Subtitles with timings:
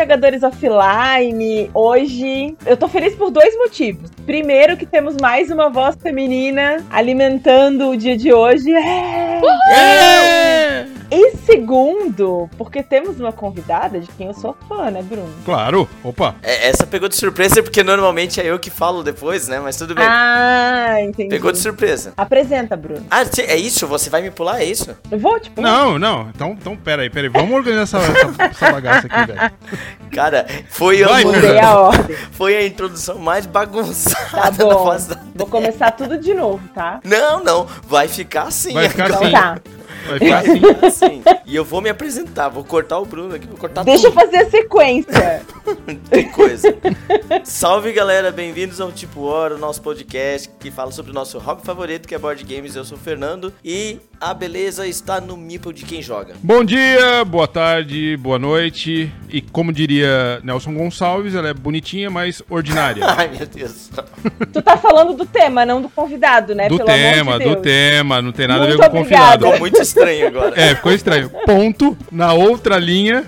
[0.00, 1.70] jogadores offline.
[1.74, 4.10] Hoje eu tô feliz por dois motivos.
[4.24, 8.72] Primeiro, que temos mais uma voz feminina alimentando o dia de hoje.
[8.72, 9.40] É!
[9.72, 10.69] É!
[11.10, 15.28] E segundo, porque temos uma convidada de quem eu sou fã, né, Bruno?
[15.44, 15.88] Claro.
[16.04, 16.36] Opa.
[16.42, 19.58] É, essa pegou de surpresa porque normalmente é eu que falo depois, né?
[19.58, 20.04] Mas tudo bem.
[20.08, 21.28] Ah, entendi.
[21.30, 22.12] Pegou de surpresa.
[22.16, 23.04] Apresenta, Bruno.
[23.10, 23.86] Ah, é isso?
[23.88, 24.60] Você vai me pular?
[24.60, 24.96] É isso?
[25.10, 25.60] Eu vou, tipo.
[25.60, 26.28] Não, não.
[26.34, 27.32] Então, então pera aí, pera aí.
[27.32, 29.52] Vamos organizar essa, essa, essa bagaça aqui, velho.
[30.12, 31.24] Cara, foi, Vai,
[31.58, 32.16] a, a ordem.
[32.32, 34.84] foi a introdução mais bagunçada Tá da bom.
[34.86, 35.16] face da...
[35.34, 37.00] Vou começar tudo de novo, tá?
[37.04, 37.66] Não, não.
[37.88, 38.72] Vai ficar assim.
[38.74, 39.32] Vai ficar Então assim.
[39.32, 39.56] tá.
[40.06, 40.60] Vai ficar assim.
[40.86, 41.22] assim.
[41.46, 42.48] E eu vou me apresentar.
[42.48, 43.46] Vou cortar o Bruno aqui.
[43.46, 44.20] Vou cortar Deixa eu tudo.
[44.20, 45.42] fazer a sequência.
[46.10, 46.74] Tem coisa.
[47.44, 51.62] Salve galera, bem-vindos ao Tipo Hora, o nosso podcast que fala sobre o nosso hobby
[51.64, 52.74] favorito, que é board games.
[52.76, 56.34] Eu sou o Fernando e a beleza está no Meeple de quem joga.
[56.42, 59.10] Bom dia, boa tarde, boa noite.
[59.30, 63.02] E como diria Nelson Gonçalves, ela é bonitinha, mas ordinária.
[63.16, 63.90] Ai meu Deus.
[64.52, 66.68] tu tá falando do tema, não do convidado, né?
[66.68, 68.20] do Pelo amor de tema, do tema.
[68.22, 69.44] Não tem nada Muito a ver com o convidado.
[69.46, 70.60] Ficou muito estranho agora.
[70.60, 71.30] É, ficou estranho.
[71.46, 71.96] Ponto.
[72.12, 73.24] Na outra linha,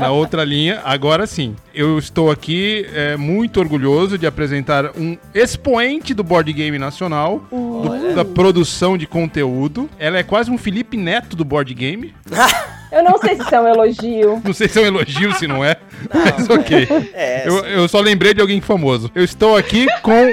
[0.00, 1.56] na outra linha, agora sim.
[1.74, 8.14] Eu estou aqui é, muito orgulhoso de apresentar um expoente do board game nacional, do-
[8.14, 9.88] da produção de conteúdo.
[9.98, 12.14] Ela é quase um Felipe Neto do board game.
[12.90, 14.42] Eu não sei se isso é um elogio.
[14.42, 15.76] Não sei se é um elogio, se não é,
[16.12, 16.88] mas ok.
[17.12, 19.10] É, Eu, eu só lembrei de alguém famoso.
[19.14, 20.32] Eu estou aqui com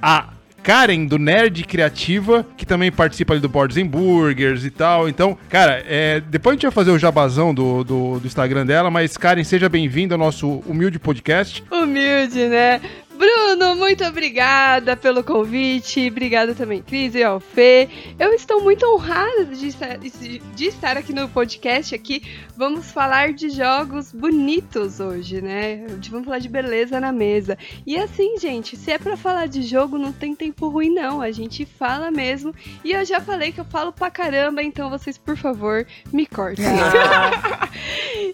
[0.00, 0.28] a
[0.62, 5.08] Karen, do Nerd Criativa, que também participa ali do Boards and Burgers e tal.
[5.08, 8.90] Então, cara, é, depois a gente vai fazer o jabazão do, do, do Instagram dela,
[8.90, 11.62] mas Karen, seja bem-vinda ao nosso humilde podcast.
[11.70, 12.80] Humilde, né?
[13.16, 16.08] Bruno, muito obrigada pelo convite.
[16.08, 17.88] Obrigada também, Cris e ao Fê.
[18.18, 22.22] Eu estou muito honrada de estar, de estar aqui no podcast aqui.
[22.56, 25.86] Vamos falar de jogos bonitos hoje, né?
[26.10, 27.56] Vamos falar de beleza na mesa.
[27.86, 31.22] E assim, gente, se é pra falar de jogo, não tem tempo ruim, não.
[31.22, 32.54] A gente fala mesmo.
[32.84, 36.64] E eu já falei que eu falo pra caramba, então vocês, por favor, me cortem.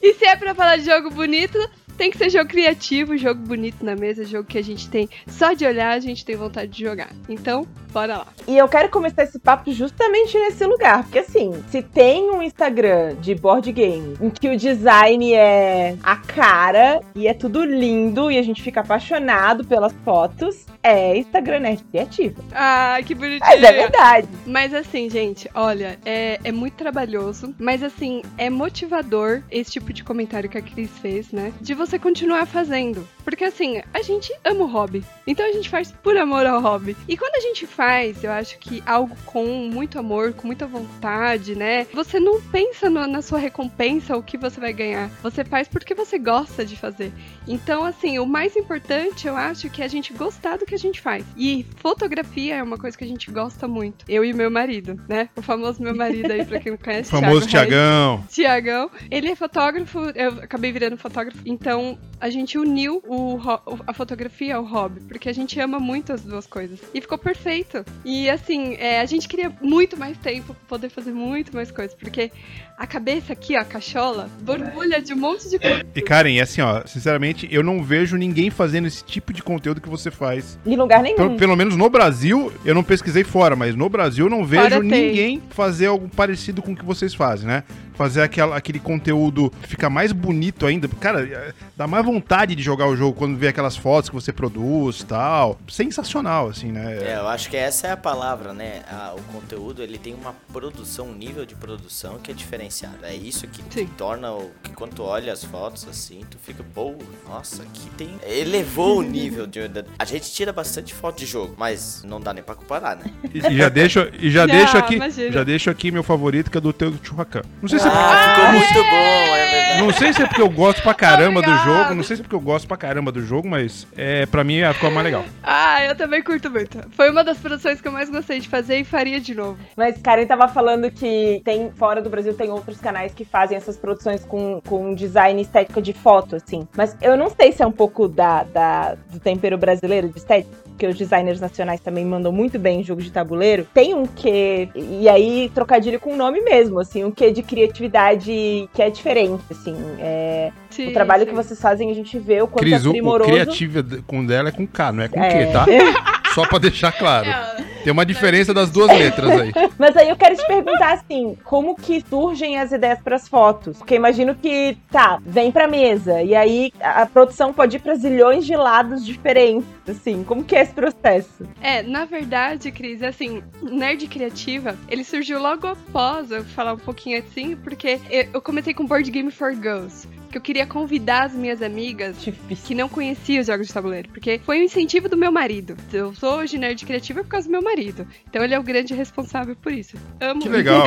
[0.01, 1.59] E se é pra falar de jogo bonito,
[2.03, 5.53] tem que ser jogo criativo, jogo bonito na mesa, jogo que a gente tem só
[5.53, 7.13] de olhar, a gente tem vontade de jogar.
[7.29, 8.27] Então, bora lá.
[8.47, 11.05] E eu quero começar esse papo justamente nesse lugar.
[11.05, 16.17] Porque assim, se tem um Instagram de board game em que o design é a
[16.17, 21.85] cara e é tudo lindo e a gente fica apaixonado pelas fotos, é Instagram Nerd
[21.85, 22.43] Criativa.
[22.53, 23.41] Ah, que bonitinho.
[23.41, 24.29] Mas é verdade.
[24.47, 30.03] Mas assim, gente, olha, é, é muito trabalhoso, mas assim, é motivador esse tipo de
[30.03, 31.53] comentário que a Cris fez, né?
[31.61, 33.07] De você continuar fazendo.
[33.25, 35.05] Porque assim, a gente ama o hobby.
[35.27, 36.97] Então a gente faz por amor ao hobby.
[37.09, 37.82] E quando a gente faz,
[38.23, 41.87] eu acho que algo com muito amor, com muita vontade, né?
[41.93, 45.11] Você não pensa no- na sua recompensa, o que você vai ganhar.
[45.23, 47.13] Você faz porque você gosta de fazer.
[47.47, 50.79] Então, assim, o mais importante, eu acho, que é a gente gostar do que a
[50.79, 51.25] gente faz.
[51.37, 54.05] E fotografia é uma coisa que a gente gosta muito.
[54.09, 55.29] Eu e meu marido, né?
[55.37, 57.11] O famoso meu marido aí, pra quem não conhece.
[57.11, 57.81] Famoso Thiago Reis.
[57.81, 58.25] Tiagão.
[58.29, 63.39] Tiagão, ele é fotógrafo, eu acabei virando fotógrafo, então a gente uniu o
[63.87, 66.79] a fotografia ao hobby, porque a gente ama muito as duas coisas.
[66.95, 67.72] E ficou perfeito.
[68.05, 71.95] E assim, é, a gente queria muito mais tempo pra poder fazer muito mais coisas,
[71.95, 72.31] porque
[72.77, 75.85] a cabeça aqui, ó, a cachola, borbulha de um monte de coisa.
[75.95, 79.89] E Karen, assim, ó, sinceramente, eu não vejo ninguém fazendo esse tipo de conteúdo que
[79.89, 80.59] você faz.
[80.67, 81.17] Em lugar nenhum.
[81.17, 84.63] Pelo, pelo menos no Brasil, eu não pesquisei fora, mas no Brasil eu não vejo
[84.63, 85.09] Fora tem.
[85.09, 87.63] ninguém fazer algo parecido com o que vocês fazem, né?
[87.95, 90.89] Fazer aquela, aquele conteúdo ficar mais bonito ainda.
[90.89, 94.33] Cara, é, dá mais vontade de jogar o jogo quando vê aquelas fotos que você
[94.33, 95.59] produz e tal.
[95.69, 96.99] Sensacional, assim, né?
[97.03, 98.83] É, eu acho que essa é a palavra, né?
[98.91, 102.99] Ah, o conteúdo ele tem uma produção, um nível de produção que é diferenciado.
[103.03, 103.63] É isso que
[103.97, 106.95] torna o que quando tu olha as fotos assim, tu fica, pô,
[107.29, 108.11] nossa, aqui tem.
[108.27, 109.67] Elevou o nível de.
[109.69, 113.05] da- A gente tira bastante foto de jogo, mas não dá nem pra comparar, né?
[113.33, 115.33] E, e já deixo, e já Não, deixo aqui, imagina.
[115.33, 117.43] já deixo aqui meu favorito que é do teu churracão.
[117.61, 119.83] Não sei se é Ah, ficou muito bom, é verdade.
[119.83, 121.65] Não sei se é porque eu gosto pra caramba do Obrigada.
[121.83, 124.45] jogo, não sei se é porque eu gosto pra caramba do jogo, mas é, pra
[124.45, 125.25] mim é, ficou mais legal.
[125.43, 126.79] Ah, eu também curto muito.
[126.95, 129.59] Foi uma das produções que eu mais gostei de fazer e faria de novo.
[129.77, 133.77] Mas Karen tava falando que tem fora do Brasil tem outros canais que fazem essas
[133.77, 136.69] produções com, com design estética de foto, assim.
[136.77, 140.55] Mas eu não sei se é um pouco da, da- do tempero brasileiro de estética,
[140.73, 143.67] porque os designers nacionais também mandam muito bem em jogo de tabuleiro.
[143.73, 148.69] Tem um quê, e aí trocadilho com o nome mesmo, assim, um quê de criatividade
[148.75, 149.77] que é diferente, assim.
[149.99, 151.29] É, Sim, o trabalho sim.
[151.31, 153.31] que vocês fazem, a gente vê o quanto Cris, é o, o primoroso.
[153.31, 155.47] criativa com dela é com K, não é com É.
[155.47, 155.67] Q, tá?
[156.35, 157.29] Só pra deixar claro.
[157.29, 159.53] É, Tem uma diferença das duas letras aí.
[159.79, 163.79] Mas aí eu quero te perguntar assim, como que surgem as ideias para as fotos?
[163.79, 168.47] Porque imagino que, tá, vem pra mesa, e aí a produção pode ir pra zilhões
[168.47, 170.23] de lados diferentes, assim.
[170.25, 171.47] Como que é esse processo?
[171.61, 177.19] É, na verdade, Cris, assim, Nerd Criativa, ele surgiu logo após eu falar um pouquinho
[177.19, 178.01] assim, porque
[178.33, 182.67] eu comecei com Board Game for Girls que eu queria convidar as minhas amigas Difícil.
[182.67, 185.77] que não conheciam os jogos de tabuleiro, porque foi um incentivo do meu marido.
[185.93, 188.07] Eu sou hoje nerd criativa por causa do meu marido.
[188.29, 189.97] Então ele é o grande responsável por isso.
[190.21, 190.41] Amo.
[190.41, 190.87] Que legal.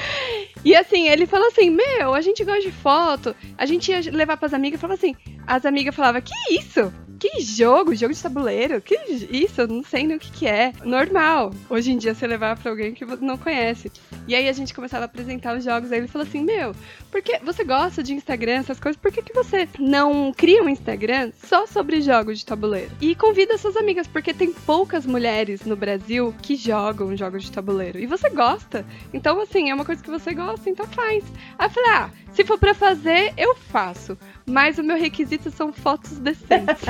[0.64, 3.34] e assim, ele falou assim: Meu, a gente gosta de foto.
[3.56, 5.16] A gente ia levar pras amigas e falava assim:
[5.46, 6.92] As amigas falavam: Que isso?
[7.18, 7.94] Que jogo?
[7.94, 8.82] Jogo de tabuleiro?
[8.82, 8.96] Que
[9.30, 9.62] isso?
[9.62, 10.72] Eu não sei nem o que, que é.
[10.84, 11.54] Normal.
[11.70, 13.90] Hoje em dia você levar pra alguém que não conhece.
[14.26, 15.90] E aí a gente começava a apresentar os jogos.
[15.90, 16.74] Aí ele falou assim: Meu,
[17.10, 21.32] porque você gosta de Instagram, essas coisas, por que, que você não cria um Instagram
[21.44, 22.90] só sobre jogos de tabuleiro?
[23.00, 27.98] E convida suas amigas, porque tem poucas mulheres no Brasil que jogam jogos de tabuleiro.
[27.98, 28.84] E você gosta.
[29.12, 31.24] Então, assim, é uma coisa que você gosta, então faz.
[31.58, 34.18] Aí eu falei: Ah, se for pra fazer, eu faço.
[34.46, 36.84] Mas o meu requisito são fotos decentes.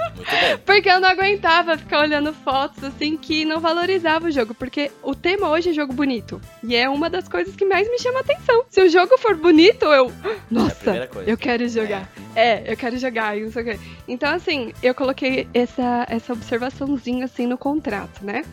[0.66, 4.54] Porque eu não aguentava ficar olhando fotos assim que não valorizava o jogo.
[4.54, 6.40] Porque o tema hoje é jogo bonito.
[6.62, 8.64] E é uma das coisas que mais me chama a atenção.
[8.68, 10.12] Se o jogo for bonito, eu.
[10.50, 11.30] Nossa, primeira coisa.
[11.30, 12.10] eu quero jogar.
[12.36, 13.80] É, eu quero jogar e não sei o.
[14.06, 18.44] Então, assim, eu coloquei essa, essa observaçãozinha assim no contrato, né?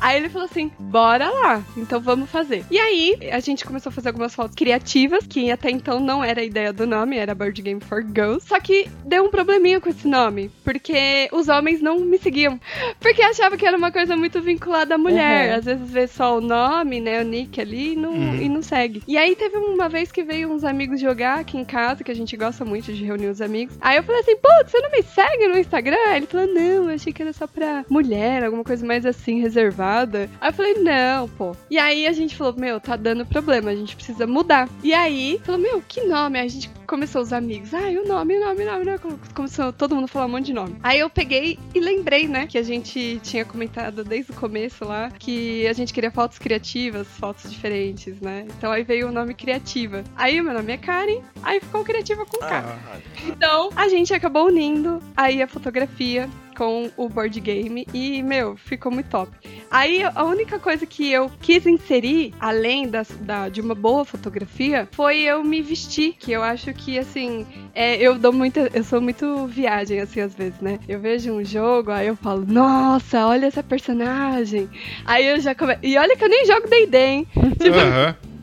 [0.00, 2.64] Aí ele falou assim: bora lá, então vamos fazer.
[2.70, 6.40] E aí, a gente começou a fazer algumas fotos criativas, que até então não era
[6.40, 8.46] a ideia do nome, era Board Game for Girls.
[8.46, 12.58] Só que deu um probleminha com esse nome, porque os homens não me seguiam.
[13.00, 15.50] Porque achavam que era uma coisa muito vinculada à mulher.
[15.52, 15.58] Uhum.
[15.58, 18.34] Às vezes vê só o nome, né, o nick ali e não, Uhum.
[18.36, 19.02] e não segue.
[19.06, 22.14] E aí teve uma vez que veio uns amigos jogar aqui em casa, que a
[22.14, 23.76] gente gosta muito de reunir os amigos.
[23.80, 25.96] Aí eu falei assim, putz, você não me segue no Instagram?
[26.08, 29.40] Aí ele falou, não, eu achei que era só pra mulher, alguma coisa mais assim,
[29.40, 30.28] reservada.
[30.40, 31.56] Aí eu falei, não, pô.
[31.70, 34.68] E aí a gente falou, meu, tá dando problema, a gente precisa mudar.
[34.82, 36.38] E aí, falou, meu, que nome?
[36.38, 39.18] Aí a gente começou os amigos, ai, o nome, o nome, o nome, o nome.
[39.34, 40.76] Começou todo mundo a falar um monte de nome.
[40.82, 45.10] Aí eu peguei e lembrei, né, que a gente tinha comentado desde o começo lá,
[45.10, 48.46] que a gente queria fotos criativas, fotos diferentes, né?
[48.56, 50.04] Então aí veio o nome Criativa.
[50.16, 52.46] Aí o meu nome é Karen, aí ficou Criativa com K.
[52.48, 58.56] Ah, Então, a gente acabou unindo aí a fotografia com o board game e, meu,
[58.56, 59.30] ficou muito top.
[59.70, 64.88] Aí, a única coisa que eu quis inserir, além das- da, de uma boa fotografia,
[64.92, 69.00] foi eu me vestir, que eu acho que, assim, é, eu dou muita, eu sou
[69.00, 70.78] muito viagem, assim, às vezes, né?
[70.88, 74.68] Eu vejo um jogo, aí eu falo, nossa, olha essa personagem.
[75.04, 77.26] Aí eu já começo, e olha que eu nem jogo D&D, hein?
[77.58, 77.78] Tipo.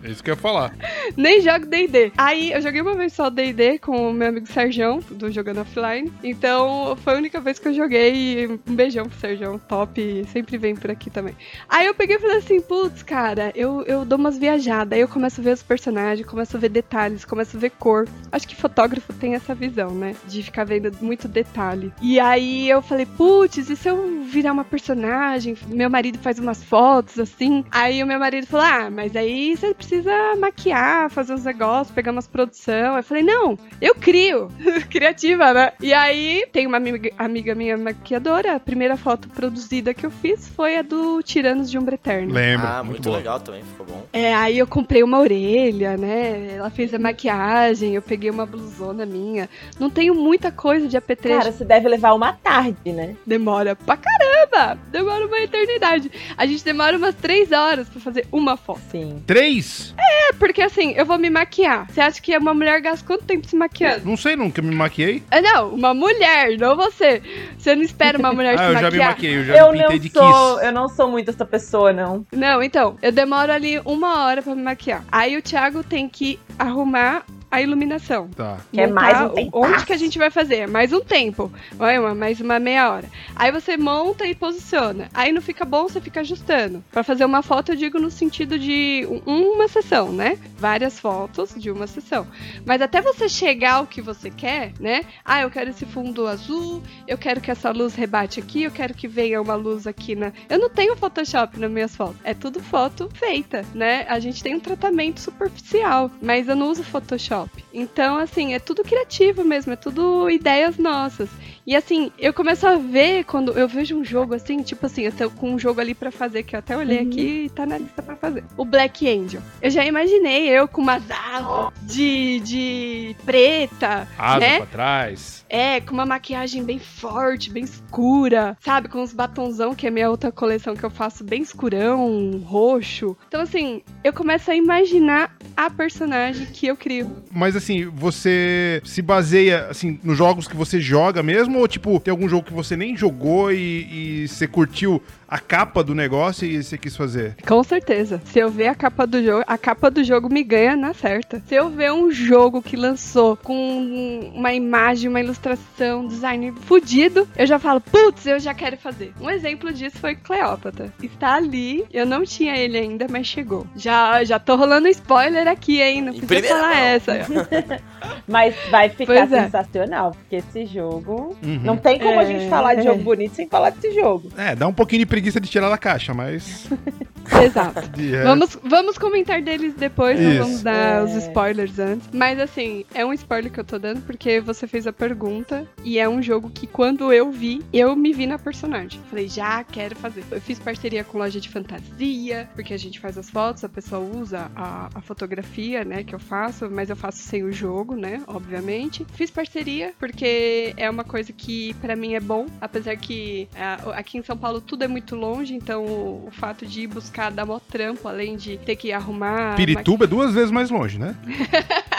[0.03, 0.74] É isso que eu ia falar.
[1.15, 2.12] nem jogo D&D.
[2.18, 6.12] Aí eu joguei uma vez só D&D com o meu amigo Serjão, do Jogando Offline.
[6.24, 8.48] Então foi a única vez que eu joguei.
[8.48, 10.25] Um beijão pro Serjão, top.
[10.31, 11.36] Sempre vem por aqui também.
[11.69, 14.94] Aí eu peguei e falei assim, putz, cara, eu, eu dou umas viajadas.
[14.94, 18.07] Aí eu começo a ver os personagens, começo a ver detalhes, começo a ver cor.
[18.31, 20.15] Acho que fotógrafo tem essa visão, né?
[20.27, 21.94] De ficar vendo muito detalhe.
[22.01, 25.56] E aí eu falei, putz, e se eu virar uma personagem?
[25.68, 27.63] Meu marido faz umas fotos assim.
[27.71, 29.91] Aí o meu marido falou, ah, mas aí você precisa
[30.40, 32.98] maquiar, fazer uns negócios, pegar umas produção.
[32.98, 34.50] Eu falei, não, eu crio.
[34.90, 35.74] Criativa, né?
[35.82, 38.56] E aí tem uma amiga, amiga minha maquiadora.
[38.56, 42.34] A primeira foto produzida que eu fiz foi a do Tiranos de Umbra Eterna.
[42.34, 42.68] Lembro.
[42.68, 44.04] ah, muito, muito, legal também, ficou bom.
[44.14, 46.56] É, aí eu comprei uma orelha, né?
[46.56, 49.50] Ela fez a maquiagem, eu peguei uma blusona minha.
[49.80, 51.40] Não tenho muita coisa de apetrecho.
[51.40, 53.16] Cara, você deve levar uma tarde, né?
[53.26, 54.78] Demora pra caramba!
[54.92, 56.12] Demora uma eternidade.
[56.38, 58.81] A gente demora umas três horas pra fazer uma foto.
[58.92, 59.21] Sim.
[59.26, 59.81] Três?
[59.97, 61.88] É, porque assim, eu vou me maquiar.
[61.92, 64.06] Você acha que uma mulher gasta quanto tempo se maquiando?
[64.06, 65.23] Não sei, nunca me maquiei.
[65.31, 67.21] Ah, não, uma mulher, não você.
[67.57, 69.07] Você não espera uma mulher Ah, se eu já me maquiar.
[69.09, 70.66] maquiei, eu já Eu me pintei não de sou, kiss.
[70.66, 72.26] eu não sou muito essa pessoa, não.
[72.31, 75.04] Não, então, eu demoro ali uma hora pra me maquiar.
[75.11, 78.30] Aí o Thiago tem que arrumar a iluminação.
[78.30, 78.58] Tá.
[78.72, 79.52] Que é mais um o- tempo.
[79.66, 80.68] Onde que a gente vai fazer?
[80.68, 81.52] Mais um tempo.
[81.74, 83.10] Vai, uma, mais uma meia hora.
[83.36, 85.10] Aí você monta e posiciona.
[85.14, 86.84] Aí não fica bom, você fica ajustando.
[86.92, 90.38] Pra fazer uma foto, eu digo no sentido de um- uma sessão, né?
[90.58, 92.26] Várias fotos de uma sessão.
[92.66, 95.02] Mas até você chegar ao que você quer, né?
[95.26, 98.94] Ah, eu quero esse fundo azul, eu quero que essa luz rebate aqui, eu quero
[98.94, 100.31] que venha uma luz aqui na.
[100.50, 102.16] Eu não tenho Photoshop nas minhas fotos.
[102.24, 104.06] É tudo foto feita, né?
[104.08, 107.41] A gente tem um tratamento superficial, mas eu não uso Photoshop.
[107.74, 111.30] Então, assim, é tudo criativo mesmo, é tudo ideias nossas.
[111.71, 115.11] E assim, eu começo a ver quando eu vejo um jogo assim, tipo assim, eu
[115.13, 117.07] tô com um jogo ali pra fazer, que eu até olhei Uhum.
[117.07, 118.44] aqui e tá na lista pra fazer.
[118.57, 119.42] O Black Angel.
[119.61, 124.57] Eu já imaginei eu com umas asas de, de preta, Asa né?
[124.57, 125.45] pra trás.
[125.47, 128.90] É, com uma maquiagem bem forte, bem escura, sabe?
[128.90, 133.16] Com uns batonzão, que é a minha outra coleção que eu faço bem escurão, roxo.
[133.30, 137.09] Então, assim, eu começo a imaginar a personagem que eu crio.
[137.31, 142.11] Mas assim, você se baseia assim nos jogos que você joga mesmo ou tipo tem
[142.11, 145.01] algum jogo que você nem jogou e, e você curtiu
[145.31, 147.38] a capa do negócio e você quis fazer?
[147.47, 148.21] Com certeza.
[148.26, 151.42] Se eu ver a capa do jogo, a capa do jogo me ganha na certa.
[151.47, 157.26] Se eu ver um jogo que lançou com uma imagem, uma ilustração, um design fudido,
[157.38, 159.14] eu já falo, putz, eu já quero fazer.
[159.21, 160.92] Um exemplo disso foi Cleópatra.
[161.02, 163.66] Está ali, eu não tinha ele ainda, mas chegou.
[163.73, 166.02] Já, já tô rolando spoiler aqui, hein?
[166.02, 166.78] Não precisa falar mão.
[166.78, 167.14] essa.
[168.28, 169.44] Mas vai ficar Pois é.
[169.44, 171.35] sensacional, porque esse jogo.
[171.44, 171.59] Uhum.
[171.64, 172.26] Não tem como a É.
[172.26, 174.30] gente falar de jogo bonito sem falar desse jogo.
[174.38, 176.68] É, dá um pouquinho de preguiça de tirar da caixa, mas.
[177.44, 177.81] Exato.
[178.23, 180.40] Vamos, vamos comentar deles depois, não Isso.
[180.44, 181.18] vamos dar os É.
[181.19, 182.09] spoilers antes.
[182.14, 185.97] Mas assim, é um spoiler que eu tô dando porque você fez a pergunta e
[186.00, 189.00] é um jogo que quando eu vi, eu me vi na personagem.
[189.09, 190.23] Falei, já quero fazer.
[190.31, 194.02] Eu fiz parceria com loja de fantasia, porque a gente faz as fotos, a pessoa
[194.02, 198.21] usa a, a fotografia, né, que eu faço, mas eu faço sem o jogo, né,
[198.28, 199.06] obviamente.
[199.14, 204.18] Fiz parceria porque é uma coisa que pra mim é bom, apesar que ah, aqui
[204.18, 206.88] em São Paulo tudo é muito longe, então o, o fato de ir
[207.21, 210.97] buscar dar mó trampo, além de ter que arrumar Pirituba é duas vezes mais longe,
[210.97, 211.16] né?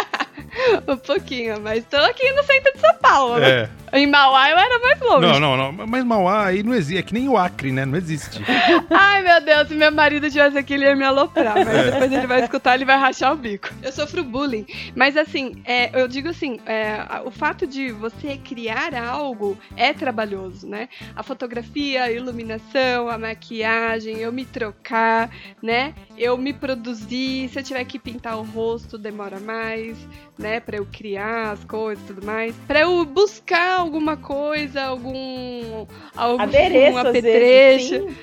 [0.88, 3.38] um pouquinho, mas tô aqui no centro de São Paulo.
[3.38, 3.50] né?
[3.50, 3.70] É.
[3.94, 5.26] Em Mauá eu era mais longe.
[5.26, 5.86] Não, não, não.
[5.86, 6.98] Mas Mauá aí não existe.
[6.98, 7.84] É que nem o Acre, né?
[7.84, 8.40] Não existe.
[8.90, 11.54] Ai, meu Deus, se meu marido tivesse aqui, ele ia me aloprar.
[11.56, 11.90] Mas É.
[11.90, 13.68] depois ele vai escutar, ele vai rachar o bico.
[13.82, 14.64] Eu sofro bullying.
[14.96, 20.66] Mas assim, é, eu digo assim, é, o fato de você criar algo é trabalhoso,
[20.66, 20.88] né?
[21.14, 25.28] A fotografia, a iluminação, a maquiagem, eu me trocar,
[25.62, 25.92] né?
[26.16, 27.50] Eu me produzir.
[27.50, 29.98] Se eu tiver que pintar o rosto, demora mais,
[30.42, 30.60] né?
[30.60, 32.54] Pra eu criar as coisas e tudo mais.
[32.66, 35.86] Pra eu buscar alguma coisa, algum.
[36.16, 38.04] algum Adereço, um apetrecho.
[38.06, 38.16] vezes.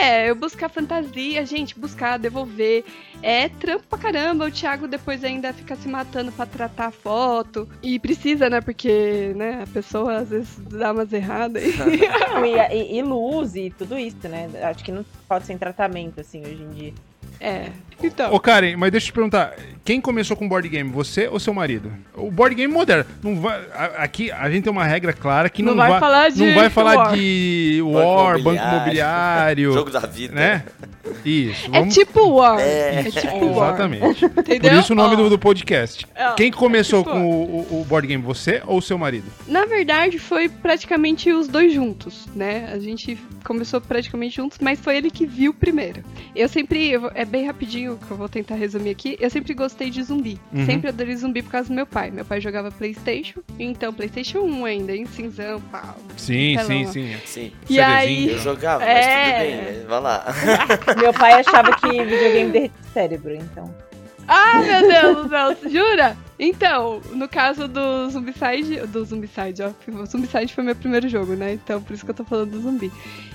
[0.00, 2.84] É, eu buscar fantasia, gente, buscar, devolver.
[3.22, 4.46] É trampo pra caramba.
[4.46, 7.68] O Thiago depois ainda fica se matando pra tratar a foto.
[7.82, 8.60] E precisa, né?
[8.60, 11.62] Porque, né, a pessoa às vezes dá umas erradas.
[12.34, 14.48] Não, e, e- e luz e tudo isso, né?
[14.62, 16.92] Acho que não pode ser em tratamento, assim, hoje em dia.
[17.40, 17.66] é.
[18.06, 18.32] Então.
[18.32, 19.54] Ô, Karen, mas deixa eu te perguntar.
[19.84, 20.88] Quem começou com board game?
[20.90, 21.92] Você ou seu marido?
[22.14, 23.04] O board game moderno.
[23.22, 26.30] Não vai, a- aqui a gente tem uma regra clara que não, Não vai falar
[26.30, 27.14] de Não vai falar War.
[27.16, 28.76] de Banco War, Banco imobiliário.
[28.76, 29.72] Imobiliário.
[29.74, 30.34] Jogo da vida.
[30.34, 30.64] né?
[31.24, 31.66] Isso.
[31.66, 32.60] É vamos- tipo War.
[32.60, 33.00] É.
[33.00, 33.70] É, tipo War.
[33.70, 34.24] Exatamente.
[34.38, 34.70] Entendeu?
[34.70, 36.06] Por isso o nome Ó, do, do podcast.
[36.16, 38.22] ó, Quem que começou é tipo- com o, o- board game?
[38.22, 39.26] Você ou seu marido?
[39.48, 42.70] Na verdade, foi praticamente os dois juntos, né?
[42.72, 46.04] A gente começou praticamente juntos, mas foi ele que viu primeiro.
[46.36, 49.16] Eu sempre, é bem rapidinho que eu vou tentar resumir aqui.
[49.20, 50.38] Eu sempre gostei de zumbi.
[50.52, 50.66] Uhum.
[50.66, 52.10] Sempre adorei zumbi por causa do meu pai.
[52.10, 55.96] Meu pai jogava PlayStation, então PlayStation 1 ainda, em cinzão, pau.
[56.16, 57.16] Sim, sim, sim.
[57.24, 57.52] Sim.
[57.68, 57.84] E CDzinho.
[57.96, 58.94] aí- Eu jogava, É.
[58.94, 59.84] mas tudo bem, né?
[59.88, 60.24] Vai lá.
[60.98, 63.74] Meu pai achava que videogame derretia o cérebro, então.
[64.28, 66.16] Ah, meu Deus do céu, jura?
[66.38, 69.70] Então, no caso do Zombicide, do Zombicide, ó,
[70.00, 71.52] o Zombicide foi meu primeiro jogo, né?
[71.54, 72.90] Então, por isso que eu tô falando do zumbi.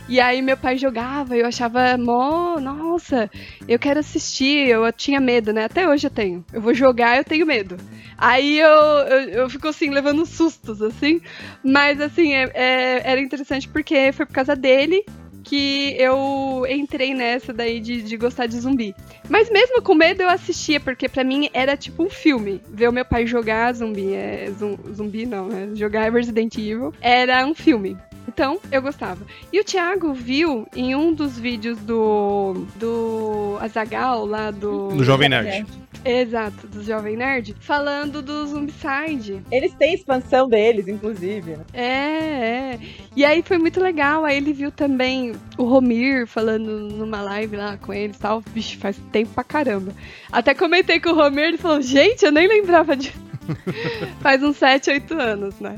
[0.10, 3.30] E aí meu pai jogava, eu achava, mó, nossa,
[3.68, 5.66] eu quero assistir, eu tinha medo, né?
[5.66, 6.46] Até hoje eu tenho.
[6.54, 7.76] Eu vou jogar, eu tenho medo.
[8.18, 11.20] Aí eu, eu, eu fico assim, levando sustos, assim.
[11.64, 15.04] Mas assim, é- é- era interessante porque foi por causa dele
[15.44, 18.94] que eu entrei nessa daí de, de gostar de zumbi.
[19.30, 22.62] Mas mesmo com medo eu assistia, porque pra mim era tipo um filme.
[22.70, 25.70] Ver o meu pai jogar zumbi, é, zum- zumbi não, né?
[25.74, 27.96] Jogar Resident Evil era um filme.
[28.28, 29.26] Então, eu gostava.
[29.52, 32.66] E o Thiago viu em um dos vídeos do.
[32.76, 34.90] do Azagal lá do.
[34.90, 35.66] Do Jovem Nerd.
[36.06, 39.42] Exato, do Jovem Nerd, falando do Zombicide.
[39.52, 41.58] Eles têm expansão deles, inclusive.
[41.58, 41.66] né?
[41.74, 42.80] É, é.
[43.16, 44.24] E aí foi muito legal.
[44.24, 48.42] Aí ele viu também o Romir falando numa live lá com eles e tal.
[48.54, 49.92] Vixe, faz tempo pra caramba.
[50.32, 53.12] Até comentei com o Romir, ele falou, gente, eu nem lembrava de.
[54.22, 55.76] faz uns 7, 8 anos, né?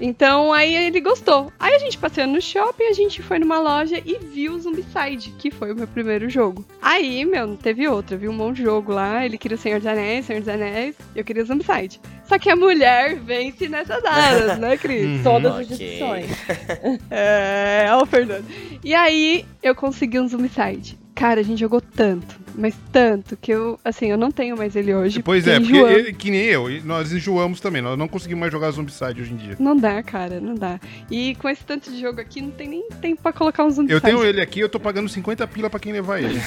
[0.00, 1.52] Então aí ele gostou.
[1.58, 5.32] Aí a gente passeou no shopping, a gente foi numa loja e viu o Zombicide,
[5.38, 6.64] que foi o meu primeiro jogo.
[6.80, 8.16] Aí, meu, não teve outra.
[8.16, 9.24] Viu um monte de jogo lá.
[9.24, 10.96] Ele queria o Senhor dos Anéis, Senhor dos Anéis.
[11.14, 12.00] Eu queria o Zombicide.
[12.24, 15.04] Só que a mulher vence nessas áreas, né, Cris?
[15.04, 15.22] Uhum.
[15.22, 15.62] Todas Ok.
[15.62, 16.26] as edições.
[17.10, 18.44] É, ó o Fernando.
[18.82, 20.98] E aí eu consegui um Zombicide.
[21.14, 24.94] Cara, a gente jogou tanto, Mas tanto que eu, assim, eu não tenho mais ele
[24.94, 25.22] hoje.
[25.22, 28.52] Pois é, porque ele- que nem eu, e nós enjoamos também, nós não conseguimos mais
[28.52, 29.56] jogar Zombicide hoje em dia.
[29.58, 30.78] Não dá, cara, não dá.
[31.10, 33.90] E com esse tanto de jogo aqui, não tem nem tempo pra colocar um zumbi.
[33.92, 36.38] Eu tenho ele aqui, eu tô pagando 50 pila pra quem levar ele.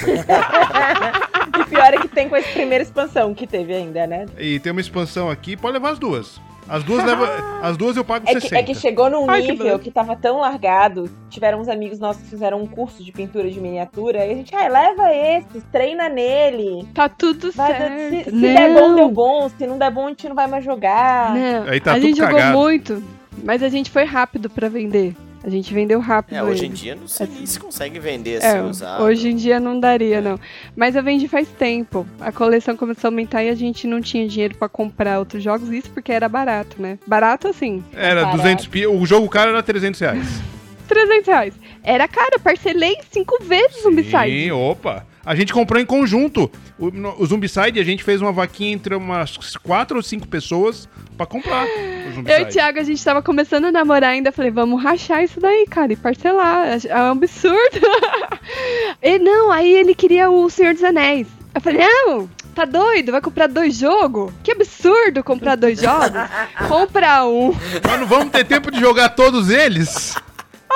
[1.58, 4.26] E pior é que tem com essa primeira expansão que teve ainda, né?
[4.38, 6.40] E tem uma expansão aqui, pode levar as duas.
[6.68, 7.28] As duas, leva,
[7.62, 8.58] as duas eu pago É que, 60.
[8.58, 9.78] é que chegou num Ai, que nível beleza.
[9.82, 11.08] que, tava tão largado.
[11.30, 14.26] Tiveram uns amigos nossos que fizeram um curso de pintura de miniatura.
[14.26, 16.86] E a gente, ai, leva esses, treina nele.
[16.92, 18.24] Tá tudo Vai certo.
[18.24, 19.48] se se der bom, deu bom.
[19.48, 21.34] Se não der bom, a gente não vai mais jogar.
[21.34, 22.58] Não, Aí tá a tudo gente jogou cagado.
[22.58, 23.02] muito,
[23.44, 25.14] mas a gente foi rápido pra vender.
[25.44, 26.34] A gente vendeu rápido.
[26.36, 26.72] É, hoje ele.
[26.72, 29.02] em dia não sei nem se consegue vender assim É, usado.
[29.04, 30.38] hoje em dia não daria, não.
[30.74, 32.06] Mas eu vendi faz tempo.
[32.20, 35.70] A coleção começou a aumentar e a gente não tinha dinheiro pra comprar outros jogos,
[35.70, 36.98] isso porque era barato, né?
[37.06, 38.36] Barato assim, Era Barato.
[38.38, 40.26] 200 pila, o jogo caro era 300 reais.
[40.88, 41.54] 300 reais.
[41.82, 44.44] Era caro, eu parcelei cinco vezes o Zombicide.
[44.44, 45.04] Sim, opa.
[45.26, 46.48] A gente comprou em conjunto.
[46.78, 50.88] O, no- o Zombicide, a gente fez uma vaquinha entre umas quatro ou cinco pessoas
[51.16, 52.46] pra comprar o Eu e o.
[52.48, 54.30] Thiago, a gente tava começando a namorar ainda.
[54.30, 56.78] Falei, vamos rachar isso daí, cara, e parcelar.
[56.86, 57.80] É um absurdo.
[59.02, 61.26] e não, aí ele queria o Senhor dos Anéis.
[61.54, 63.10] Eu falei, não, tá doido?
[63.12, 64.32] Vai comprar dois jogos?
[64.44, 66.10] Que absurdo comprar dois jogos.
[66.68, 67.52] Compra um.
[67.84, 70.14] Nós não vamos ter tempo de jogar todos eles?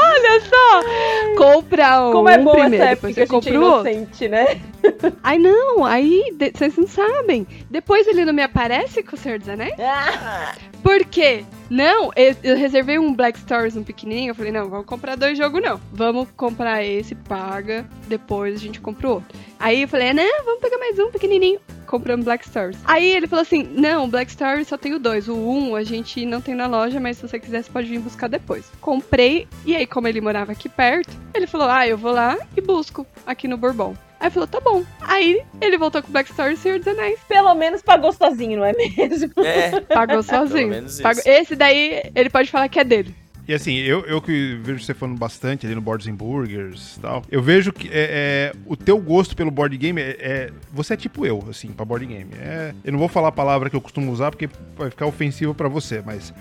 [0.03, 1.35] Olha só!
[1.37, 3.91] Compra um Como é bom primeiro, essa época você gente é compra o outro.
[3.91, 4.61] inocente, né?
[5.23, 7.47] Aí não, aí vocês não sabem.
[7.71, 9.75] Depois ele não me aparece com o Senhor dos Anéis?
[9.79, 11.45] Ah, Por quê?
[11.69, 14.31] Não, eu, eu reservei um Black Stories, um pequenininho.
[14.31, 15.79] Eu falei, não, vamos comprar dois jogos, não.
[15.93, 19.39] Vamos comprar esse, paga, depois a gente compra o outro.
[19.59, 21.61] Aí eu falei, não, vamos pegar mais um pequenininho.
[21.91, 22.79] Compramos Black Stories.
[22.85, 25.29] Aí ele falou assim, não, Black Stories só tem o dois.
[25.29, 27.99] O um a gente não tem na loja, mas se você quiser, você pode vir
[27.99, 28.71] buscar depois.
[28.81, 32.61] Comprei, e aí como ele morava aqui perto, ele falou, ah, eu vou lá e
[32.61, 33.95] busco aqui no Bourbon.
[34.21, 34.85] Aí falou, tá bom.
[35.01, 37.19] Aí ele voltou com Black Stories e Senhor dos Anéis.
[37.27, 39.33] pelo menos pagou sozinho, não é mesmo?
[39.45, 40.69] É, Pagou sozinho.
[40.69, 41.03] menos isso.
[41.03, 43.15] Pagou- Esse daí, ele pode falar que é dele.
[43.51, 47.01] E assim, eu, eu que vejo você falando bastante ali no Boards and Burgers e
[47.01, 50.95] tal, eu vejo que é, é, o teu gosto pelo board game é, é- Você
[50.95, 52.31] é tipo eu, assim, pra board game.
[52.41, 55.53] É, eu não vou falar a palavra que eu costumo usar porque vai ficar ofensivo
[55.53, 56.33] pra você, mas.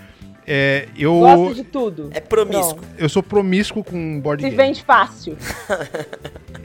[0.51, 2.09] É, eu, Gosta de tudo.
[2.11, 2.75] é promíscuo.
[2.75, 2.87] Pronto.
[2.99, 4.63] eu sou promíscuo com board Se game.
[4.63, 5.35] vende fácil.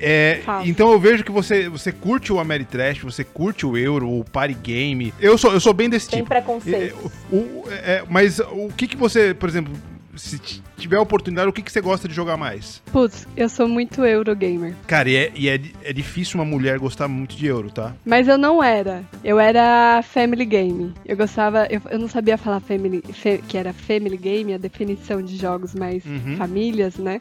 [0.06, 0.66] É, Fala.
[0.66, 4.52] então eu vejo que você, você curte o Ameritrash, você curte o Euro, o Party
[4.54, 5.14] Game.
[5.20, 6.28] Eu sou, eu sou bem desse Tem tipo.
[6.28, 7.10] preconceito.
[7.32, 9.72] É, o- é, mas o que, que você, por exemplo,
[10.16, 10.38] se
[10.76, 12.82] tiver oportunidade, o que, que você gosta de jogar mais?
[12.92, 14.74] Putz, eu sou muito Eurogamer.
[14.86, 17.94] Cara, e, é, e é, é difícil uma mulher gostar muito de Euro, tá?
[18.04, 19.02] Mas eu não era.
[19.22, 20.92] Eu era Family Game.
[21.06, 21.66] Eu gostava.
[21.70, 25.74] Eu, eu não sabia falar family, fe- que era Family Game, a definição de jogos
[25.74, 26.36] mais Uhum.
[26.36, 27.20] famílias, né?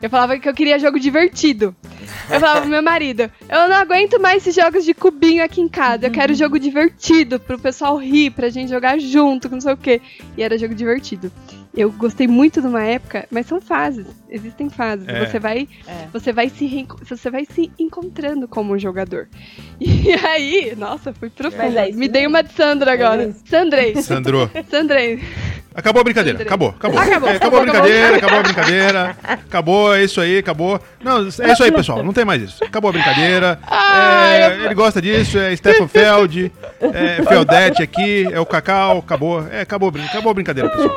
[0.00, 1.74] Eu falava que eu queria jogo divertido.
[2.30, 5.68] Eu falava pro meu marido: eu não aguento mais esses jogos de cubinho aqui em
[5.68, 6.06] casa.
[6.06, 10.00] Eu quero jogo divertido, pro pessoal rir, pra gente jogar junto, não sei o quê.
[10.36, 11.30] E era jogo divertido.
[11.74, 14.06] Eu gostei muito de uma época, mas são fases.
[14.28, 15.08] Existem fases.
[15.08, 15.26] É.
[15.26, 16.06] Você vai É.
[16.12, 19.28] você vai se você vai se encontrando como jogador.
[19.80, 21.78] E aí, nossa, fui profundo.
[21.78, 23.24] é Me dei uma de Sandra agora.
[23.24, 23.32] É.
[23.48, 23.94] Sandrei.
[24.02, 25.20] Sandro, Sandrei.
[25.74, 26.42] Acabou a brincadeira.
[26.42, 26.98] Acabou, acabou.
[26.98, 29.16] Acabou, É, acabou, a brincadeira, acabou a brincadeira.
[29.22, 30.80] Acabou, é isso aí, acabou.
[31.02, 32.02] Não, é isso aí, pessoal.
[32.02, 32.62] Não tem mais isso.
[32.64, 33.58] Acabou a brincadeira.
[33.66, 39.46] Ai, É, ele gosta disso, é Stefan Feld, é Feldete aqui, é o Cacau, acabou.
[39.50, 40.96] É, acabou, acabou a brincadeira, pessoal.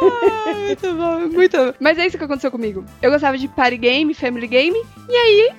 [0.66, 1.74] Muito bom, muito bom.
[1.80, 2.84] Mas é isso que aconteceu comigo.
[3.02, 4.78] Eu gostava de party game, family game,
[5.10, 5.50] e aí,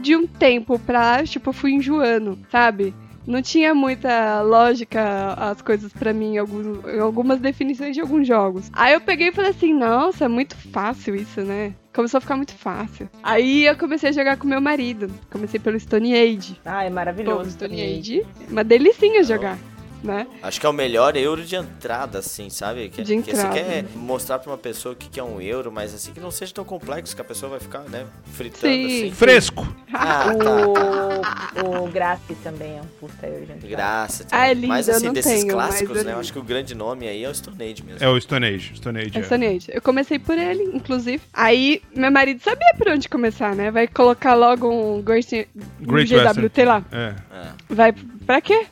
[0.00, 2.94] de um tempo pra lá, tipo, eu fui enjoando, sabe?
[3.26, 8.70] Não tinha muita lógica as coisas pra mim, alguns- algumas definições de alguns jogos.
[8.72, 11.72] Aí eu peguei e falei assim, nossa, é muito fácil isso, né?
[11.92, 13.08] Começou a ficar muito fácil.
[13.22, 15.10] Aí eu comecei a jogar com meu marido.
[15.30, 16.60] Comecei pelo Stone Age.
[16.64, 17.50] Ah, é Pô, maravilhoso.
[17.50, 17.98] Stone também.
[17.98, 19.58] Age, uma delicinha jogar,
[20.02, 20.26] né?
[20.42, 22.88] Acho que é o melhor euro de entrada, assim, sabe?
[22.88, 23.54] Que, De que você entrada.
[23.54, 26.30] quer mostrar pra uma pessoa o que que é um euro, mas assim, que não
[26.30, 28.86] seja tão complexo, que a pessoa vai ficar, né, fritando Sim.
[28.86, 29.10] assim.
[29.12, 29.66] Fresco.
[29.92, 31.64] Ah, tá.
[31.64, 33.66] O, o Grace também é um puta eu, gente.
[33.66, 34.26] Graça.
[34.30, 36.12] Ah, é lindo, mas eu assim, não desses tenho, mas clássicos, é né?
[36.12, 38.04] Eu acho que o grande nome aí é o Stone Age mesmo.
[38.04, 38.76] É o Stone Age.
[38.76, 39.10] Stone Age.
[39.14, 39.22] É É.
[39.22, 39.66] Stone Age.
[39.72, 41.20] Eu comecei por ele, inclusive.
[41.32, 43.70] Aí, meu marido sabia por onde começar, né?
[43.70, 45.48] Vai colocar logo um Great,
[45.80, 46.64] um Great GWT Western.
[46.64, 46.84] lá.
[46.92, 47.14] É.
[47.32, 47.48] É.
[47.68, 47.94] Vai,
[48.30, 48.64] pra quê?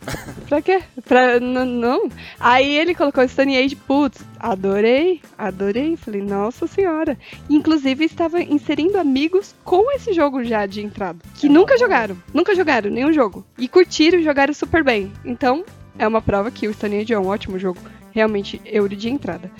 [0.48, 0.80] pra quê?
[1.04, 2.08] Pra, não.
[2.38, 5.96] Aí ele colocou Stone Age, putz, adorei, adorei.
[5.96, 7.18] Falei, nossa senhora.
[7.50, 11.18] Inclusive, estava inserindo amigos com esse jogo já de entrada.
[11.34, 13.44] Que nunca jogaram, nunca jogaram nenhum jogo.
[13.58, 15.12] E curtiram e jogaram super bem.
[15.24, 15.64] Então,
[15.98, 17.80] é uma prova que o Stone Age é um ótimo jogo.
[18.18, 19.50] Realmente euro de entrada.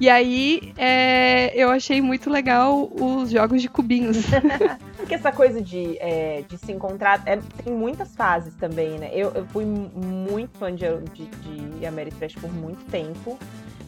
[0.00, 4.18] E aí é, eu achei muito legal os jogos de cubinhos.
[4.96, 9.10] Porque essa coisa de, é, de se encontrar é, tem muitas fases também, né?
[9.12, 11.26] Eu, eu fui muito fã de, de,
[11.78, 13.38] de Ameritrash por muito tempo.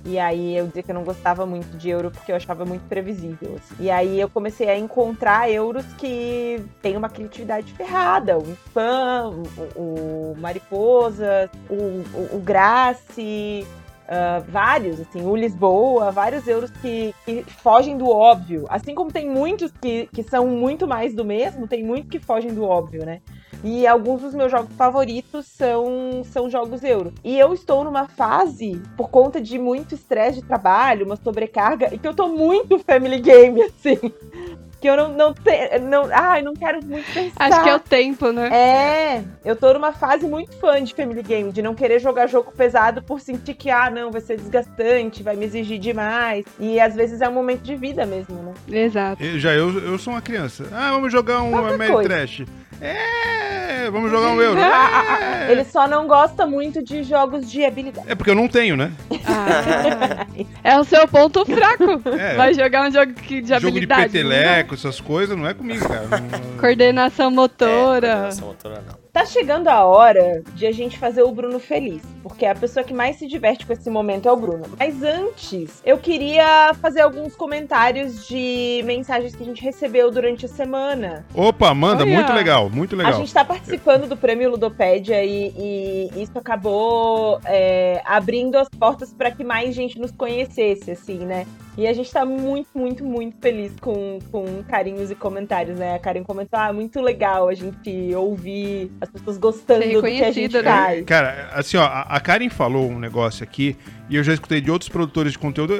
[0.04, 2.82] E aí eu dizia que eu não gostava muito de euro porque eu achava muito
[2.88, 3.56] previsível.
[3.56, 3.74] Assim.
[3.84, 8.38] E aí eu comecei a encontrar euros que têm uma criatividade ferrada.
[8.38, 9.42] O Spam,
[9.76, 13.66] o, o Mariposa, o, o, o Grace,
[14.10, 18.66] Uh, vários, assim, o Lisboa, vários euros que, que, fogem do óbvio.
[18.68, 22.52] Assim como tem muitos que, que são muito mais do mesmo, tem muitos que fogem
[22.52, 23.20] do óbvio, né?
[23.62, 27.12] E alguns dos meus jogos favoritos são, são jogos euro.
[27.22, 31.98] E eu estou numa fase, por conta de muito estresse de trabalho, uma sobrecarga, e
[31.98, 34.12] que eu tô muito family game, assim
[34.80, 37.34] que eu não, não, te, não, ai, não quero muito pensar.
[37.38, 38.48] Acho que é o tempo, né?
[38.48, 42.50] É, eu tô numa fase muito fã de Family Game, de não querer jogar jogo
[42.52, 46.46] pesado por sentir que, ah, não, vai ser desgastante, vai me exigir demais.
[46.58, 48.54] E às vezes é um momento de vida mesmo, né?
[48.68, 49.22] Exato.
[49.22, 50.66] Eu, já eu, eu sou uma criança.
[50.72, 52.44] Ah, vamos jogar um Ameritrash.
[52.80, 54.60] É, vamos jogar um euro.
[55.20, 55.52] É.
[55.52, 58.06] Ele só não gosta muito de jogos de habilidade.
[58.10, 58.92] É porque eu não tenho, né?
[59.26, 60.26] Ah,
[60.62, 62.00] é o seu ponto fraco.
[62.18, 62.36] É.
[62.36, 63.62] Vai jogar um jogo de habilidade.
[63.62, 66.06] Jogo de peteleco, essas coisas, não é comigo, cara.
[66.06, 66.58] Não...
[66.58, 68.06] Coordenação motora.
[68.06, 69.09] É, coordenação motora não.
[69.12, 72.94] Tá chegando a hora de a gente fazer o Bruno feliz, porque a pessoa que
[72.94, 74.64] mais se diverte com esse momento é o Bruno.
[74.78, 80.48] Mas antes, eu queria fazer alguns comentários de mensagens que a gente recebeu durante a
[80.48, 81.26] semana.
[81.34, 82.14] Opa, manda, Olha.
[82.14, 83.12] muito legal, muito legal.
[83.12, 89.12] A gente tá participando do prêmio Ludopédia e, e isso acabou é, abrindo as portas
[89.12, 91.46] para que mais gente nos conhecesse, assim, né?
[91.76, 95.94] E a gente tá muito, muito, muito feliz com, com carinhos e comentários, né?
[95.94, 100.32] A Karen comentou, ah, muito legal a gente ouvir as pessoas gostando do que a
[100.32, 100.62] gente né?
[100.62, 101.04] faz.
[101.04, 103.76] Cara, assim, ó, a Karen falou um negócio aqui
[104.10, 105.72] e eu já escutei de outros produtores de conteúdo,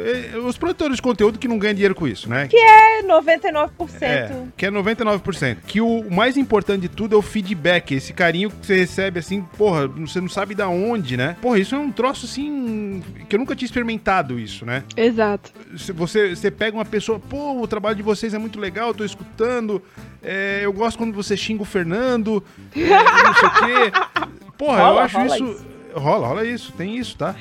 [0.46, 2.46] os produtores de conteúdo que não ganham dinheiro com isso, né?
[2.46, 3.70] Que é 99%.
[4.00, 5.56] É, que é 99%.
[5.66, 9.42] Que o mais importante de tudo é o feedback, esse carinho que você recebe, assim,
[9.58, 11.36] porra, você não sabe da onde, né?
[11.42, 14.84] Porra, isso é um troço, assim, que eu nunca tinha experimentado isso, né?
[14.96, 15.52] Exato.
[15.94, 19.82] Você, você pega uma pessoa, pô, o trabalho de vocês é muito legal, tô escutando,
[20.22, 22.44] é, eu gosto quando você xinga o Fernando,
[22.76, 24.30] é, não sei o quê.
[24.56, 25.44] Porra, rola, eu acho isso...
[25.44, 25.69] isso.
[25.94, 27.34] Rola, rola isso, tem isso, tá?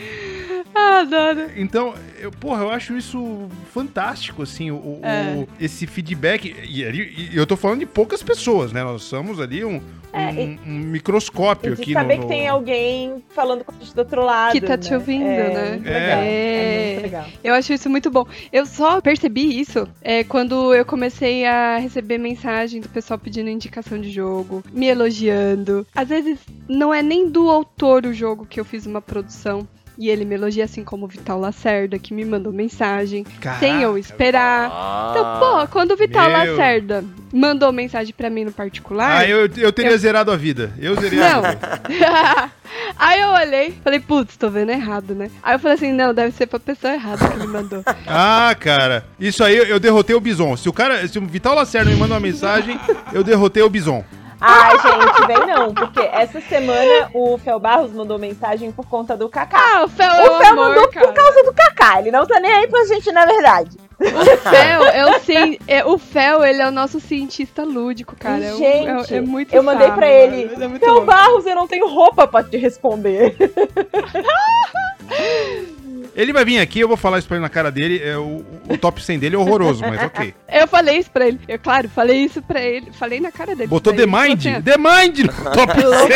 [0.75, 1.49] Ah, adoro.
[1.57, 5.35] Então, eu, porra, eu acho isso fantástico, assim, o, é.
[5.35, 6.55] o esse feedback.
[6.63, 8.83] E, e, eu tô falando de poucas pessoas, né?
[8.83, 9.81] Nós somos ali um,
[10.13, 13.93] é, um, e, um, microscópio aqui saber no, que tem alguém falando com a gente
[13.93, 14.51] do outro lado.
[14.51, 14.97] Que tá te né?
[14.97, 15.71] ouvindo, é, né?
[15.71, 16.19] Muito legal.
[16.19, 16.93] É.
[16.95, 16.99] é.
[17.01, 17.25] legal.
[17.43, 18.25] Eu acho isso muito bom.
[18.51, 23.99] Eu só percebi isso é, quando eu comecei a receber mensagem do pessoal pedindo indicação
[23.99, 25.85] de jogo, me elogiando.
[25.95, 29.67] Às vezes não é nem do autor o jogo que eu fiz uma produção.
[29.97, 33.82] E ele me elogia assim como o Vital Lacerda, que me mandou mensagem Caraca, sem
[33.82, 34.69] eu esperar.
[34.71, 36.38] Ah, então, pô, quando o Vital meu.
[36.38, 39.17] Lacerda mandou mensagem para mim no particular.
[39.17, 39.97] Ah, eu, eu teria eu...
[39.97, 40.71] zerado a vida.
[40.80, 41.43] Eu zerei não.
[41.43, 42.52] a vida.
[42.97, 45.30] Aí eu olhei, falei, putz, tô vendo errado, né?
[45.43, 47.84] Aí eu falei assim, não, deve ser pra pessoa errada que me mandou.
[48.08, 50.56] ah, cara, isso aí eu derrotei o Bison.
[50.56, 52.80] Se o cara, se o Vital Lacerda me manda uma mensagem,
[53.12, 54.04] eu derrotei o Bison.
[54.41, 59.28] Ai, gente, vem não, porque essa semana o Fel Barros mandou mensagem por conta do
[59.28, 59.60] Kaká.
[59.60, 61.08] Ah, o Fel, é o Fel amor, mandou cara.
[61.08, 63.78] por causa do Kaká, ele não tá nem aí pra gente, na verdade.
[63.99, 68.45] O Fel, eu sim, é, o Fel, ele é o nosso cientista lúdico, cara.
[68.45, 71.89] É gente, é, é muito Eu mandei pra ele, é Fel Barros, eu não tenho
[71.89, 73.36] roupa pra te responder.
[76.15, 78.02] Ele vai vir aqui, eu vou falar isso pra ele na cara dele.
[78.04, 80.34] É, o, o top 100 dele é horroroso, mas ok.
[80.52, 81.39] Eu falei isso pra ele.
[81.48, 82.91] Eu, claro, falei isso pra ele.
[82.91, 83.67] Falei na cara dele.
[83.67, 84.45] Botou The Mind?
[84.45, 85.74] Assim, The Mind no top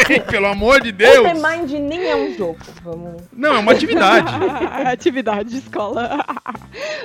[0.07, 1.19] 100, pelo amor de Deus.
[1.19, 2.57] O The Mind nem é um jogo.
[2.83, 3.21] Vamos...
[3.31, 4.27] Não, é uma atividade.
[4.91, 6.25] atividade de escola.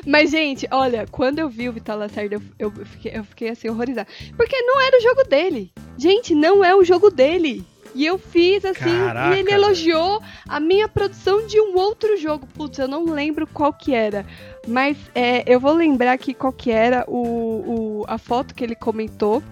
[0.07, 3.69] mas, gente, olha, quando eu vi o Vital Lacerda, eu, eu, fiquei, eu fiquei assim,
[3.69, 4.09] horrorizada.
[4.37, 5.71] Porque não era o jogo dele.
[5.99, 7.65] Gente, não é o jogo dele.
[7.95, 12.47] E eu fiz assim, Caraca, e ele elogiou a minha produção de um outro jogo.
[12.55, 14.25] Putz, eu não lembro qual que era.
[14.67, 18.75] Mas é, eu vou lembrar aqui qual que era o, o, a foto que ele
[18.75, 19.43] comentou,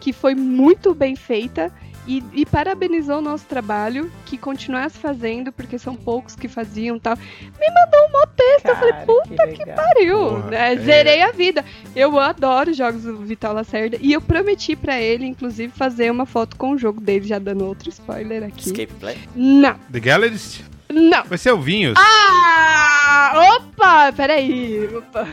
[0.00, 1.72] que foi muito bem feita.
[2.08, 7.14] E, e, parabenizou o nosso trabalho, que continuasse fazendo, porque são poucos que faziam tal.
[7.16, 10.18] Me mandou um texto, Cara, eu falei, puta que, que pariu!
[10.18, 10.72] Porra, né?
[10.72, 10.76] é.
[10.78, 11.62] Zerei a vida.
[11.94, 16.56] Eu adoro jogos do Vital Lacerda, e eu prometi para ele, inclusive, fazer uma foto
[16.56, 18.68] com o jogo dele, já dando outro spoiler aqui.
[18.68, 19.18] Escape Play?
[19.36, 19.74] Não.
[19.92, 20.62] The Gallerist?
[20.88, 21.24] Não.
[21.24, 21.94] Vai ser o Vinhos.
[21.98, 23.58] Ah!
[23.58, 24.12] Opa!
[24.12, 24.88] Peraí.
[24.96, 25.28] Opa.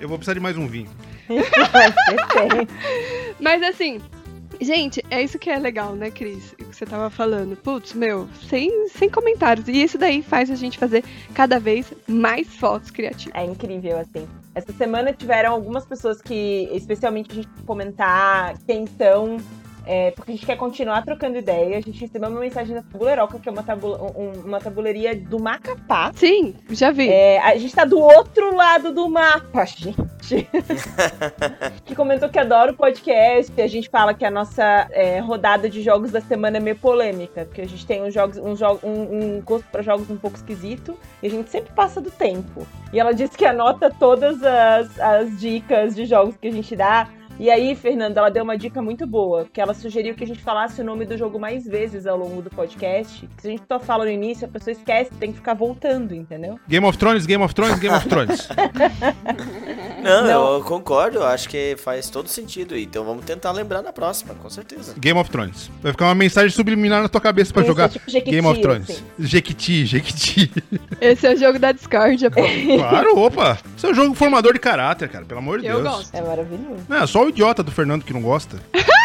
[0.00, 0.90] Eu vou precisar de mais um vinho.
[3.40, 4.00] Mas assim,
[4.62, 6.52] Gente, é isso que é legal, né, Cris?
[6.52, 7.56] O que você tava falando.
[7.56, 9.66] Putz, meu, sem, sem comentários.
[9.66, 13.34] E isso daí faz a gente fazer cada vez mais fotos criativas.
[13.34, 14.28] É incrível, assim.
[14.54, 19.38] Essa semana tiveram algumas pessoas que, especialmente, a gente comentar quem são
[19.86, 21.78] é, porque a gente quer continuar trocando ideia.
[21.78, 25.40] A gente recebeu uma mensagem da Tabuleiroca, que é uma, tabula, um, uma tabuleiria do
[25.40, 26.12] Macapá.
[26.14, 27.08] Sim, já vi.
[27.08, 29.96] É, a gente tá do outro lado do mapa, gente.
[31.84, 33.60] que comentou que adora o podcast.
[33.60, 37.44] A gente fala que a nossa é, rodada de jogos da semana é meio polêmica,
[37.44, 40.36] porque a gente tem uns jogos, um, jogo, um, um gosto para jogos um pouco
[40.36, 42.66] esquisito e a gente sempre passa do tempo.
[42.92, 47.08] E ela disse que anota todas as, as dicas de jogos que a gente dá
[47.38, 50.40] e aí, Fernanda, ela deu uma dica muito boa, que ela sugeriu que a gente
[50.40, 53.26] falasse o nome do jogo mais vezes ao longo do podcast.
[53.36, 56.14] Que se a gente só fala no início, a pessoa esquece, tem que ficar voltando,
[56.14, 56.58] entendeu?
[56.68, 58.48] Game of Thrones, Game of Thrones, Game of Thrones.
[60.02, 62.76] Não, Não, eu concordo, eu acho que faz todo sentido.
[62.76, 64.94] Então vamos tentar lembrar na próxima, com certeza.
[64.98, 65.70] Game of Thrones.
[65.82, 68.46] Vai ficar uma mensagem subliminar na tua cabeça pra Isso, jogar é tipo Jequiti, Game
[68.46, 68.90] of Thrones.
[68.90, 69.02] Assim.
[69.18, 70.52] Jequiti, Jequiti.
[71.00, 72.40] Esse é o jogo da Discord, pô.
[72.78, 73.58] Claro, opa.
[73.76, 75.86] Esse é um jogo formador de caráter, cara, pelo amor de eu Deus.
[75.86, 76.14] Eu gosto.
[76.14, 76.84] É maravilhoso.
[76.88, 78.60] Não, é o idiota do Fernando que não gosta.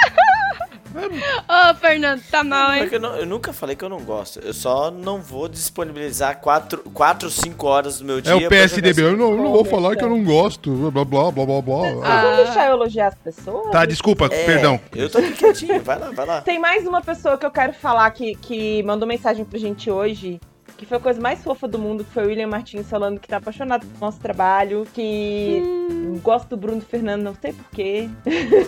[0.97, 2.89] Ô, oh, Fernando, tá mal, hein?
[2.91, 4.39] Eu, não, eu, nunca falei que eu não gosto.
[4.39, 8.33] Eu só não vou disponibilizar 4, 4 5 horas do meu dia.
[8.33, 9.01] É o PSDB.
[9.03, 10.71] Eu não, eu não vou falar que eu não gosto.
[10.91, 11.87] Blá, blá, blá, blá, blá.
[12.03, 12.21] Ah.
[12.21, 13.71] Vamos deixar eu elogiar as pessoas?
[13.71, 14.79] Tá, desculpa, é, perdão.
[14.93, 15.81] Eu tô aqui quietinho.
[15.83, 16.41] Vai lá, vai lá.
[16.41, 20.39] Tem mais uma pessoa que eu quero falar que, que mandou mensagem pra gente hoje
[20.77, 23.27] que foi a coisa mais fofa do mundo, que foi o William Martins falando que
[23.27, 25.96] tá apaixonado pelo nosso trabalho, que hum.
[26.15, 28.09] Gosta do Bruno Fernando, não sei porquê.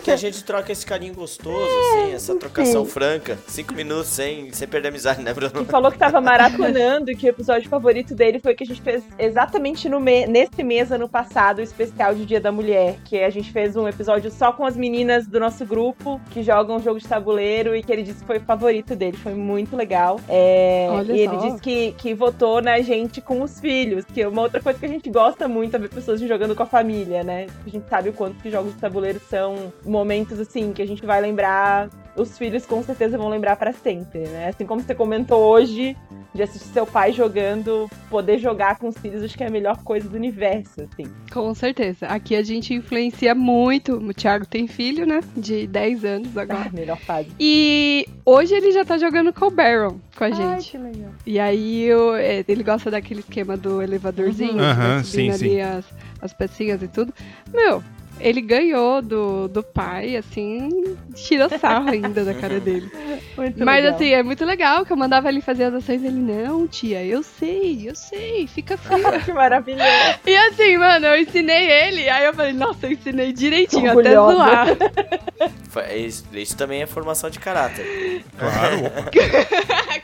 [0.04, 2.92] Que a gente troca esse carinho gostoso, é, assim, essa trocação sim.
[2.92, 3.38] franca.
[3.48, 5.62] Cinco minutos sem, sem perder a amizade, né, Bruno?
[5.62, 8.82] E falou que tava maratonando e que o episódio favorito dele foi que a gente
[8.82, 13.20] fez exatamente no me nesse mês, ano passado, o especial de Dia da Mulher, que
[13.20, 16.80] a gente fez um episódio só com as meninas do nosso grupo, que jogam um
[16.82, 19.18] jogo de tabuleiro e que ele disse que foi o favorito dele.
[19.18, 20.20] Foi muito legal.
[20.28, 21.34] É, Olha e só.
[21.34, 24.80] ele disse que, que votou na gente com os filhos, que é uma outra coisa
[24.80, 27.29] que a gente gosta muito é ver pessoas jogando com a família, né?
[27.38, 31.06] A gente sabe o quanto que jogos de tabuleiro são momentos assim que a gente
[31.06, 34.50] vai lembrar, os filhos com certeza vão lembrar para sempre, né?
[34.50, 35.96] Assim como você comentou hoje,
[36.34, 39.84] de assistir seu pai jogando, poder jogar com os filhos, acho que é a melhor
[39.84, 41.12] coisa do universo, assim.
[41.32, 42.08] Com certeza.
[42.08, 43.96] Aqui a gente influencia muito.
[43.96, 45.22] O Thiago tem filho, né?
[45.36, 46.68] De 10 anos agora.
[46.68, 47.30] Ah, melhor fase.
[47.40, 50.42] E hoje ele já tá jogando com o Baron com a gente.
[50.42, 51.12] Ai, que legal.
[51.26, 54.98] E aí eu, é, ele gosta daquele esquema do elevadorzinho, uhum.
[54.98, 55.62] Uhum, sim, ali sim.
[55.62, 55.86] As,
[56.22, 57.14] as pecinhas e tudo.
[57.54, 57.84] Meu,
[58.20, 62.92] ele ganhou do, do pai, assim, tira sarro ainda da cara dele.
[63.38, 63.96] Muito Mas legal.
[63.96, 67.24] assim, é muito legal que eu mandava ele fazer as ações ele, não, tia, eu
[67.24, 69.00] sei, eu sei, fica frio.
[69.24, 69.90] que maravilhoso.
[70.26, 74.68] E assim, mano, eu ensinei ele, aí eu falei, nossa, eu ensinei direitinho, até zoar.
[75.96, 78.26] Isso, isso também é formação de caráter.
[78.38, 78.82] Claro.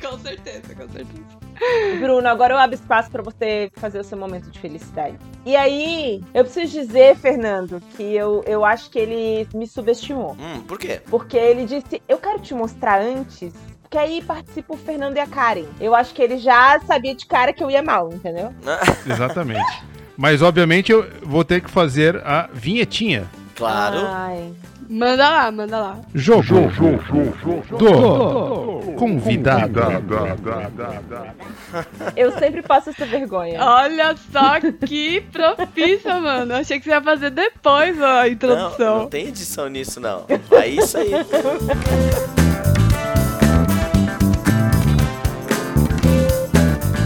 [0.01, 1.34] com certeza, com certeza.
[1.99, 5.17] Bruno, agora eu abro espaço para você fazer o seu momento de felicidade.
[5.45, 10.35] E aí, eu preciso dizer, Fernando, que eu, eu acho que ele me subestimou.
[10.39, 11.01] Hum, por quê?
[11.09, 13.53] Porque ele disse: Eu quero te mostrar antes
[13.89, 15.65] que aí participa o Fernando e a Karen.
[15.79, 18.53] Eu acho que ele já sabia de cara que eu ia mal, entendeu?
[19.07, 19.83] Exatamente.
[20.17, 23.29] Mas obviamente eu vou ter que fazer a vinhetinha.
[23.55, 23.99] Claro.
[24.05, 24.53] Ai.
[24.87, 25.97] Manda lá, manda lá.
[26.13, 29.79] Jogo, jogo, jogo, jogo, do convidado.
[32.15, 33.59] Eu sempre passo essa vergonha.
[33.63, 36.53] Olha só que propícia, mano.
[36.53, 38.95] Achei que você ia fazer depois a introdução.
[38.95, 40.25] Não, não tem edição nisso, não.
[40.51, 41.11] É isso aí.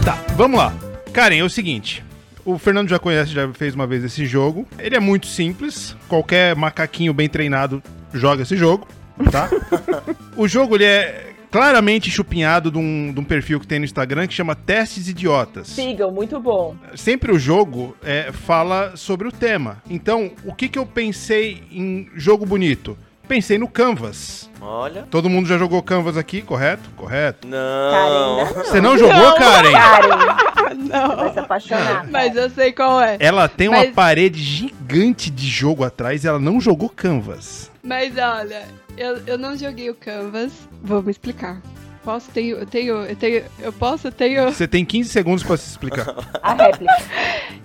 [0.04, 0.72] Tá, vamos lá.
[1.12, 2.04] Karen, é o seguinte.
[2.44, 4.66] O Fernando já conhece, já fez uma vez esse jogo.
[4.78, 5.96] Ele é muito simples.
[6.08, 8.86] Qualquer macaquinho bem treinado joga esse jogo,
[9.30, 9.48] tá?
[10.36, 14.26] o jogo ele é claramente chupinhado de um, de um, perfil que tem no Instagram
[14.26, 15.68] que chama Testes Idiotas.
[15.68, 16.76] Sigam, muito bom.
[16.94, 19.82] Sempre o jogo é, fala sobre o tema.
[19.88, 22.96] Então, o que, que eu pensei em jogo bonito?
[23.26, 24.50] Pensei no Canvas.
[24.60, 25.06] Olha.
[25.08, 26.90] Todo mundo já jogou Canvas aqui, correto?
[26.96, 27.46] Correto.
[27.46, 27.90] Não.
[27.90, 28.64] Karen, não.
[28.64, 29.72] Você não jogou, não, Karen?
[29.72, 30.49] Karen.
[30.74, 31.16] Não.
[31.16, 32.06] Vai se apaixonar.
[32.10, 33.16] Mas eu sei qual é.
[33.20, 33.86] Ela tem Mas...
[33.86, 37.70] uma parede gigante de jogo atrás e ela não jogou Canvas.
[37.82, 40.52] Mas olha, eu, eu não joguei o Canvas.
[40.82, 41.60] Vou me explicar.
[42.04, 42.30] Posso?
[42.30, 44.08] Tenho, eu tenho, eu tenho, eu posso?
[44.08, 44.44] Eu tenho...
[44.50, 46.14] Você tem 15 segundos pra se explicar.
[46.42, 46.94] A réplica.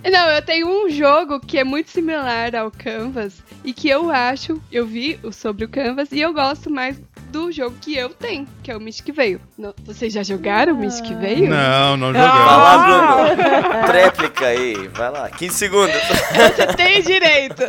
[0.04, 4.60] Não, eu tenho um jogo que é muito similar ao Canvas e que eu acho,
[4.70, 8.70] eu vi sobre o Canvas e eu gosto mais do jogo que eu tenho, que
[8.70, 9.40] é o Mystic Veio.
[9.58, 11.48] Não, vocês já jogaram o Mystic Veio?
[11.50, 12.22] Não, não joguei.
[12.22, 12.78] Vai lá,
[13.32, 13.86] Bruno.
[13.86, 15.28] Tréplica aí, vai lá.
[15.30, 15.94] 15 segundos.
[15.94, 17.62] Você tem direito.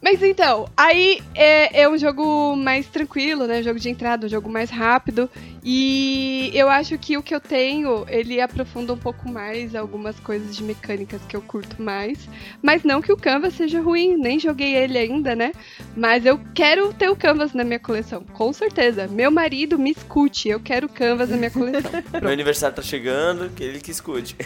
[0.00, 3.60] Mas então, aí é, é um jogo mais tranquilo, né?
[3.60, 5.28] Um jogo de entrada, um jogo mais rápido.
[5.64, 10.54] E eu acho que o que eu tenho, ele aprofunda um pouco mais algumas coisas
[10.54, 12.28] de mecânicas que eu curto mais.
[12.62, 15.52] Mas não que o Canvas seja ruim, nem joguei ele ainda, né?
[15.96, 19.08] Mas eu quero ter o Canvas na minha coleção, com certeza.
[19.08, 21.90] Meu marido me escute, eu quero o Canvas na minha coleção.
[22.22, 24.36] Meu aniversário tá chegando, que ele que escute.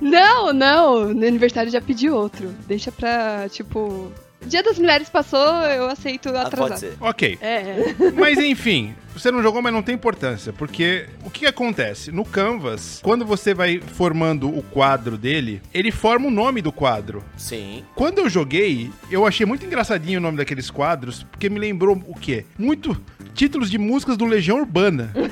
[0.00, 2.48] não, não, no aniversário já pedi outro.
[2.66, 4.10] Deixa pra, tipo,
[4.46, 6.68] Dia das Mulheres passou, eu aceito Ah, atrasado.
[6.68, 6.96] pode ser.
[7.00, 7.38] Ok.
[7.40, 7.94] É.
[8.18, 12.10] Mas enfim, você não jogou, mas não tem importância, porque o que acontece?
[12.10, 17.22] No Canvas, quando você vai formando o quadro dele, ele forma o nome do quadro.
[17.36, 17.84] Sim.
[17.94, 22.14] Quando eu joguei, eu achei muito engraçadinho o nome daqueles quadros, porque me lembrou o
[22.14, 22.44] quê?
[22.58, 22.98] Muito
[23.34, 25.12] títulos de músicas do Legião Urbana.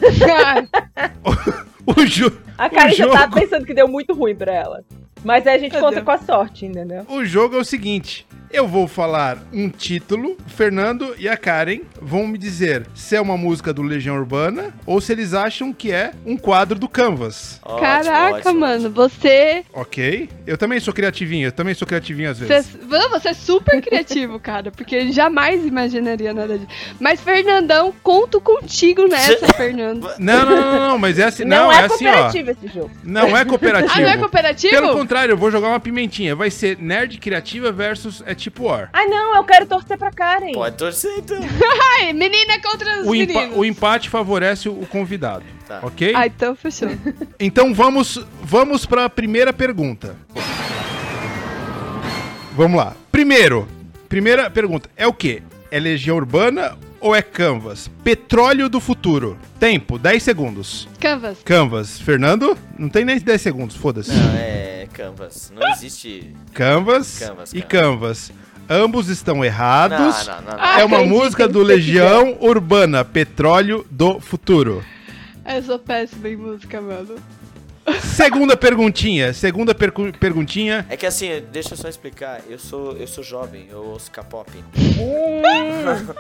[1.87, 4.85] O, jo A Karen o já jogo- pensando que deu muito ruim pra ela.
[5.24, 7.04] Mas aí a gente conta com a sorte, entendeu?
[7.09, 11.83] O jogo é o seguinte: eu vou falar um título, o Fernando e a Karen
[12.02, 15.92] vão me dizer se é uma música do Legião Urbana ou se eles acham que
[15.92, 17.61] é um quadro do Canvas.
[17.64, 19.64] Ótimo, Caraca, ótimo, mano, você.
[19.72, 20.28] Ok?
[20.44, 22.76] Eu também sou criativinho, eu também sou criativinho às Você, vezes.
[22.88, 26.70] Não, você é super criativo, cara, porque eu jamais imaginaria nada disso.
[26.98, 30.11] Mas, Fernandão, conto contigo nessa, Fernando.
[30.18, 32.12] Não, não, não, não, mas é assim, Não, não, é, é assim, ó.
[32.12, 32.90] cooperativo esse jogo.
[33.04, 33.92] Não é cooperativo.
[33.94, 34.74] Ah, não é cooperativo?
[34.74, 36.37] Pelo contrário, eu vou jogar uma pimentinha.
[36.37, 38.90] Vai ser nerd criativa versus é tipo war.
[38.92, 40.53] Ah, não, eu quero torcer pra Karen.
[40.53, 41.37] Pode torcer então.
[41.99, 45.44] Ai, menina contra os O, empa- o empate favorece o convidado.
[45.66, 45.81] Tá.
[45.83, 46.12] Ok?
[46.14, 46.88] Ah, então fechou.
[47.40, 50.14] Então vamos, vamos para a primeira pergunta.
[52.53, 52.94] Vamos lá.
[53.11, 53.66] Primeiro,
[54.09, 54.88] primeira pergunta.
[54.96, 55.42] É o quê?
[55.70, 57.89] É Legião Urbana ou é Canvas?
[58.05, 59.39] Petróleo do futuro.
[59.59, 60.89] Tempo, 10 segundos.
[61.01, 61.39] Canvas.
[61.45, 62.01] Canvas.
[62.01, 62.57] Fernando?
[62.79, 64.13] Não tem nem 10 segundos, foda-se.
[64.13, 65.53] Não, é Canvas.
[65.55, 66.35] Não existe.
[66.53, 68.33] Canvas, Canvas, e Canvas.
[68.69, 70.27] Ambos estão errados.
[70.27, 70.59] Não, não, não.
[70.59, 70.65] não.
[70.65, 74.85] É uma música do Legião Urbana, Petróleo do Futuro.
[75.45, 77.17] Eu sou péssima em música, mano.
[78.00, 80.87] Segunda perguntinha, segunda percu- perguntinha.
[80.88, 82.40] É que assim, deixa eu só explicar.
[82.48, 84.50] Eu sou, eu sou jovem, eu ouço K-pop.
[84.76, 85.42] Hum,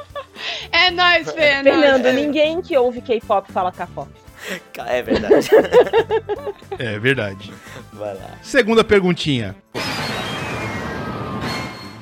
[0.72, 2.14] É nóis, Fê, é Fernando, nóis.
[2.14, 4.10] ninguém que ouve K-pop fala K-pop.
[4.86, 5.48] É verdade.
[6.78, 7.52] É verdade.
[7.92, 8.30] Vai lá.
[8.42, 9.54] Segunda perguntinha.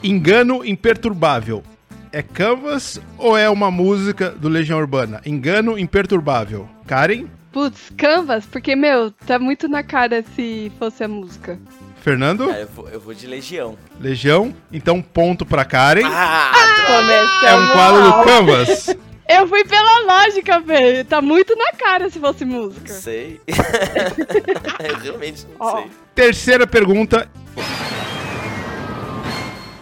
[0.02, 1.64] Engano imperturbável.
[2.12, 5.20] É Canvas ou é uma música do Legião Urbana?
[5.26, 6.68] Engano imperturbável.
[6.87, 7.26] Karen?
[7.52, 11.58] Putz, Canvas, porque, meu, tá muito na cara se fosse a música.
[12.00, 12.50] Fernando?
[12.50, 13.76] Ah, eu, vou, eu vou de Legião.
[14.00, 14.54] Legião?
[14.72, 16.02] Então ponto pra Karen.
[16.04, 16.52] Ah,
[16.87, 18.24] Começamos é um quadro do.
[18.24, 18.96] Canvas.
[19.30, 21.04] Eu fui pela lógica, velho.
[21.04, 22.90] Tá muito na cara se fosse música.
[22.90, 23.38] Não sei.
[23.46, 25.76] eu realmente não Ó.
[25.76, 25.90] sei.
[26.14, 27.28] Terceira pergunta.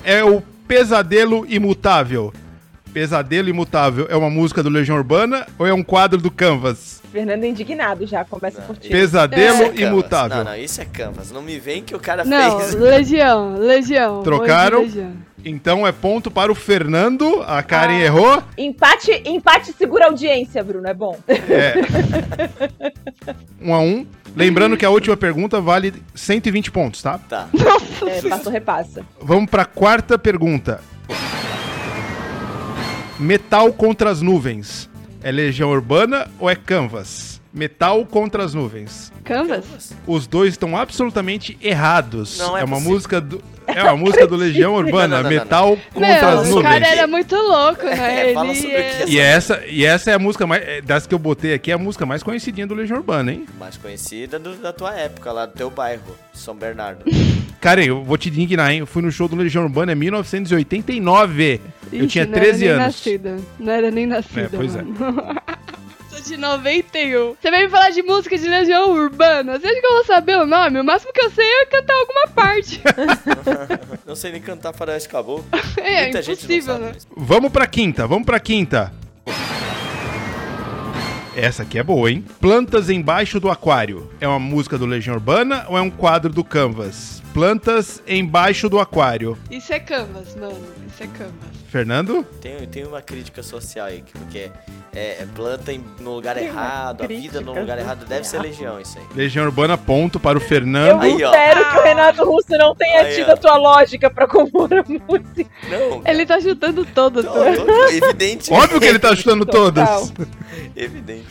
[0.03, 2.35] É o Pesadelo Imutável.
[2.93, 7.01] Pesadelo Imutável é uma música do Legião Urbana ou é um quadro do Canvas?
[7.17, 8.91] Fernando indignado já, começa por ti.
[8.91, 9.81] Pesadelo é.
[9.81, 10.37] Imutável.
[10.39, 11.33] Não, não, isso é Canvas.
[11.33, 12.75] Não me vem que o cara Não, fez.
[12.75, 14.23] Legião, Legião.
[14.23, 14.81] Trocaram?
[14.83, 15.13] Legião.
[15.43, 17.43] Então é ponto para o Fernando.
[17.47, 18.05] A Karen Ah.
[18.05, 18.43] errou.
[18.59, 21.17] Empate, empate segura a audiência, Bruno, é bom.
[21.27, 21.75] É.
[23.63, 24.07] Um a um.
[24.35, 27.19] Lembrando que a última pergunta vale 120 pontos, tá?
[27.19, 27.49] Tá.
[28.07, 29.03] É, passa ou repassa.
[29.23, 30.81] Vamos para a quarta pergunta.
[33.19, 34.91] Metal contra as nuvens.
[35.27, 37.43] É Legião Urbana ou é Canvas?
[37.53, 39.13] Metal contra as nuvens.
[39.25, 39.93] Canvas?
[40.07, 42.39] Os dois estão absolutamente errados.
[42.39, 42.93] Não é uma possível.
[42.93, 45.45] música do é uma música do Legião Urbana, Não, não, não, não.
[45.45, 46.63] Metal contra as o nuvens.
[46.73, 48.31] cara era muito louco, né?
[48.31, 49.05] É, fala Ele sobre o que é.
[49.09, 50.63] E essa, e essa é a música mais.
[50.67, 53.47] é, Das que eu botei aqui, é a música mais conhecidinha do Legião Urbana, hein?
[53.59, 56.03] Mais conhecida do- da tua época, lá do teu bairro,
[56.33, 57.05] São Bernardo.
[57.61, 58.81] Cara, eu vou te dignar, hein?
[58.81, 61.61] Eu fui no show do Legião Urbana em 1989.
[61.93, 62.97] eu Ixi, tinha não 13 era nem anos.
[62.97, 63.37] Nascida.
[63.59, 64.41] Não era nem nascida.
[64.43, 64.83] É, pois é.
[64.83, 64.97] mano.
[64.99, 65.56] Sou
[66.27, 67.37] de 91.
[67.41, 69.59] Você veio me falar de música de Legião Urbana.
[69.59, 70.81] Você acha que eu vou saber o nome?
[70.81, 72.83] O máximo que eu sei é cantar alguma parte.
[74.05, 75.45] Não sei nem cantar Faroeste Caboclo.
[75.79, 76.93] é, Muita gente não impossível, sabe né?
[77.17, 78.93] Vamos pra quinta, vamos pra quinta.
[81.35, 82.25] Essa aqui é boa, hein?
[82.41, 84.11] Plantas embaixo do aquário.
[84.21, 87.23] É uma música do Legião Urbana ou é um quadro do Canvas?
[87.37, 89.37] Plantas embaixo do aquário.
[89.51, 90.57] Isso é Canvas, mano.
[90.89, 91.35] Isso é Canvas.
[91.69, 92.25] Fernando?
[92.41, 94.51] Tem, tem uma crítica social aí, porque
[94.95, 98.07] é, é planta em- no lugar Tem errado, a vida no lugar errado.
[98.07, 99.05] Deve ser legião isso aí.
[99.15, 101.03] Legião Urbana, ponto para o Eu Fernando.
[101.03, 101.05] Ó.
[101.05, 103.33] espero que o Renato Russo não tenha Aí, tido ó.
[103.33, 105.51] a tua lógica pra compor a música.
[105.69, 106.01] Não.
[106.07, 107.27] Ele tá chutando todas.
[107.27, 108.51] Tô- tô- evidente.
[108.51, 110.07] Óbvio que ele tá chutando Total.
[110.07, 110.29] todas.
[110.75, 111.27] Evidente.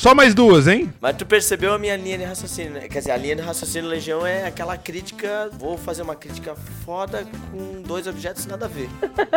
[0.00, 0.90] Só mais duas, hein?
[0.98, 2.88] Mas tu percebeu a minha linha de raciocínio, né?
[2.88, 5.50] Quer dizer, a linha de raciocínio Legião é aquela crítica.
[5.58, 6.54] Vou fazer uma crítica
[6.86, 8.88] foda com dois objetos nada a ver.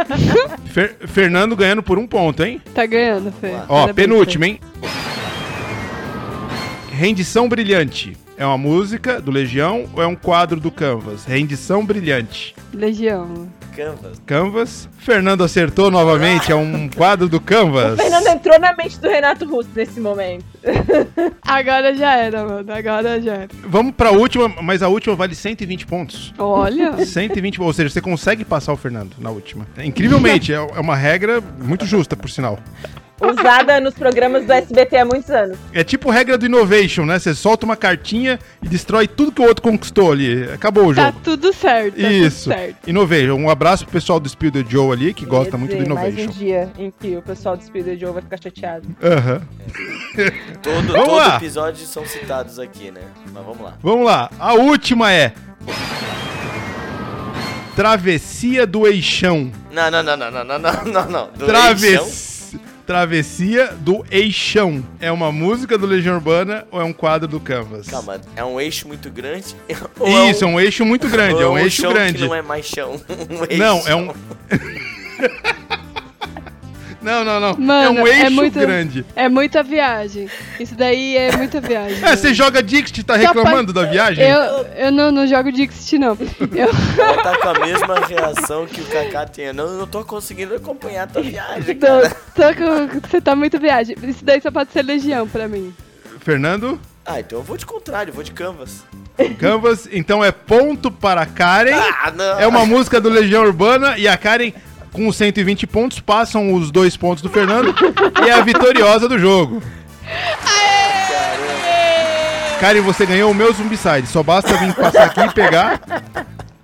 [0.71, 2.61] Fer- Fernando ganhando por um ponto, hein?
[2.73, 3.51] Tá ganhando, Fê.
[3.67, 4.59] Ó, Parabéns, penúltima, hein?
[6.93, 8.15] Rendição Brilhante.
[8.37, 11.25] É uma música do Legião ou é um quadro do Canvas?
[11.25, 12.55] Rendição Brilhante.
[12.73, 13.49] Legião.
[13.75, 14.21] Canvas.
[14.25, 14.89] Canvas.
[14.99, 17.93] Fernando acertou novamente, é um quadro do Canvas.
[17.93, 20.45] O Fernando entrou na mente do Renato Russo nesse momento.
[21.41, 22.73] Agora já era, mano.
[22.73, 23.49] Agora já era.
[23.65, 26.33] Vamos pra última, mas a última vale 120 pontos.
[26.37, 26.97] Olha.
[27.05, 29.67] 120, ou seja, você consegue passar o Fernando na última.
[29.77, 32.59] Incrivelmente, é é uma regra muito justa, por sinal
[33.21, 35.57] usada nos programas do SBT há muitos anos.
[35.71, 37.19] É tipo regra do Innovation, né?
[37.19, 40.43] Você solta uma cartinha e destrói tudo que o outro conquistou ali.
[40.51, 41.17] Acabou o tá jogo.
[41.17, 42.01] Tá tudo certo.
[42.01, 42.49] Tá Isso.
[42.49, 42.89] Tudo certo.
[42.89, 43.35] Innovation.
[43.35, 46.15] Um abraço pro pessoal do Spielder Joe ali, que gosta dizer, muito do Innovation.
[46.15, 48.87] Mais um dia em que o pessoal do Spielder Joe vai ficar chateado.
[49.01, 49.33] Aham.
[49.33, 49.53] Uhum.
[50.15, 50.29] É.
[50.61, 53.01] todo, todo episódio são citados aqui, né?
[53.33, 53.73] Mas vamos lá.
[53.81, 54.29] Vamos lá.
[54.39, 55.33] A última é...
[57.75, 59.51] Travessia do Eixão.
[59.71, 61.29] Não, não, não, não, não, não, não, não.
[61.31, 62.32] Do Travessia
[62.85, 63.13] Traves...
[63.13, 64.83] Travessia do Eixão.
[64.99, 67.87] É uma música do Legião Urbana ou é um quadro do Canvas?
[67.87, 69.55] Calma, é um eixo muito grande?
[69.99, 71.41] Ou Isso, é um eixo muito grande.
[71.41, 72.19] É ou um eixo grande.
[72.19, 72.99] Que não é mais chão.
[73.29, 73.57] Um eixo.
[73.57, 74.13] Não, é um.
[77.03, 77.57] não, não, não.
[77.57, 79.05] Mano, é um eixo é muito- grande.
[79.15, 80.29] É muita viagem.
[80.59, 82.03] Isso daí é muita viagem.
[82.03, 84.23] É, você joga Dixit, tá Só reclamando da viagem?
[84.27, 84.39] Eu,
[84.77, 86.17] eu não, não jogo Dixit, não.
[86.51, 86.69] Eu,
[87.03, 89.53] Ela tá com a mesma reação que o Kaká tinha.
[89.53, 92.09] Não, eu não tô conseguindo acompanhar a tua viagem, tô, cara.
[92.35, 93.95] tô com, você tá muito viagem.
[94.03, 95.73] Isso daí só pode ser legião pra mim.
[96.19, 98.83] Fernando, Ah, então eu vou de contrário, eu vou de Canvas.
[99.37, 101.75] Canvas, então é ponto para Karen.
[101.75, 102.39] Ah, não!
[102.39, 104.53] É uma música do Legião Urbana e a Karen,
[104.93, 107.75] com os 120 pontos, passam os dois pontos do Fernando
[108.23, 109.61] e é a vitoriosa do jogo.
[112.59, 114.07] Karen, você ganhou o meu Zumbicide.
[114.07, 115.81] Só basta vir passar aqui e pegar.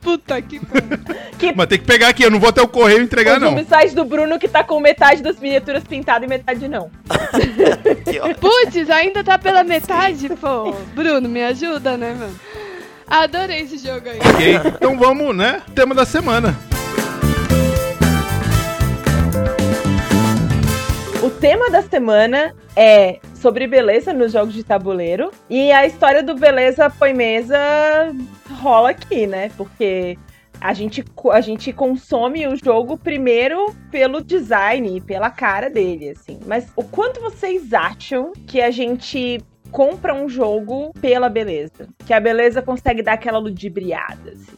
[0.01, 1.53] Puta que pariu.
[1.55, 3.49] Mas tem que pegar aqui, eu não vou até o correio entregar, o não.
[3.49, 6.89] Zombicide do Bruno que tá com metade das miniaturas pintadas e metade não.
[8.39, 10.73] Putz, ainda tá pela metade, pô.
[10.95, 12.39] Bruno, me ajuda, né, mano?
[13.05, 14.19] Adorei esse jogo aí.
[14.19, 15.61] Ok, então vamos, né?
[15.75, 16.55] Tema da semana.
[21.21, 25.31] O tema da semana é sobre beleza nos jogos de tabuleiro.
[25.49, 27.57] E a história do Beleza Põe Mesa
[28.61, 29.49] rola aqui, né?
[29.57, 30.17] Porque
[30.61, 31.03] a gente,
[31.33, 36.39] a gente consome o jogo primeiro pelo design e pela cara dele, assim.
[36.45, 41.89] Mas o quanto vocês acham que a gente compra um jogo pela beleza?
[42.05, 44.57] Que a beleza consegue dar aquela ludibriada, assim.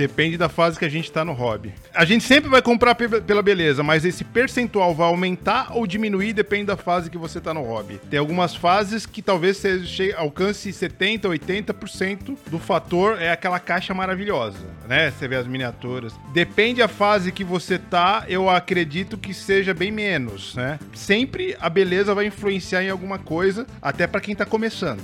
[0.00, 1.74] Depende da fase que a gente tá no hobby.
[1.94, 6.32] A gente sempre vai comprar pe- pela beleza, mas esse percentual vai aumentar ou diminuir
[6.32, 8.00] depende da fase que você tá no hobby.
[8.08, 14.56] Tem algumas fases que talvez você alcance 70, 80% do fator é aquela caixa maravilhosa,
[14.88, 15.10] né?
[15.10, 16.14] Você vê as miniaturas.
[16.32, 20.78] Depende a fase que você tá, eu acredito que seja bem menos, né?
[20.94, 25.02] Sempre a beleza vai influenciar em alguma coisa, até pra quem tá começando.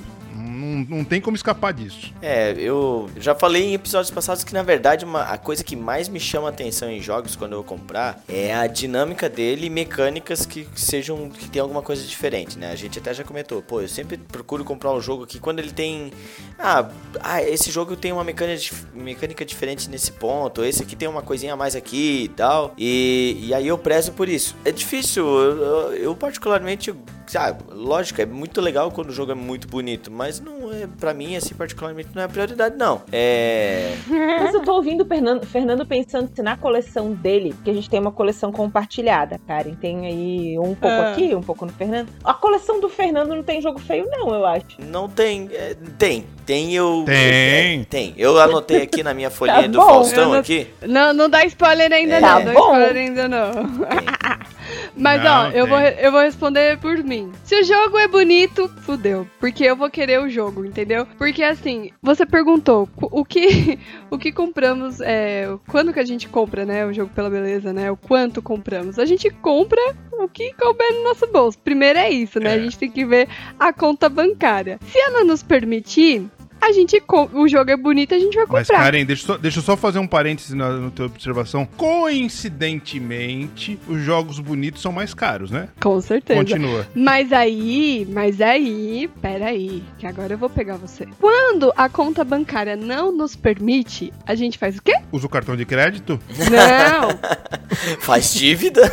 [0.67, 2.13] Não, não tem como escapar disso.
[2.21, 6.09] É, eu já falei em episódios passados que, na verdade, uma, a coisa que mais
[6.09, 10.67] me chama atenção em jogos quando eu comprar é a dinâmica dele e mecânicas que
[10.75, 11.31] sejam.
[11.31, 12.73] que tem alguma coisa diferente, né?
[12.73, 15.71] A gente até já comentou, pô, eu sempre procuro comprar um jogo que quando ele
[15.71, 16.13] tem.
[16.59, 16.89] Ah,
[17.21, 21.53] ah esse jogo tem uma mecânica, mecânica diferente nesse ponto, esse aqui tem uma coisinha
[21.53, 22.75] a mais aqui e tal.
[22.77, 24.57] E, e aí eu prezo por isso.
[24.65, 26.95] É difícil, eu, eu- eu particularmente.
[27.27, 31.13] Sabe, lógico, é muito legal quando o jogo é muito bonito, mas não é, pra
[31.13, 33.03] mim, assim, particularmente, não é a prioridade, não.
[33.11, 33.95] É.
[34.41, 37.91] Mas eu tô ouvindo o Fernando, Fernando pensando se na coleção dele, porque a gente
[37.91, 39.75] tem uma coleção compartilhada, Karen.
[39.75, 41.11] Tem aí um pouco Ah.
[41.13, 42.09] aqui, um pouco no Fernando.
[42.23, 44.65] A coleção do Fernando não tem jogo feio, não, eu acho.
[44.79, 45.49] Não tem.
[45.53, 46.27] é, tem.
[46.45, 47.03] Tem eu.
[47.05, 47.81] Tem.
[47.81, 48.15] é, tem.
[48.17, 49.87] Eu anotei aqui na minha folhinha Tá do bom.
[49.87, 50.69] Faustão não- aqui.
[50.87, 52.45] Não, não dá spoiler ainda, Tá não.
[52.45, 52.61] Dá bom.
[52.61, 53.51] spoiler ainda, não.
[54.97, 57.31] Mas, Não, ó, eu vou, eu vou responder por mim.
[57.45, 59.27] Se o jogo é bonito, fudeu.
[59.39, 61.07] Porque eu vou querer o jogo, entendeu?
[61.19, 63.79] Porque, assim, você perguntou o que,
[64.11, 67.91] o que compramos, é, quando que a gente compra, né, o jogo pela beleza, né?
[67.91, 68.99] O quanto compramos.
[68.99, 69.81] A gente compra
[70.13, 71.59] o que couber no nosso bolso.
[71.59, 72.55] Primeiro é isso, né?
[72.55, 73.29] A gente tem que ver
[73.59, 74.79] a conta bancária.
[74.91, 76.27] Se ela nos permitir,
[76.67, 77.01] a gente
[77.33, 78.83] o jogo é bonito, a gente vai Mas, comprar.
[78.85, 81.67] Karen, deixa, eu só, deixa eu só fazer um parênteses na, na tua observação.
[81.77, 85.69] Coincidentemente, os jogos bonitos são mais caros, né?
[85.81, 86.41] Com certeza.
[86.41, 86.87] Continua.
[86.95, 91.07] Mas aí, mas aí, peraí, que agora eu vou pegar você.
[91.21, 94.95] Quando a conta bancária não nos permite, a gente faz o quê?
[95.13, 96.19] Usa o cartão de crédito?
[96.51, 97.17] Não!
[98.01, 98.89] Faz dívida.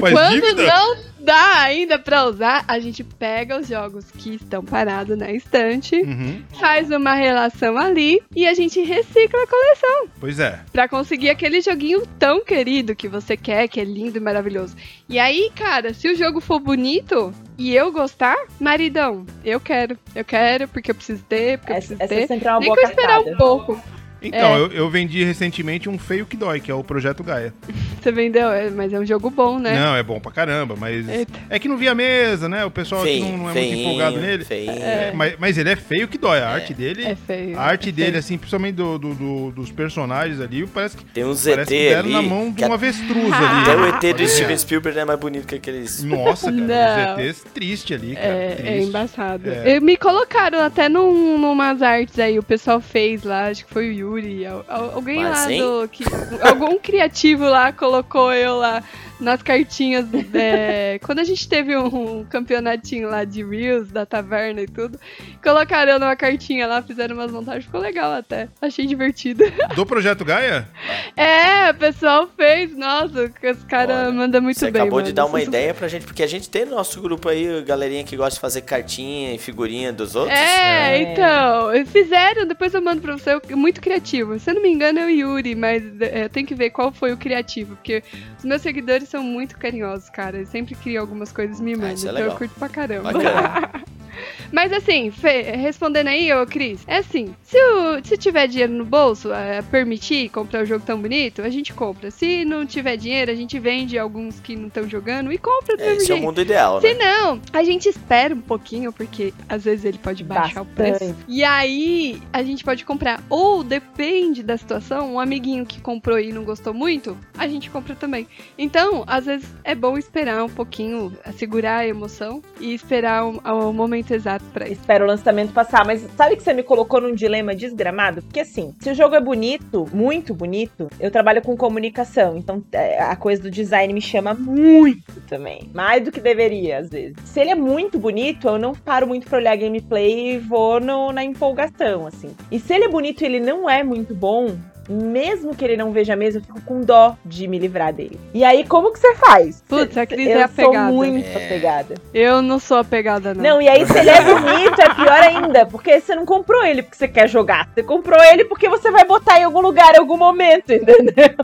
[0.00, 0.66] Faz quando dívida?
[0.66, 5.96] não dá ainda pra usar, a gente pega os jogos que estão parados na estante,
[5.96, 6.42] Uhum.
[6.60, 10.08] faz uma relação ali e a gente recicla a coleção.
[10.20, 10.60] Pois é.
[10.72, 14.76] Pra conseguir aquele joguinho tão querido que você quer, que é lindo e maravilhoso.
[15.08, 19.98] E aí, cara, se o jogo for bonito e eu gostar, maridão, eu quero.
[20.14, 22.26] Eu quero porque eu preciso ter, porque eu Essa, preciso essa ter.
[22.26, 23.34] sempre é uma Nem boa que eu esperar cartada.
[23.34, 23.80] um pouco.
[24.28, 24.58] Então, É.
[24.60, 27.52] eu, eu vendi recentemente um feio que dói, que é o Projeto Gaia.
[28.00, 29.78] Você vendeu, é, mas é um jogo bom, né?
[29.78, 31.08] Não, é bom pra caramba, mas.
[31.08, 31.32] Eita.
[31.48, 32.64] É que não via a mesa, né?
[32.64, 34.44] O pessoal aqui não, não é muito empolgado nele.
[34.44, 34.72] Feinho.
[34.72, 36.38] É, mas, mas ele é feio que dói.
[36.40, 37.04] A arte dele.
[37.04, 37.58] É feio.
[37.58, 38.18] A arte é dele, feio.
[38.18, 41.88] assim, principalmente do, do- do- dos personagens ali, parece que, Tem um parece ZT que
[41.88, 42.12] deram ali.
[42.12, 43.62] na mão de que um avestruz ali.
[43.62, 43.76] Até
[44.08, 44.10] o?
[44.10, 44.28] ET do.
[44.28, 46.02] Steven Spielberg é mais bonito que aqueles.
[46.02, 48.26] Nossa, cara, os ETs triste ali, cara.
[48.26, 48.88] É, é triste.
[48.88, 49.50] embaçado.
[49.50, 49.76] É.
[49.76, 53.88] E Me colocaram até num, numas artes aí, o pessoal fez lá, acho que foi
[53.88, 54.13] o Yuri,
[54.46, 55.60] al- al- alguém Mas, lá hein?
[55.60, 55.88] do.
[55.88, 56.04] Que,
[56.42, 58.82] algum criativo lá colocou eu lá
[59.20, 60.06] nas cartinhas.
[60.34, 64.98] é, quando a gente teve um, um campeonatinho lá de Reels, da taverna e tudo,
[65.42, 68.48] colocaram eu numa cartinha lá, fizeram umas montagens, ficou legal até.
[68.60, 69.44] Achei divertido.
[69.74, 70.68] Do Projeto Gaia?
[71.16, 74.82] É, o pessoal fez, nossa, os caras mandam muito Você bem.
[74.82, 75.14] acabou de mano.
[75.14, 78.04] dar uma Isso- ideia pra gente, porque a gente tem no nosso grupo aí, galerinha
[78.04, 80.36] que gosta de fazer cartinha e figurinha dos outros.
[80.38, 81.02] É, É.
[81.02, 84.38] então, fizeram, depois eu mando pra você, muito criativo.
[84.38, 87.12] Se eu não me engano é o Yuri, mas é, tem que ver qual foi
[87.12, 88.02] o criativo, porque
[88.38, 90.36] os meus seguidores são muito carinhosos, cara.
[90.36, 93.10] Eles sempre criam algumas coisas e me mandam, isso é então eu curto pra caramba.
[94.52, 98.84] Mas assim, Fê, respondendo aí, ô Cris, é assim, se, o, se tiver dinheiro no
[98.84, 102.10] bolso, é, permitir comprar um jogo tão bonito, a gente compra.
[102.10, 105.82] Se não tiver dinheiro, a gente vende alguns que não estão jogando e compra do
[105.82, 106.26] É, mesmo esse é o jeito.
[106.26, 106.98] mundo ideal, Se né?
[107.04, 110.92] não, a gente espera um pouquinho, porque às vezes ele pode baixar o preço.
[111.04, 111.24] Bastante.
[111.28, 113.22] E aí a gente pode comprar.
[113.28, 117.94] Ou depende da situação, um amiguinho que comprou e não gostou muito, a gente compra
[117.94, 118.26] também.
[118.58, 123.72] Então, às vezes é bom esperar um pouquinho, segurar a emoção e esperar o, o
[123.72, 124.80] momento exato pra isso.
[124.80, 128.22] Espero o lançamento passar, mas sabe que você me colocou num dilema desgramado?
[128.22, 133.00] Porque assim, se o jogo é bonito, muito bonito, eu trabalho com comunicação, então é,
[133.02, 135.70] a coisa do design me chama muito também.
[135.72, 137.16] Mais do que deveria, às vezes.
[137.24, 141.12] Se ele é muito bonito, eu não paro muito pra olhar gameplay e vou no-
[141.12, 142.34] na empolgação, assim.
[142.50, 144.56] E se ele é bonito e ele não é muito bom,
[144.88, 148.18] mesmo que ele não veja a mesa, eu fico com dó de me livrar dele.
[148.32, 149.62] E aí, como que você faz?
[149.68, 150.86] Putz, a Cris eu é apegada.
[150.88, 151.44] sou muito É.
[151.44, 151.94] apegada.
[152.12, 153.42] Eu não sou apegada, não.
[153.42, 156.82] Não, e aí se ele é bonito, é pior ainda, porque você não comprou ele
[156.82, 157.68] porque você quer jogar.
[157.74, 161.34] Você comprou ele porque você vai botar em algum lugar em algum momento, entendeu?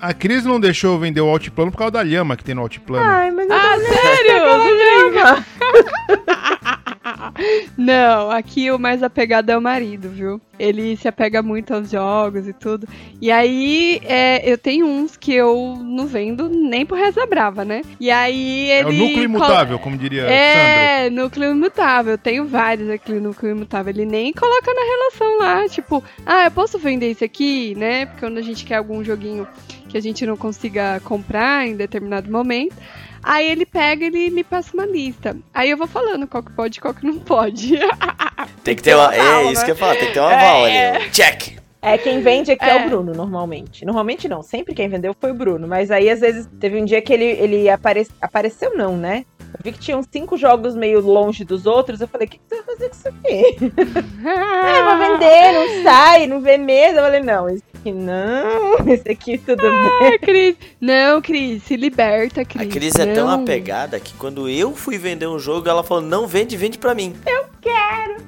[0.00, 2.62] A Cris não deixou eu vender o altiplano por causa da lhama que tem no
[2.62, 3.04] altiplano.
[3.04, 4.44] Ai, mas eu Ah, sério?
[4.46, 5.44] Não brinca.
[5.60, 6.78] Não,
[8.30, 10.40] aqui o mais apegado é o marido, viu?
[10.58, 12.88] Ele se apega muito aos jogos e tudo.
[13.20, 17.82] E aí, é, eu tenho uns que eu não vendo nem por reza brava, né?
[18.00, 18.88] E aí É ele.
[18.88, 20.22] o núcleo imutável, como diria.
[20.22, 22.12] É, núcleo imutável.
[22.12, 23.92] Eu tenho vários aqui no núcleo imutável.
[23.92, 28.06] Ele nem coloca na relação lá, tipo, ah, eu posso vender esse aqui, né?
[28.06, 29.46] Porque quando a gente quer algum joguinho
[29.88, 32.76] que a gente não consiga comprar em determinado momento.
[33.22, 35.36] Aí ele pega e ele me passa uma lista.
[35.52, 37.78] Aí eu vou falando qual que pode e qual que não pode.
[38.62, 39.08] Tem que ter uma.
[39.08, 39.64] um É isso né?
[39.64, 40.96] que eu falo, tem que ter uma aval É.
[40.96, 41.06] ali.
[41.06, 41.58] um Check!
[41.80, 42.70] É, quem vende aqui é.
[42.70, 42.84] É.
[42.84, 43.84] o Bruno, normalmente.
[43.84, 45.66] Normalmente não, sempre quem vendeu foi o Bruno.
[45.68, 48.06] Mas aí, às vezes, teve um dia que ele, ele apare...
[48.20, 49.24] apareceu, não, né?
[49.54, 52.00] Eu vi que tinha uns cinco jogos meio longe dos outros.
[52.00, 54.08] Eu falei, o que, que você vai fazer com isso aqui?
[54.30, 56.98] Ah, vou vender, não sai, não vê mesa.
[56.98, 60.14] Eu falei, não, esse aqui não, esse aqui tudo bem.
[60.14, 60.56] Ah, Cris.
[60.80, 62.68] Não, Cris, se liberta, Cris.
[62.68, 66.26] A Cris é tão apegada que quando eu fui vender um jogo, ela falou: não
[66.26, 67.14] vende, vende pra mim.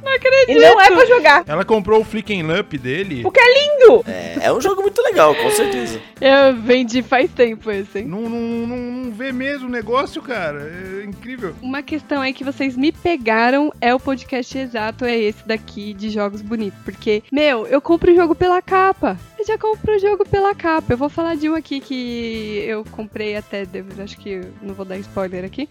[0.03, 0.51] Não acredito.
[0.51, 1.45] E não é pra jogar.
[1.47, 3.23] Ela comprou o Flicken Up dele.
[3.23, 4.05] Porque é lindo.
[4.07, 6.01] É, é um jogo muito legal, com certeza.
[6.21, 8.07] Eu vendi faz tempo esse, hein?
[8.07, 10.61] Não, não, não, não vê mesmo o negócio, cara.
[10.61, 11.55] É incrível.
[11.61, 16.11] Uma questão aí que vocês me pegaram é o podcast exato, é esse daqui de
[16.11, 16.81] jogos bonitos.
[16.85, 19.19] Porque, meu, eu compro o jogo pela capa.
[19.41, 20.93] Eu já compro o jogo pela capa.
[20.93, 24.84] Eu vou falar de um aqui que eu comprei até, devo- acho que não vou
[24.84, 25.66] dar spoiler aqui.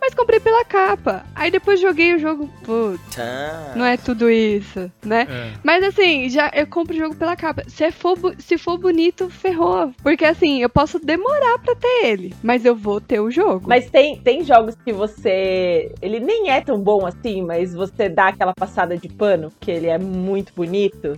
[0.00, 1.24] Mas comprei pela capa.
[1.32, 2.50] Aí depois joguei o jogo.
[2.64, 3.74] Putz, Tá.
[3.76, 5.28] não é tudo isso, né?
[5.30, 5.52] É.
[5.62, 7.62] Mas assim, já eu compro o jogo pela capa.
[7.68, 9.92] Se for, bu- se for bonito, ferrou.
[10.02, 13.68] Porque assim, eu posso demorar pra ter ele, mas eu vou ter o jogo.
[13.68, 15.92] Mas tem, tem jogos que você.
[16.02, 19.86] Ele nem é tão bom assim, mas você dá aquela passada de pano, que ele
[19.86, 21.16] é muito bonito.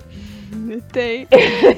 [0.92, 1.26] Tem.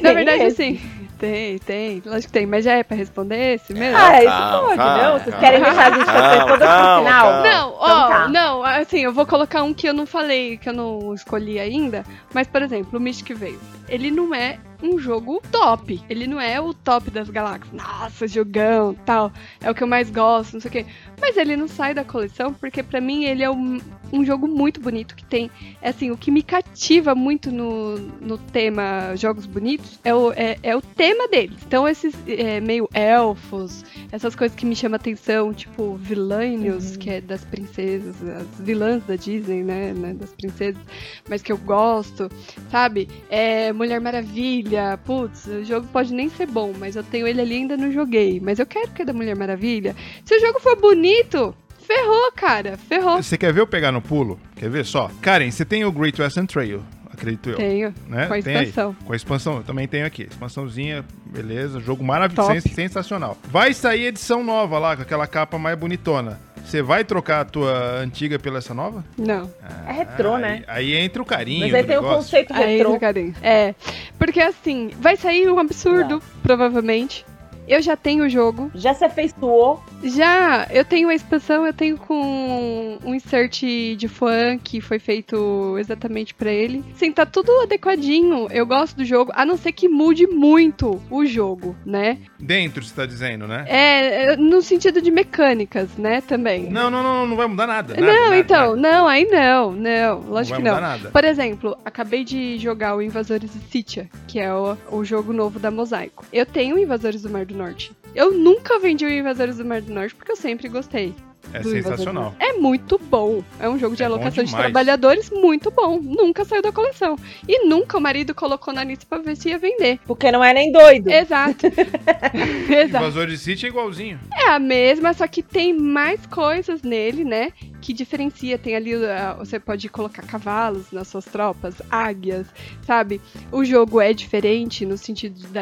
[0.03, 0.81] Na verdade, assim,
[1.19, 2.03] tem, tem.
[2.05, 3.97] Lógico que tem, mas já é pra responder esse mesmo?
[3.99, 5.13] Ah, isso calma, pode, calma, não?
[5.13, 5.41] Vocês calma.
[5.41, 7.03] querem deixar as instruções Calma, todas pro final?
[7.05, 7.43] calma.
[7.49, 8.29] Não, ó, Então tá.
[8.29, 12.05] não, assim, eu vou colocar um que eu não falei, que eu não escolhi ainda,
[12.35, 13.59] mas, por exemplo, o Mystic Veil.
[13.89, 16.01] Ele não é um jogo top.
[16.09, 17.73] Ele não é o top das galáxias.
[17.73, 19.33] Nossa, jogão, tal.
[19.61, 20.87] É o que eu mais gosto, não sei o quê.
[21.21, 23.81] Mas ele não sai da coleção porque para mim ele é um,
[24.13, 28.37] um, jogo muito bonito que tem, é assim, o que me cativa muito no, no
[28.37, 31.59] tema jogos bonitos é o, é, é o tema deles.
[31.67, 36.99] Então esses é, meio elfos, essas coisas que me chamam atenção, tipo Vilânios, uhum.
[36.99, 40.83] que é das princesas, as vilãs da Disney, né, né, das princesas,
[41.29, 42.31] mas que eu gosto,
[42.71, 43.09] sabe?
[43.31, 47.55] É Mulher Maravilha, putz, o jogo pode nem ser bom, mas eu tenho ele ali
[47.55, 49.95] e ainda não joguei, mas eu quero que é da Mulher Maravilha.
[50.25, 51.55] Se o jogo for bonito.
[51.87, 52.77] Ferrou, cara.
[52.77, 53.23] Ferrou.
[53.23, 54.41] Você quer ver eu pegar no pulo?
[54.57, 55.09] Quer ver só?
[55.23, 56.83] Karen, você tem o Great Western Trail,
[57.17, 57.57] acredito eu.
[57.57, 57.95] Tenho.
[58.09, 58.27] Né?
[58.27, 58.97] Com a expansão.
[59.05, 60.23] Com a expansão, eu também tenho aqui.
[60.23, 61.81] Expansãozinha, beleza.
[61.81, 63.37] Jogo maravilhoso, sensacional.
[63.45, 66.39] Vai sair edição nova lá, com aquela capa mais bonitona.
[66.65, 69.05] Você vai trocar a tua antiga pela essa nova?
[69.17, 69.49] Não.
[69.63, 70.65] Ah, é retrô, né?
[70.67, 71.61] Aí entra o carinho.
[71.61, 72.13] Mas aí tem negócio.
[72.13, 72.69] o conceito retrô.
[72.69, 73.35] Aí entra o carinho.
[73.41, 73.75] É.
[74.19, 76.23] Porque assim, vai sair um absurdo, Não.
[76.43, 77.25] provavelmente.
[77.67, 78.71] Eu já tenho o jogo.
[78.75, 79.83] Já se afeiçoou?
[80.05, 80.67] Já.
[80.71, 83.63] Eu tenho a expansão, eu tenho com um insert
[83.97, 86.85] de fã que foi feito exatamente para ele.
[86.95, 88.47] Sim, tá tudo adequadinho.
[88.51, 92.19] Eu gosto do jogo, a não ser que mude muito o jogo, né?
[92.39, 93.65] Dentro, você tá dizendo, né?
[93.69, 96.71] É, é no sentido de mecânicas, né, também.
[96.71, 97.95] Não, não, não, não vai mudar nada.
[97.95, 98.93] nada não, nada, então, nada.
[98.99, 100.81] não, aí não, não, lógico não que não.
[100.81, 101.11] Nada.
[101.11, 105.59] Por exemplo, acabei de jogar o Invasores de Sitia, que é o, o jogo novo
[105.59, 106.25] da Mosaico.
[106.33, 107.93] Eu tenho Invasores do Mar do Norte.
[108.15, 111.15] Eu nunca vendi o Invasores do Mar do Norte porque eu sempre gostei.
[111.53, 112.35] É sensacional.
[112.39, 113.43] É muito bom.
[113.61, 115.99] É um jogo de é alocação de trabalhadores muito bom.
[116.01, 117.17] Nunca saiu da coleção.
[117.49, 119.99] E nunca o marido colocou na lista pra ver se ia vender.
[120.07, 121.09] Porque não é nem doido.
[121.09, 121.67] Exato.
[122.69, 123.05] Exato.
[123.05, 124.19] Invasor de City é igualzinho.
[124.35, 127.53] É a mesma, só que tem mais coisas nele, né?
[127.87, 128.59] Que diferencia.
[128.59, 132.49] Tem ali, uh, você pode colocar cavalos nas suas tropas, águias,
[132.83, 133.21] sabe?
[133.53, 135.61] O jogo é diferente no sentido da,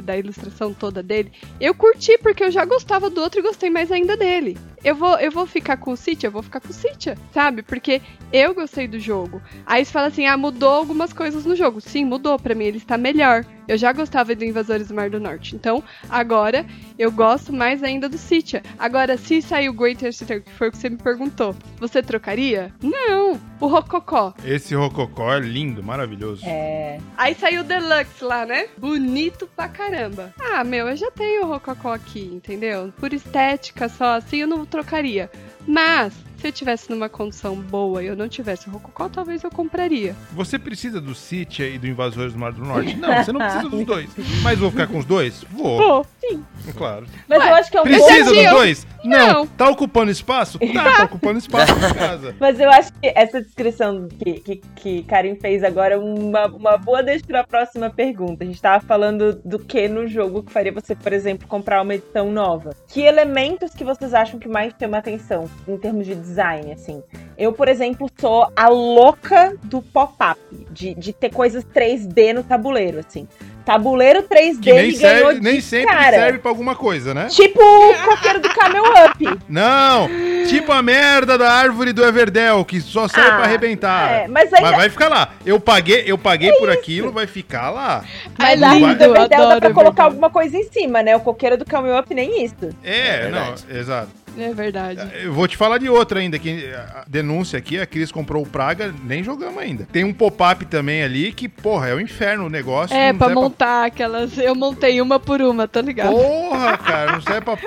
[0.00, 1.30] da ilustração toda dele.
[1.60, 4.56] Eu curti porque eu já gostava do outro e gostei mais ainda dele.
[4.82, 7.62] Eu vou, eu vou ficar com o City, eu vou ficar com o City, sabe?
[7.62, 8.00] Porque
[8.32, 9.42] eu gostei do jogo.
[9.66, 11.82] Aí você fala assim: ah, mudou algumas coisas no jogo.
[11.82, 12.38] Sim, mudou.
[12.38, 13.44] Pra mim ele está melhor.
[13.68, 15.56] Eu já gostava do Invasores do Mar do Norte.
[15.56, 16.64] Então, agora
[16.98, 18.62] eu gosto mais ainda do City.
[18.78, 22.72] Agora, se sair o Greater City, que foi o que você me perguntou, você trocaria?
[22.82, 23.40] Não.
[23.60, 24.34] O Rococó.
[24.44, 26.42] Esse Rococó é lindo, maravilhoso.
[26.44, 26.98] É.
[27.16, 28.68] Aí saiu o Deluxe lá, né?
[28.76, 30.32] Bonito pra caramba.
[30.38, 32.92] Ah, meu, eu já tenho o Rococó aqui, entendeu?
[32.98, 35.30] Por estética só, assim eu não trocaria.
[35.66, 39.50] Mas se eu tivesse numa condição boa e eu não tivesse o Rococó, talvez eu
[39.50, 40.14] compraria.
[40.32, 42.96] Você precisa do City e do Invasores do Mar do Norte?
[42.96, 44.10] Não, você não precisa dos dois.
[44.42, 45.44] Mas vou ficar com os dois?
[45.50, 45.76] Vou.
[45.76, 46.44] Vou, sim.
[46.76, 47.06] Claro.
[47.28, 48.86] Mas Ué, eu acho que é um Precisa dos dois?
[49.04, 49.26] Não.
[49.26, 49.46] não.
[49.46, 50.58] Tá ocupando espaço?
[50.58, 52.34] Tá, tá ocupando espaço na casa.
[52.40, 56.76] Mas eu acho que essa descrição que, que, que Karim fez agora é uma, uma
[56.76, 58.44] boa deixa pra próxima pergunta.
[58.44, 61.94] A gente tava falando do que no jogo que faria você, por exemplo, comprar uma
[61.94, 62.70] edição nova.
[62.88, 67.02] Que elementos que vocês acham que mais chamam atenção em termos de design, assim?
[67.38, 72.98] Eu, por exemplo, sou a louca do pop-up, de, de ter coisas 3D no tabuleiro,
[72.98, 73.28] assim.
[73.64, 76.16] Tabuleiro 3D que nem, serve, nem sempre cara.
[76.16, 77.26] serve pra alguma coisa, né?
[77.26, 79.40] Tipo o coqueiro do Camel Up.
[79.48, 80.08] Não!
[80.46, 84.08] Tipo a merda da árvore do Everdell, que só serve ah, pra arrebentar.
[84.08, 84.68] É, mas, ainda...
[84.68, 85.30] mas vai ficar lá.
[85.44, 86.78] Eu paguei, eu paguei é por isso.
[86.78, 88.04] aquilo, vai ficar lá.
[88.38, 91.16] Mas a árvore do Everdell dá pra colocar alguma coisa em cima, né?
[91.16, 92.70] O coqueiro do Camel Up nem isso.
[92.84, 94.25] É, é não, exato.
[94.38, 95.00] É verdade.
[95.22, 98.46] Eu vou te falar de outra ainda, que a denúncia aqui, a Cris comprou o
[98.46, 99.86] Praga, nem jogamos ainda.
[99.90, 102.96] Tem um pop-up também ali que, porra, é o um inferno o negócio.
[102.96, 103.86] É, pra montar pra...
[103.86, 104.36] aquelas...
[104.38, 106.10] Eu montei uma por uma, tá ligado?
[106.10, 107.58] Porra, cara, não serve pra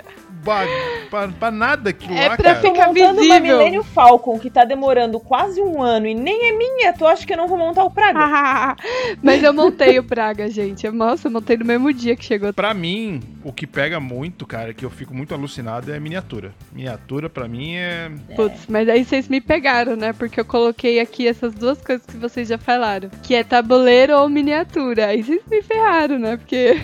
[0.50, 0.66] pra,
[1.10, 2.62] pra, pra nada aquilo é lá, pra cara.
[2.62, 3.26] ficar visível.
[3.26, 7.26] uma Millennium Falcon que tá demorando quase um ano e nem é minha, tu acha
[7.26, 8.76] que eu não vou montar o Praga?
[9.22, 10.90] Mas eu montei o Praga, gente.
[10.90, 12.52] Nossa, eu montei no mesmo dia que chegou.
[12.54, 16.54] Pra mim, o que pega muito, cara, que eu fico muito alucinado é a miniatura.
[16.72, 18.12] Miniatura, pra mim, é...
[18.36, 20.14] Putz, mas aí vocês me pegaram, né?
[20.14, 23.10] Porque eu coloquei aqui essas duas coisas que vocês já falaram.
[23.24, 25.08] Que é tabuleiro ou miniatura.
[25.08, 26.38] Aí vocês me ferraram, né?
[26.38, 26.80] Porque...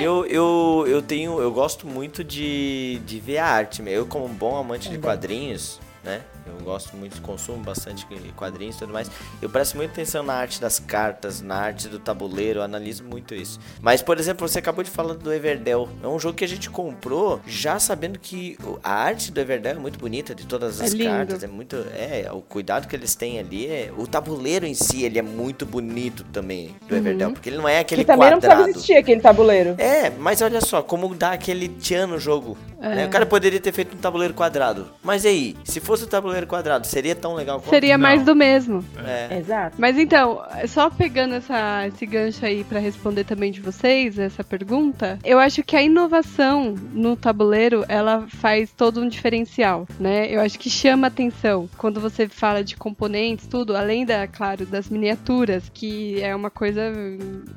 [0.00, 1.40] Eu, eu, eu tenho.
[1.40, 3.82] Eu gosto muito de, de ver a arte.
[3.86, 6.22] Eu, como um bom amante de quadrinhos, né?
[6.58, 9.10] Eu gosto muito, consumo bastante quadrinhos e tudo mais.
[9.40, 13.58] Eu presto muita atenção na arte das cartas, na arte do tabuleiro, analiso muito isso.
[13.80, 15.88] Mas, por exemplo, você acabou de falar do Everdell.
[16.02, 19.78] É um jogo que a gente comprou já sabendo que a arte do Everdell é
[19.78, 21.42] muito bonita, de todas as é cartas.
[21.42, 21.76] É muito.
[21.94, 23.66] É, o cuidado que eles têm ali.
[23.66, 27.00] É, o tabuleiro em si, ele é muito bonito também, do uhum.
[27.00, 27.32] Everdell.
[27.32, 28.34] Porque ele não é aquele que também quadrado.
[28.34, 29.74] não precisava existir aquele tabuleiro.
[29.78, 32.56] É, mas olha só, como dá aquele tchan no jogo.
[32.80, 32.96] É.
[32.96, 33.06] Né?
[33.06, 34.88] O cara poderia ter feito um tabuleiro quadrado.
[35.02, 36.86] Mas aí, se fosse o tabuleiro quadrado.
[36.86, 37.70] Seria tão legal quanto?
[37.70, 38.02] Seria Não.
[38.02, 38.84] mais do mesmo.
[39.04, 39.38] É.
[39.38, 39.76] Exato.
[39.78, 45.18] Mas então, só pegando essa, esse gancho aí pra responder também de vocês, essa pergunta,
[45.24, 50.26] eu acho que a inovação no tabuleiro, ela faz todo um diferencial, né?
[50.30, 54.88] Eu acho que chama atenção quando você fala de componentes, tudo, além da, claro, das
[54.88, 56.80] miniaturas, que é uma coisa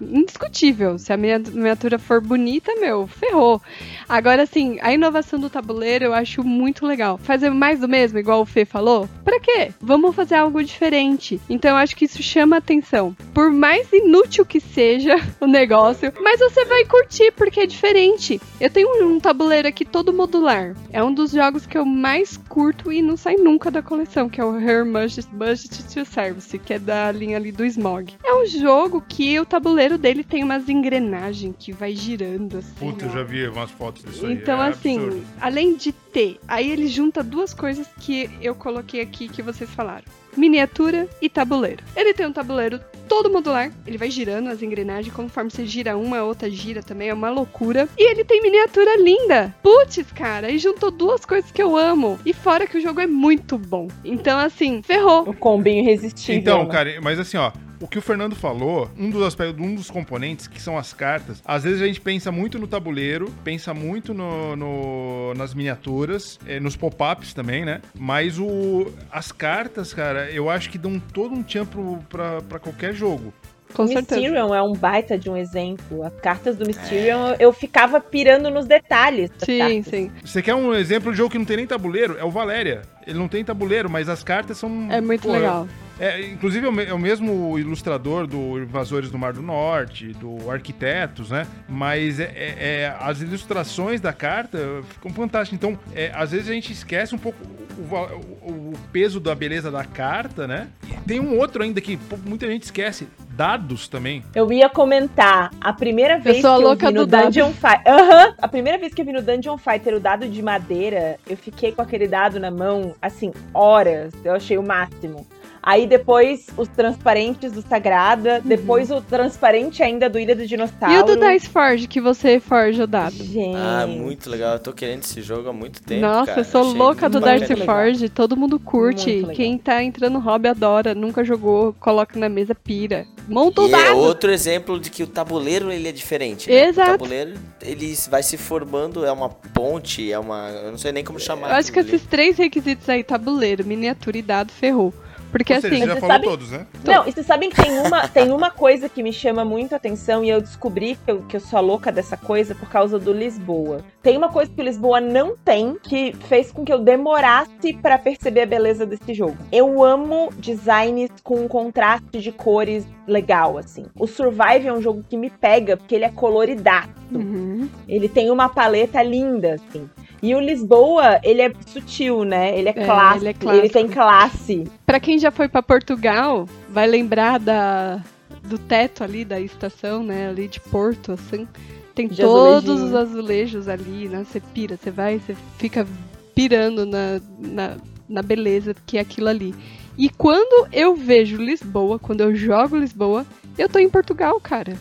[0.01, 0.97] indiscutível.
[0.97, 3.61] Se a minia- miniatura for bonita, meu, ferrou.
[4.07, 7.17] Agora, assim, a inovação do tabuleiro eu acho muito legal.
[7.17, 9.09] Fazer mais do mesmo, igual o Fê falou?
[9.23, 9.71] Pra quê?
[9.81, 11.39] Vamos fazer algo diferente.
[11.49, 13.15] Então eu acho que isso chama atenção.
[13.33, 18.39] Por mais inútil que seja o negócio, mas você vai curtir porque é diferente.
[18.59, 20.75] Eu tenho um tabuleiro aqui todo modular.
[20.91, 24.39] É um dos jogos que eu mais curto e não sai nunca da coleção, que
[24.39, 28.13] é o Her Budget Budget to Service, que é da linha ali do Smog.
[28.23, 32.73] É um jogo que o tabuleiro dele tem umas engrenagens que vai girando assim.
[32.75, 33.13] Puta, eu ó.
[33.13, 34.33] já vi umas fotos disso aí.
[34.33, 35.25] Então, é assim, absurdo.
[35.39, 40.05] além de ter, aí ele junta duas coisas que eu coloquei aqui que vocês falaram:
[40.35, 41.83] miniatura e tabuleiro.
[41.95, 46.19] Ele tem um tabuleiro todo modular, ele vai girando as engrenagens, conforme você gira uma,
[46.19, 47.87] a outra gira também, é uma loucura.
[47.97, 49.55] E ele tem miniatura linda.
[49.61, 52.19] Putz, cara, e juntou duas coisas que eu amo.
[52.25, 53.87] E fora que o jogo é muito bom.
[54.03, 55.29] Então, assim, ferrou.
[55.29, 56.41] O combinho irresistível.
[56.41, 56.71] Então, né?
[56.71, 57.51] cara, mas assim, ó.
[57.83, 61.43] O que o Fernando falou, um dos aspectos, um dos componentes, que são as cartas,
[61.43, 66.61] às vezes a gente pensa muito no tabuleiro, pensa muito no, no- nas miniaturas, eh,
[66.61, 67.81] nos pop-ups também, né?
[67.93, 71.65] Mas o, as cartas, cara, eu acho que dão todo um tchan
[72.07, 73.33] pra qualquer jogo.
[73.73, 74.21] Com certeza.
[74.21, 76.03] Mysterium é um baita de um exemplo.
[76.03, 79.29] As cartas do Mysterium, eu ficava pirando nos detalhes.
[79.39, 79.85] Sim, cartas.
[79.87, 80.11] sim.
[80.23, 82.15] Você quer um exemplo de jogo que não tem nem tabuleiro?
[82.17, 82.83] É o Valéria.
[83.05, 84.87] Ele não tem tabuleiro, mas as cartas são.
[84.89, 85.67] É muito pô, legal.
[85.99, 90.49] É, inclusive é o é o mesmo ilustrador do Invasores do Mar do Norte, do
[90.49, 91.45] Arquitetos, né?
[91.69, 94.57] Mas é, é- é- as ilustrações da carta
[94.89, 95.57] ficam fantásticas.
[95.57, 97.37] Então, é, às vezes a gente esquece um pouco
[97.77, 100.67] o, o- o peso da beleza da carta, né?
[100.89, 104.23] E tem um outro ainda que muita gente esquece: dados também.
[104.33, 107.25] Eu ia comentar, a primeira vez sou a que eu vi no dado.
[107.25, 107.93] Dungeon Fighter.
[107.93, 108.35] Aham!
[108.41, 111.71] A primeira vez que eu vi no Dungeon Fighter o dado de madeira, eu fiquei
[111.71, 114.11] com aquele dado na mão, assim, horas.
[114.23, 115.25] Eu achei o máximo.
[115.65, 120.93] Aí depois os transparentes do Sagrada, depois o transparente ainda do Ilha do Dinossauro.
[120.93, 123.15] E o do Dice Forge, que você forja o dado?
[123.15, 123.55] Gente.
[123.55, 124.53] Ah, muito legal.
[124.55, 126.01] Eu tô querendo esse jogo há muito tempo.
[126.01, 126.41] Nossa, cara.
[126.41, 127.65] eu sou Achei louca do legal.
[127.65, 129.25] Forge, todo mundo curte.
[129.33, 133.05] Quem tá entrando no hobby adora, nunca jogou, coloca na mesa, pira.
[133.29, 133.97] Monta o E é dado.
[133.99, 136.49] outro exemplo de que o tabuleiro ele é diferente.
[136.49, 136.67] né?
[136.67, 136.89] Exato.
[136.89, 140.49] O tabuleiro ele vai se formando, é uma ponte, é uma.
[140.49, 141.51] Eu não sei nem como chamar.
[141.51, 141.87] Eu acho que ali.
[141.87, 144.93] esses três requisitos aí, tabuleiro, miniatura e dado, ferrou.
[145.33, 146.67] Porque Ou seja, assim, você já falou sabe- todos, né?
[146.85, 149.77] Não, e vocês sabem que tem uma, tem uma coisa que me chama muito a
[149.77, 152.99] atenção e eu descobri que eu, que eu sou a louca dessa coisa por causa
[152.99, 153.79] do Lisboa.
[154.03, 157.97] Tem uma coisa que o Lisboa não tem que fez com que eu demorasse pra
[157.97, 159.35] perceber a beleza desse jogo.
[159.51, 163.85] Eu amo designs com um contraste de cores legal, assim.
[163.97, 166.89] O Survive é um jogo que me pega porque ele é coloridaço.
[167.11, 167.67] uhum.
[167.87, 169.89] Ele tem uma paleta linda, assim.
[170.23, 172.57] E o Lisboa, ele é sutil, né?
[172.57, 173.73] Ele é, É, clássico, ele é ele clássico.
[173.73, 174.63] tem classe.
[174.85, 178.01] Pra quem já foi pra Portugal, vai lembrar da,
[178.41, 180.29] do teto ali da estação, né?
[180.29, 181.45] Ali de Porto, assim.
[181.93, 184.25] Tem De todos os azulejos ali, né?
[184.25, 185.85] Você pira, você vai, você fica
[186.33, 189.53] pirando na, na, na beleza que é aquilo ali.
[189.97, 193.25] E quando eu vejo Lisboa, quando eu jogo Lisboa,
[193.57, 194.75] eu tô em Portugal, cara.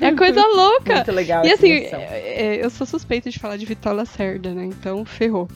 [0.00, 0.94] É coisa louca.
[0.96, 4.64] Muito legal E assim, é- é, eu sou suspeita de falar de Vital Lacerda, né?
[4.64, 5.48] Então, ferrou.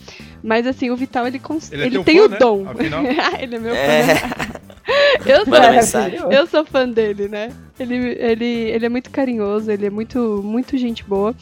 [0.43, 1.71] Mas assim, o Vital, ele, cons...
[1.71, 2.39] Ele é ele tem fã, o né?
[2.39, 2.67] dom.
[3.41, 4.17] Ele é meu É.
[4.17, 4.63] fã.
[5.25, 7.53] Eu sou, eu sou fã dele, né?
[7.79, 11.35] Ele, ele, ele é muito carinhoso, ele é muito, muito gente boa.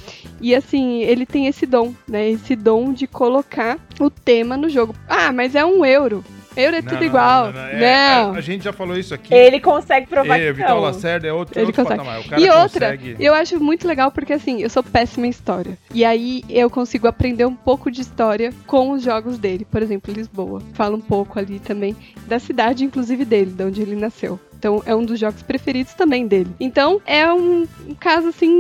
[0.42, 2.28] E assim, ele tem esse dom, né?
[2.30, 4.94] Esse dom de colocar o tema no jogo.
[5.09, 6.22] Ah, mas é um euro.
[6.57, 7.46] Euro é Não, tudo não, igual.
[7.46, 7.62] não, Não.
[7.62, 9.32] não, é, a, a gente já falou isso aqui.
[9.32, 10.82] Ele consegue provar É, que Vital não.
[10.82, 11.98] Lacerda é outro, Ele outro consegue.
[12.01, 12.20] patamar.
[12.20, 13.16] O cara E outra, consegue...
[13.18, 15.78] eu acho muito legal porque assim, eu sou péssima em história.
[15.94, 19.64] E aí eu consigo aprender um pouco de história com os jogos dele.
[19.70, 20.62] Por exemplo, Lisboa.
[20.74, 21.96] Fala um pouco ali também
[22.26, 24.38] da cidade, inclusive dele, de onde ele nasceu.
[24.61, 26.50] Então é um dos jogos preferidos também dele.
[26.61, 28.50] Então é um, um caso assim.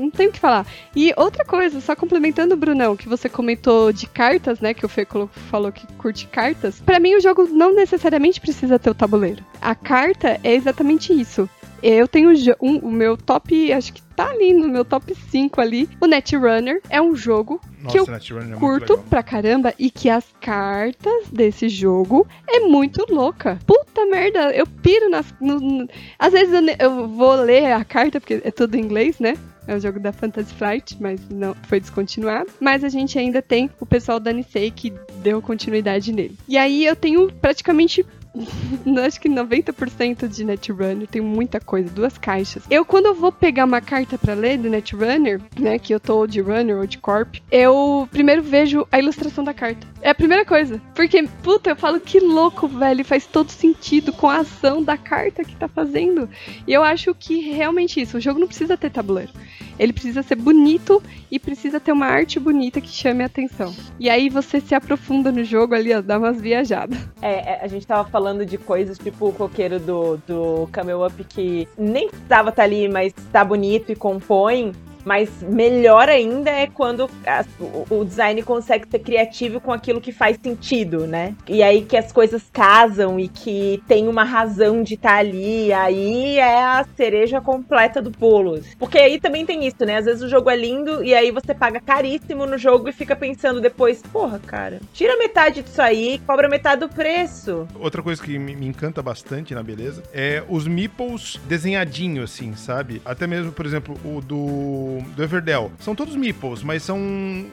[0.00, 0.66] Não tem o que falar.
[0.96, 4.72] E outra coisa, só complementando, Brunão, que você comentou de cartas, né?
[4.72, 5.06] Que o Fê
[5.50, 6.80] falou que curte cartas.
[6.80, 9.44] Pra mim, o jogo não necessariamente precisa ter o tabuleiro.
[9.60, 11.46] A carta é exatamente isso.
[11.82, 15.88] Eu tenho um- o meu top, acho que tá ali no meu top 5 ali.
[16.00, 19.06] O Netrunner é um jogo Nossa, que eu é curto legal.
[19.08, 23.60] pra caramba e que as cartas desse jogo é muito louca.
[23.64, 25.32] Puta merda, eu piro nas.
[25.40, 25.88] no-
[26.18, 29.36] às vezes eu, eu vou ler a carta, porque é tudo em inglês, né?
[29.68, 32.50] É um jogo da Fantasy Flight, mas não foi descontinuado.
[32.58, 34.92] Mas a gente ainda tem o pessoal da Nisei que
[35.22, 36.36] deu continuidade nele.
[36.48, 38.04] E aí eu tenho praticamente
[39.06, 42.62] acho que 90% de Netrunner tem muita coisa, duas caixas.
[42.70, 46.26] Eu, quando eu vou pegar uma carta para ler do Netrunner, né, que eu tô
[46.26, 49.86] de Runner ou de Corp, eu primeiro vejo a ilustração da carta.
[50.00, 50.80] É a primeira coisa.
[50.94, 55.44] Porque, puta, eu falo que louco, velho, faz todo sentido com a ação da carta
[55.44, 56.28] que tá fazendo.
[56.66, 59.32] E eu acho que realmente isso, o jogo não precisa ter tabuleiro.
[59.78, 63.72] Ele precisa ser bonito e precisa ter uma arte bonita que chame a atenção.
[63.98, 66.98] E aí você se aprofunda no jogo ali, ó, dá umas viajadas.
[67.22, 71.24] É, é, a gente tava falando de coisas tipo o coqueiro do, do Camel Up
[71.24, 74.72] que nem precisava estar tá ali, mas tá bonito e compõe.
[75.08, 80.12] Mas melhor ainda é quando a, o, o, design consegue ser criativo com aquilo que
[80.12, 81.34] faz sentido, né?
[81.48, 85.72] E aí que as coisas casam e que tem uma razão de estar tá ali.
[85.72, 88.60] Aí é a cereja completa do bolo.
[88.78, 89.96] Porque aí também tem isso, né?
[89.96, 93.16] Às vezes o jogo é lindo e aí você paga caríssimo no jogo e fica
[93.16, 97.66] pensando depois, porra, cara, tira metade disso aí, cobra metade do preço.
[97.80, 103.00] Outra coisa que me, encanta bastante na beleza é os meeples desenhadinhos, assim, sabe?
[103.06, 105.72] Até mesmo, por exemplo, o do do, Everdell.
[105.78, 106.98] São todos meeples, mas são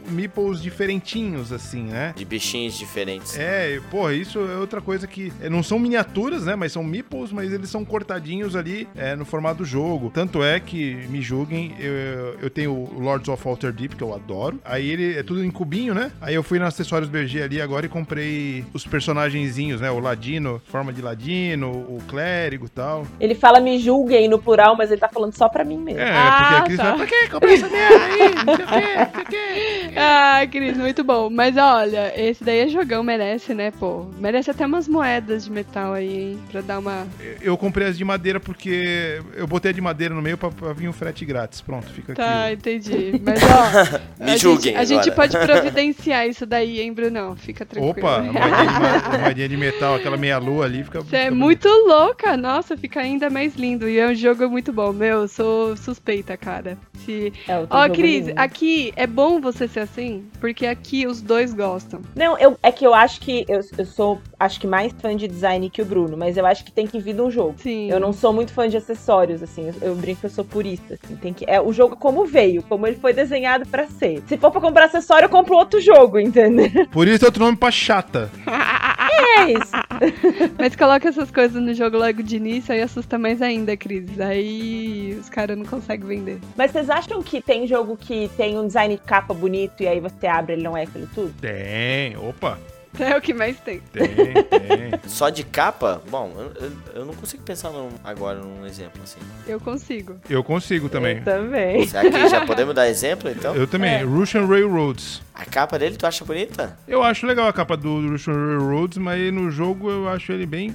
[0.08, 2.14] meeples diferentinhos, assim, né?
[2.16, 3.38] De bichinhos diferentes.
[3.38, 5.32] É, porra, isso é outra coisa que.
[5.42, 6.56] É, não são miniaturas, né?
[6.56, 10.12] Mas são meeples, mas eles são cortadinhos ali é, no formato do jogo.
[10.14, 14.14] Tanto é que, me julguem, eu, eu tenho o Lords of Alter Deep, que eu
[14.14, 14.60] adoro.
[14.64, 16.12] Aí ele é tudo em cubinho, né?
[16.22, 19.90] Aí eu fui no Acessórios BG ali agora e comprei os personagenzinhos, né?
[19.92, 23.06] O Ladino, forma de Ladino, o clérigo e tal.
[23.20, 26.02] Ele fala me julguem no plural, mas ele tá falando só pra mim mesmo.
[26.02, 26.84] É, ah, porque a Cris tá.
[26.84, 27.28] fala, pra quê?
[27.36, 29.94] Comprar essa merda aí, não sei o quê, não sei o quê.
[29.98, 31.30] Ah, Cris, muito bom.
[31.30, 34.06] Mas olha, esse daí é jogão, merece, né, pô?
[34.20, 36.40] Merece até umas moedas de metal aí, hein?
[36.52, 37.08] Pra dar uma.
[37.42, 40.74] Eu comprei as de madeira porque eu botei a de madeira no meio pra, pra
[40.74, 41.62] vir um frete grátis.
[41.62, 42.34] Pronto, fica tá, aqui.
[42.34, 43.22] Tá, entendi.
[43.24, 44.06] Mas ó.
[44.24, 44.74] Me a julguem.
[44.74, 47.36] Gente, a gente pode providenciar isso daí, hein, Brunão?
[47.36, 47.92] Fica tranquilo.
[47.98, 51.02] Opa, moedinha, moedinha de metal, aquela meia-lua ali fica.
[51.02, 53.88] Você é muito louca, nossa, fica ainda mais lindo.
[53.88, 54.92] E é um jogo muito bom.
[54.92, 56.78] Meu, eu sou suspeita, cara.
[57.06, 57.12] Se
[57.48, 62.02] é, Ó, Cris, aqui é bom você ser assim, porque aqui os dois gostam.
[62.16, 65.28] Não, eu, é que eu acho que eu, eu sou, acho que mais fã de
[65.28, 67.56] design que o Bruno, mas eu acho que tem que vir de um jogo.
[67.58, 67.90] Sim.
[67.90, 70.98] Eu não sou muito fã de acessórios, assim, eu, eu brinco que eu sou purista,
[71.02, 74.22] assim, tem que, é o jogo como veio, como ele foi desenhado para ser.
[74.28, 76.88] Se for pra comprar acessório, eu compro outro jogo, entendeu?
[76.92, 78.30] Por isso é outro nome pra chata.
[79.16, 79.72] é isso.
[80.58, 84.20] Mas coloca essas coisas no jogo logo de início, aí assusta mais ainda, Cris.
[84.20, 86.40] Aí os caras não conseguem vender.
[86.56, 90.00] Mas vocês acham que tem jogo que tem um design de capa bonito e aí
[90.00, 91.34] você abre ele não é aquilo tudo?
[91.42, 92.58] Tem, opa.
[93.06, 93.80] É o que mais tem.
[93.92, 95.00] Tem, tem.
[95.08, 96.02] Só de capa?
[96.10, 99.20] Bom, eu, eu não consigo pensar num, agora num exemplo assim.
[99.48, 100.20] Eu consigo.
[100.30, 101.18] Eu consigo também.
[101.18, 101.88] Eu também.
[101.88, 103.56] Será que já podemos dar exemplo então?
[103.56, 103.96] Eu também.
[103.96, 104.04] É.
[104.04, 105.22] Russian Railroads.
[105.34, 106.78] A capa dele tu acha bonita?
[106.88, 110.74] Eu acho legal a capa do Russian Railroads, mas no jogo eu acho ele bem.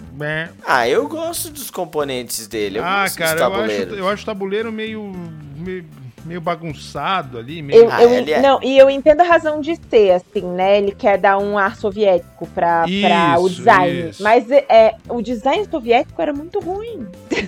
[0.67, 2.79] Ah, eu gosto dos componentes dele.
[2.79, 5.13] Eu ah, cara, eu acho, eu acho o tabuleiro meio,
[5.57, 5.85] meio
[6.25, 7.85] meio bagunçado ali, meio.
[7.85, 8.41] Eu, eu, é...
[8.41, 10.79] Não, e eu entendo a razão de ser, assim, né?
[10.79, 14.11] Ele quer dar um ar soviético pra, isso, pra o design.
[14.11, 14.23] Isso.
[14.23, 17.07] Mas é, o design soviético era muito ruim.
[17.31, 17.41] é.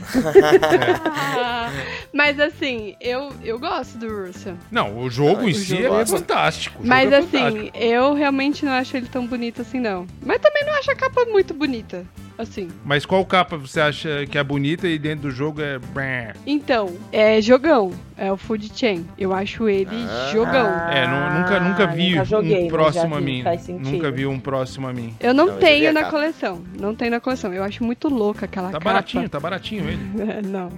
[2.12, 4.56] Mas assim, eu, eu gosto do Russian.
[4.70, 6.80] Não, o jogo em si é fantástico.
[6.84, 7.76] Mas é assim, fantástico.
[7.78, 10.06] eu realmente não acho ele tão bonito assim, não.
[10.24, 12.04] Mas também não acho a capa muito bonita
[12.42, 12.68] assim.
[12.84, 16.32] Mas qual capa você acha que é bonita e dentro do jogo é.
[16.46, 17.92] Então, é jogão.
[18.16, 19.04] É o Food Chain.
[19.18, 20.30] Eu acho ele ah.
[20.32, 20.70] jogão.
[20.90, 23.44] É, não, nunca, nunca vi nunca joguei, um próximo a mim.
[23.80, 25.14] Nunca vi um próximo a mim.
[25.18, 26.62] Eu não, não tenho na coleção.
[26.78, 27.52] Não tenho na coleção.
[27.52, 28.84] Eu acho muito louca aquela tá capa.
[28.84, 29.98] Tá baratinho, tá baratinho ele.
[30.46, 30.68] não.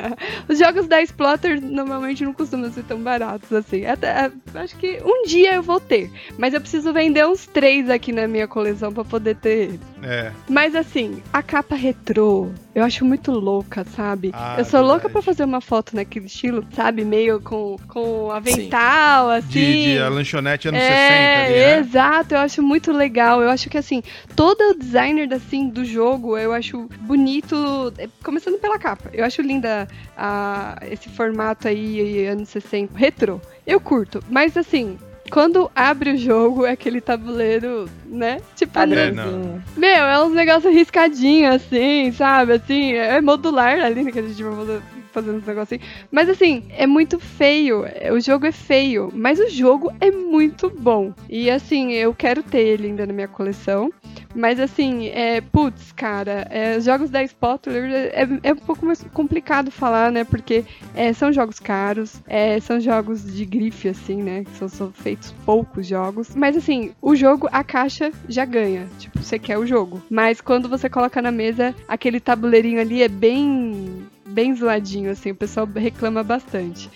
[0.48, 3.84] Os jogos da Splotter normalmente não costumam ser tão baratos assim.
[3.84, 6.10] Até, acho que um dia eu vou ter.
[6.38, 9.80] Mas eu preciso vender uns três aqui na minha coleção para poder ter eles.
[10.02, 10.32] É.
[10.48, 14.30] Mas assim, a capa retrô, eu acho muito louca, sabe?
[14.32, 14.86] Ah, eu sou verdade.
[14.86, 17.04] louca pra fazer uma foto naquele estilo, sabe?
[17.04, 19.36] Meio com, com avental, Sim.
[19.36, 19.48] assim.
[19.48, 21.78] De, de, a lanchonete anos é, 60 ali, né?
[21.78, 23.42] Exato, eu acho muito legal.
[23.42, 24.02] Eu acho que, assim,
[24.34, 29.10] todo o designer, assim, do jogo, eu acho bonito, é, começando pela capa.
[29.12, 33.40] Eu acho linda a, esse formato aí, anos 60, retrô.
[33.66, 34.98] Eu curto, mas, assim,
[35.30, 38.40] quando abre o jogo, é aquele tabuleiro, né?
[38.54, 39.62] Tipo, é, não.
[39.76, 42.52] meu, é uns negócios riscadinhos, assim, sabe?
[42.52, 44.12] Assim, é modular ali, né?
[44.12, 44.80] Que a gente vai
[45.14, 45.84] fazendo esse negócio assim.
[46.10, 47.84] Mas assim, é muito feio.
[48.12, 51.14] O jogo é feio, mas o jogo é muito bom.
[51.30, 53.90] E assim, eu quero ter ele ainda na minha coleção.
[54.34, 59.02] Mas assim, é, putz, cara, é, os jogos da Spotter é, é um pouco mais
[59.12, 60.24] complicado falar, né?
[60.24, 64.44] Porque é, são jogos caros, é, são jogos de grife, assim, né?
[64.58, 66.34] São, são feitos poucos jogos.
[66.34, 68.88] Mas assim, o jogo, a caixa já ganha.
[68.98, 70.02] Tipo, você quer o jogo.
[70.10, 74.04] Mas quando você coloca na mesa, aquele tabuleirinho ali é bem.
[74.26, 76.90] Bem zoadinho, assim, o pessoal reclama bastante.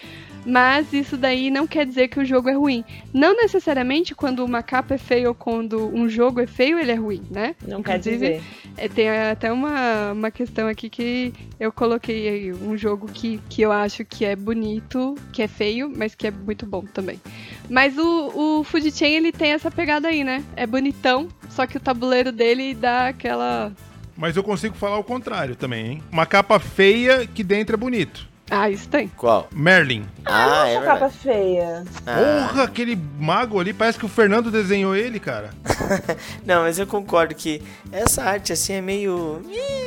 [0.46, 2.82] Mas isso daí não quer dizer que o jogo é ruim.
[3.12, 6.94] Não necessariamente quando uma capa é feia ou quando um jogo é feio, ele é
[6.94, 7.54] ruim, né?
[7.66, 8.42] Não quer Inclusive, dizer.
[8.76, 13.60] é, tem até uma, uma questão aqui que eu coloquei aí, um jogo que, que
[13.60, 17.20] eu acho que é bonito, que é feio, mas que é muito bom também.
[17.68, 20.42] Mas o, o Food Chain, ele tem essa pegada aí, né?
[20.56, 23.72] É bonitão, só que o tabuleiro dele dá aquela...
[24.18, 26.02] Mas eu consigo falar o contrário também, hein?
[26.10, 28.27] Uma capa feia que dentro é bonito.
[28.50, 29.08] Ah, isso tem.
[29.08, 29.48] Qual?
[29.52, 30.04] Merlin.
[30.24, 31.84] Ah, é Essa capa feia.
[32.06, 35.50] Ah, Porra, aquele mago ali, parece que o Fernando desenhou ele, cara.
[36.44, 39.42] não, mas eu concordo que essa arte assim é meio.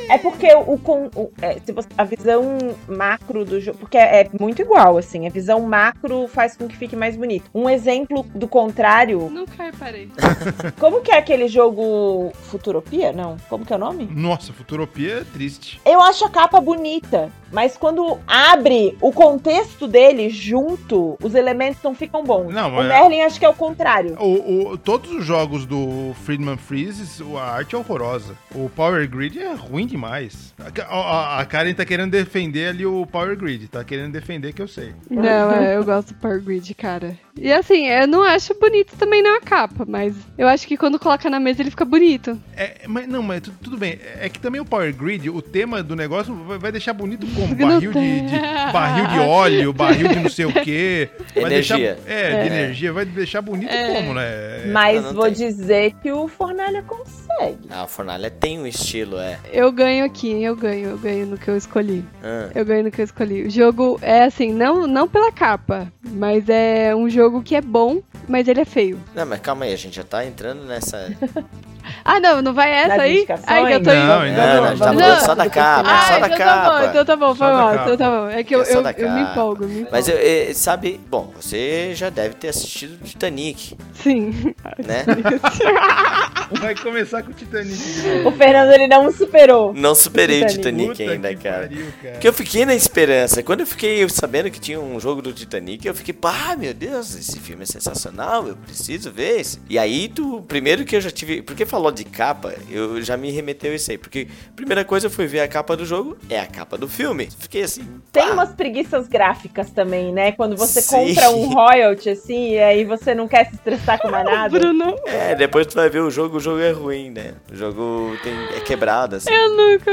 [0.09, 1.57] É porque o, com- o- é,
[1.97, 2.57] a visão
[2.87, 3.77] macro do jogo.
[3.79, 5.25] Porque é, é muito igual, assim.
[5.27, 7.49] A visão macro faz com que fique mais bonito.
[7.53, 9.29] Um exemplo do contrário.
[9.31, 10.09] Nunca reparei.
[10.79, 13.11] Como que é aquele jogo Futuropia?
[13.13, 13.37] Não.
[13.49, 14.07] Como que é o nome?
[14.11, 15.79] Nossa, Futuropia é triste.
[15.85, 18.19] Eu acho a capa bonita, mas quando
[18.51, 22.53] abre o contexto dele junto, os elementos não ficam bons.
[22.53, 24.15] Não, o Merlin acho que é o contrário.
[24.19, 28.35] O, o- todos os jogos do Friedman Freeze, a arte é horrorosa.
[28.53, 30.53] O Power Grid é ruim demais.
[30.59, 34.61] A, a- a Karen tá querendo defender ali o Power Grid, tá querendo defender que
[34.61, 34.93] eu sei.
[35.09, 37.17] Não, é, eu gosto do Power Grid, cara.
[37.37, 41.29] E assim, eu não acho bonito também na capa, mas eu acho que quando coloca
[41.29, 42.37] na mesa ele fica bonito.
[42.57, 43.97] É, mas não, mas tu- tudo bem.
[44.19, 47.67] É que também o Power Grid, o tema do negócio vai, deixar bonito como não
[47.69, 48.39] barril de, de-
[48.73, 51.09] barril de óleo, barril de não sei o quê.
[51.33, 51.95] Vai Energia.
[51.95, 52.45] Deixar, é, de É.
[52.47, 53.93] energia, vai deixar bonito É.
[53.95, 54.65] como, né?
[54.71, 55.33] Mas não vou tem.
[55.33, 57.21] dizer que o Fornalha consegue.
[57.69, 59.39] Ah, a fornalha tem um estilo, é.
[59.51, 62.03] Eu ganho aqui, eu ganho, eu ganho no que eu escolhi.
[62.21, 63.43] Ah, Eu ganho no que eu escolhi.
[63.43, 68.01] O jogo é assim, não, não pela capa, mas é um jogo que é bom,
[68.27, 68.99] mas ele é feio.
[69.13, 71.11] Não, mas calma aí, a gente já tá entrando nessa.
[72.05, 73.25] Ah, não, não vai essa aí?
[73.47, 74.39] Ai, que eu tô Não, indo.
[74.39, 74.63] ainda Não, não.
[74.63, 76.69] a gente tá falando só da capa, Ah, só da então tá capa.
[76.79, 78.29] bom, então tá bom, foi mal, então tá bom.
[78.29, 79.89] É que eu, É eu, eu me empolgo, me empolgo.
[79.91, 84.53] Mas eu, eh, sabe, bom, você já deve ter assistido Titanic, Sim.
[84.85, 85.03] né?
[86.59, 87.77] Vai começar com o Titanic.
[88.25, 89.73] O Fernando ele não superou.
[89.73, 90.91] Não superei o Titanic.
[90.91, 91.59] Titanic ainda, que cara.
[91.67, 92.13] pariu, cara.
[92.13, 93.41] Porque eu fiquei na esperança.
[93.41, 97.10] Quando eu fiquei sabendo que tinha um jogo do Titanic, eu fiquei, pá, meu Deus,
[97.15, 99.59] esse filme é sensacional, eu preciso ver esse.
[99.69, 101.41] E aí, tu, primeiro que eu já tive.
[101.41, 103.97] Porque falou de capa, eu já me remeteu isso aí.
[103.97, 106.87] Porque a primeira coisa eu fui ver a capa do jogo, é a capa do
[106.87, 107.29] filme.
[107.39, 107.85] Fiquei assim.
[108.11, 108.33] Tem pá.
[108.33, 110.31] umas preguiças gráficas também, né?
[110.31, 110.95] Quando você Sim.
[111.13, 114.49] compra um royalty, assim, e aí você não quer se estressar com mais nada.
[114.57, 117.35] Bruno, É, depois tu vai ver o jogo, o jogo é ruim, né?
[117.51, 119.31] O jogo tem, é quebrado, assim.
[119.31, 119.91] eu nunca.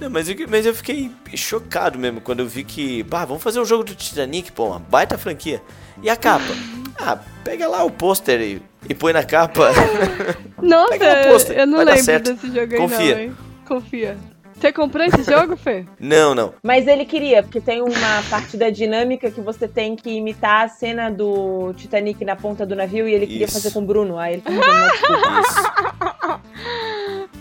[0.00, 3.60] Não, mas, eu, mas eu fiquei chocado mesmo quando eu vi que, bah, vamos fazer
[3.60, 5.62] um jogo do Titanic, pô, uma baita franquia.
[6.00, 6.44] E a capa?
[6.98, 9.70] Ah, pega lá o pôster e, e põe na capa.
[10.62, 12.32] Nossa, Pega o pôster, eu não lembro certo.
[12.34, 13.14] desse jogo aí, Confia.
[13.14, 13.36] não, hein?
[13.66, 14.16] Confia.
[14.62, 15.84] Você comprou esse jogo, Fê?
[15.98, 16.54] não, não.
[16.62, 20.68] Mas ele queria, porque tem uma parte da dinâmica que você tem que imitar a
[20.68, 23.54] cena do Titanic na ponta do navio e ele queria Isso.
[23.54, 24.16] fazer com o Bruno.
[24.20, 24.42] Aí ele.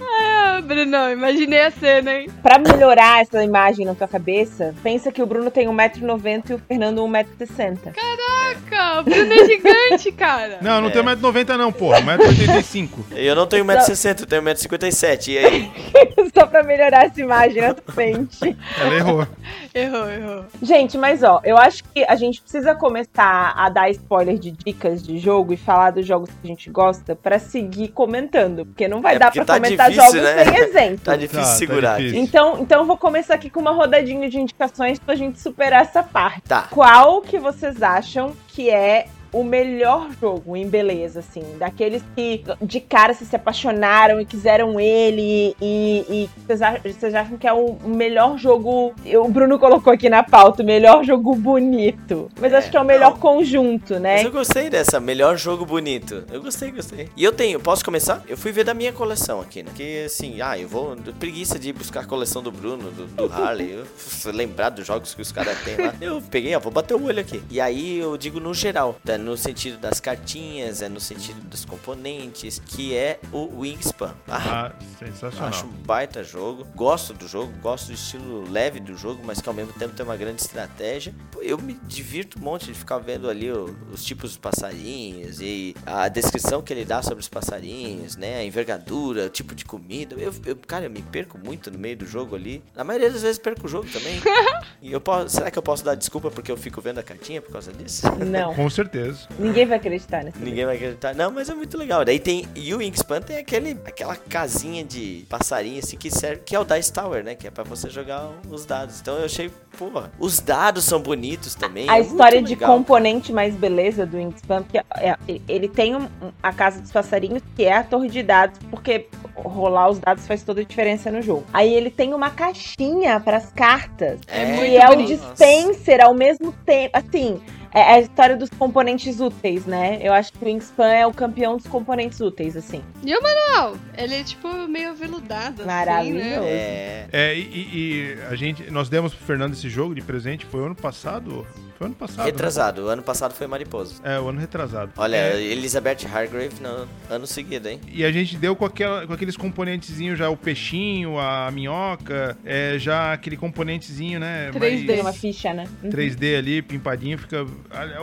[0.04, 2.30] Ah, Bruno, imaginei a cena, hein?
[2.42, 6.60] Pra melhorar essa imagem na tua cabeça, pensa que o Bruno tem 1,90m e o
[6.68, 7.94] Fernando 1,60m.
[7.94, 10.58] Caraca, o Bruno é gigante, cara.
[10.62, 10.92] Não, não É.
[10.92, 12.02] tem 1,90m não, porra.
[12.02, 12.90] 1,85m.
[13.12, 15.28] Eu não tenho 1,60m, eu tenho 1,57m.
[15.28, 15.72] E aí?
[16.38, 18.58] Só pra melhorar essa imagem na tua frente.
[18.80, 19.28] Ela errou.
[19.74, 20.46] Errou, errou.
[20.62, 25.04] Gente, mas ó, eu acho que a gente precisa começar a dar spoiler de dicas
[25.04, 29.02] de jogo e falar dos jogos que a gente gosta pra seguir comentando, porque não
[29.02, 30.46] vai É, dar pra tá comentar difícil, jogos né?
[30.46, 31.00] sem exemplo.
[31.04, 32.18] Tá difícil Tá, tá segurar difícil.
[32.20, 32.28] aqui.
[32.30, 36.04] Então, então eu vou começar aqui com uma rodadinha de indicações pra gente superar essa
[36.04, 36.42] parte.
[36.48, 36.68] Tá.
[36.70, 41.44] Qual que vocês acham que é o melhor jogo em beleza, assim?
[41.58, 47.48] Daqueles que de cara se, se apaixonaram e quiseram ele e, e vocês, acham, que
[47.48, 48.94] é o melhor jogo.
[49.06, 52.30] O Bruno colocou aqui na pauta, o melhor jogo bonito.
[52.40, 53.18] Mas É, acho que é o melhor não.
[53.20, 54.18] conjunto, né?
[54.18, 56.24] Mas eu gostei dessa, melhor jogo bonito.
[56.32, 57.10] Eu gostei, gostei.
[57.16, 58.24] E eu tenho, posso começar?
[58.28, 59.70] Eu fui ver da minha coleção aqui, né?
[59.70, 60.96] Porque assim, ah, eu vou.
[61.20, 63.72] Preguiça de buscar a coleção do Bruno, do, do Harley.
[63.72, 63.86] Eu,
[64.34, 65.94] lembrar dos jogos que os caras têm lá.
[66.02, 67.42] Eu peguei, ó, vou bater o olho aqui.
[67.50, 71.64] E aí eu digo no geral, da no sentido das cartinhas, é no sentido dos
[71.66, 74.14] componentes, que é o Wingspan.
[74.28, 75.50] Ah, Ah, sensacional.
[75.50, 76.66] Acho um baita jogo.
[76.76, 80.06] Gosto do jogo, gosto do estilo leve do jogo, mas que ao mesmo tempo tem
[80.06, 81.14] uma grande estratégia.
[81.42, 85.76] Eu me divirto um monte de ficar vendo ali o- os tipos de passarinhos e
[85.86, 88.38] a descrição que ele dá sobre os passarinhos, né?
[88.38, 90.16] A envergadura, o tipo de comida.
[90.18, 92.64] Eu, eu- cara, eu me perco muito no meio do jogo ali.
[92.76, 94.20] Na maioria das vezes perco o jogo também.
[94.82, 97.42] e eu posso, será que eu posso dar desculpa porque eu fico vendo a cartinha
[97.42, 98.04] por causa disso?
[98.26, 99.11] Não, Com certeza.
[99.40, 100.38] Ninguém vai acreditar nessa.
[100.40, 101.14] Ninguém vai acreditar.
[101.16, 102.04] Não, mas é muito legal.
[102.06, 102.48] Daí tem.
[102.56, 106.42] E o Wingspan tem aquele, aquela casinha de passarinho assim que serve.
[106.46, 107.36] Que é o Dice Tower, né?
[107.36, 109.00] Que é pra você jogar os dados.
[109.00, 109.90] Então eu achei, pô,
[110.20, 111.90] os dados são bonitos também.
[111.90, 112.72] A é história de legal.
[112.78, 116.08] componente mais beleza do Wingspan, que é- é- ele tem um-
[116.42, 120.44] a casa dos passarinhos, que é a torre de dados, porque rolar os dados faz
[120.44, 121.44] toda a diferença no jogo.
[121.54, 125.08] Aí ele tem uma caixinha para as cartas, É, que muito é o bonito.
[125.08, 126.92] dispenser ao mesmo tempo.
[126.98, 127.42] Assim,
[127.74, 130.00] é a história dos componentes úteis, né?
[130.02, 132.82] Eu acho que o Wingspan é o campeão dos componentes úteis, assim.
[133.04, 133.76] E o manual?
[133.98, 135.66] Ele é tipo meio aveludado.
[135.66, 136.20] Maravilhoso.
[136.26, 136.46] Assim, né?
[136.50, 137.08] É.
[137.12, 140.66] É, e, e- e a gente, nós demos pro Fernando esse jogo de presente, foi
[140.66, 141.46] ano passado?
[141.82, 142.18] Foi ano passado.
[142.20, 142.26] né?
[142.26, 142.84] Retrasado.
[142.84, 143.96] O ano passado foi Mariposa.
[144.04, 144.92] É, o ano retrasado.
[144.98, 147.82] Olha, É, Elizabeth Hargrave no ano seguido, hein?
[147.92, 152.78] E a gente deu com, aquela, com aqueles componentezinhos já, o peixinho, a minhoca, é,
[152.78, 154.52] já aquele componentezinho, né?
[154.52, 154.60] 3D.
[154.60, 155.68] Tem mais uma ficha, né?
[155.84, 155.90] Uhum.
[155.90, 157.48] 3D ali, pimpadinho, fica...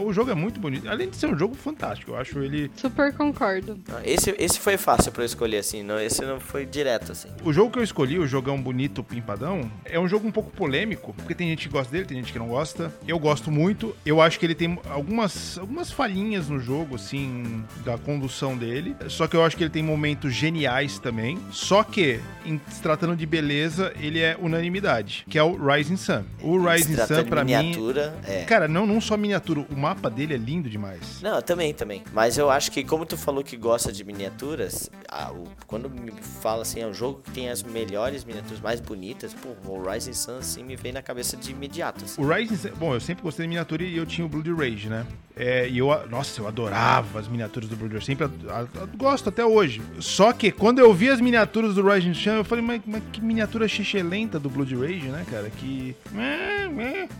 [0.02, 0.88] O jogo é muito bonito.
[0.88, 2.72] Além de ser um jogo fantástico, eu acho ele...
[2.74, 3.78] Super concordo.
[4.04, 5.84] Esse, esse foi fácil pra eu escolher, assim.
[5.84, 7.28] Não, esse não foi direto, assim.
[7.44, 11.14] O jogo que eu escolhi, o jogão bonito, pimpadão, é um jogo um pouco polêmico,
[11.14, 12.92] porque tem gente que gosta dele, tem gente que não gosta.
[13.06, 13.67] Eu gosto muito.
[14.04, 18.96] Eu acho que ele tem algumas, algumas falhinhas no jogo, assim, da condução dele.
[19.08, 21.38] Só que eu acho que ele tem momentos geniais também.
[21.50, 26.24] Só que, em se tratando de beleza, ele é unanimidade, que é o Rising Sun.
[26.42, 27.54] O Rising Sun, pra mim...
[27.56, 28.44] miniatura, é.
[28.44, 31.20] Cara, não, não só miniatura, o mapa dele é lindo demais.
[31.22, 32.02] Não, também, também.
[32.12, 36.12] Mas eu acho que, como tu falou que gosta de miniaturas, ah, o- quando me
[36.42, 40.12] fala assim, é um jogo que tem as melhores miniaturas, mais bonitas, pô, o Rising
[40.12, 42.22] Sun, assim, me vem na cabeça de imediato, assim.
[42.22, 44.88] O Rising Sun, bom, eu sempre gostei de miniatura e eu tinha o Blood Rage,
[44.88, 45.04] né?
[45.36, 48.86] É, e eu, nossa, eu adorava as miniaturas do Blood Rage, sempre a- a- a-
[48.96, 49.80] gosto até hoje.
[50.00, 53.20] Só que quando eu vi as miniaturas do Rising Sun, eu falei, mas, mas que
[53.20, 55.48] miniatura xixelenta do Blood Rage, né, cara?
[55.50, 55.94] Que.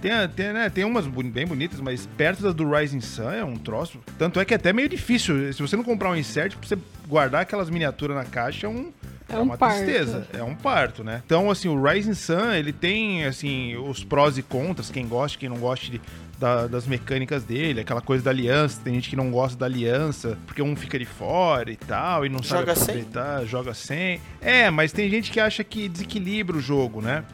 [0.01, 3.57] Tem, tem, né, tem umas bem bonitas, mas perto das do Rising Sun é um
[3.57, 3.99] troço.
[4.19, 5.53] Tanto é que é até meio difícil.
[5.53, 6.77] Se você não comprar um insert, pra você
[7.07, 8.93] guardar aquelas miniaturas na caixa é um.
[9.31, 11.23] É É um uma tristeza, é um parto, né?
[11.27, 15.51] Então, assim, o Rising Sun, ele tem, assim, os prós e contras, quem gosta, quem
[15.51, 16.01] não gosta de-
[16.39, 20.39] da- das mecânicas dele, aquela coisa da aliança, tem gente que não gosta da aliança,
[20.47, 22.85] porque um fica de fora e tal, e não sabe Joga sem.
[22.85, 24.21] aproveitar, joga sem.
[24.41, 27.25] É, mas tem gente que acha que desequilibra o jogo, né?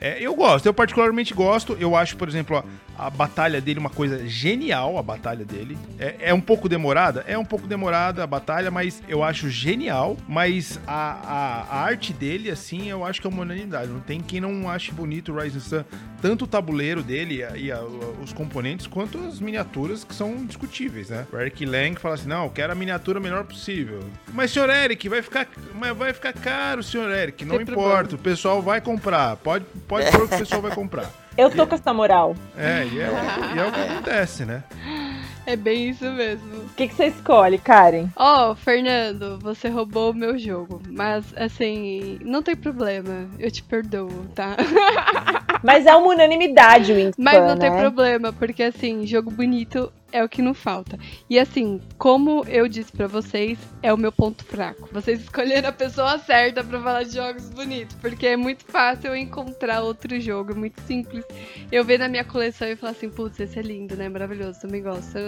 [0.00, 1.76] É, eu gosto, eu particularmente gosto.
[1.80, 2.56] Eu acho, por exemplo,
[2.96, 5.76] a, a batalha dele uma coisa genial, a batalha dele.
[5.98, 7.24] É, é um pouco demorada?
[7.26, 10.16] É um pouco demorada a batalha, mas eu acho genial.
[10.28, 13.88] Mas a, a- a arte dele, assim, eu acho que é uma unanimidade.
[13.88, 15.84] Não tem quem não ache bonito o Rising Sun.
[16.22, 17.80] Tanto o tabuleiro dele e, e a-
[18.22, 21.26] os componentes, quanto as miniaturas que são discutíveis, né?
[21.32, 24.00] O Eric Lang fala assim: não, eu quero a miniatura melhor possível.
[24.32, 25.48] Mas, senhor Eric, vai ficar,
[25.96, 27.44] vai ficar caro, senhor Eric.
[27.44, 28.14] Não Tem importa, problema.
[28.14, 29.36] o pessoal vai comprar.
[29.36, 31.10] Pode, pode pôr que o pessoal vai comprar.
[31.38, 32.34] Eu tô com essa moral.
[32.56, 34.62] É, e é, o- e é o que acontece, né?
[35.46, 36.62] É bem isso mesmo.
[36.64, 38.08] O que, que você escolhe, Karen?
[38.16, 40.82] Ó, Fernando, você roubou o meu jogo.
[40.90, 43.26] Mas, assim, não tem problema.
[43.38, 44.56] Eu te perdoo, tá?
[45.64, 47.78] Mas é uma unanimidade o Wingspan, Mas não tem né?
[47.80, 50.98] problema, porque, assim, jogo bonito é o que não falta.
[51.28, 54.88] E, assim, como eu disse pra vocês, é o meu ponto fraco.
[54.92, 59.16] Vocês escolheram a pessoa certa pra falar de jogos bonitos, porque é muito fácil eu
[59.16, 61.24] encontrar outro jogo, é muito simples.
[61.70, 64.08] Eu ver na minha coleção e falar assim, putz, esse é lindo, né?
[64.08, 65.18] Maravilhoso, também gosto.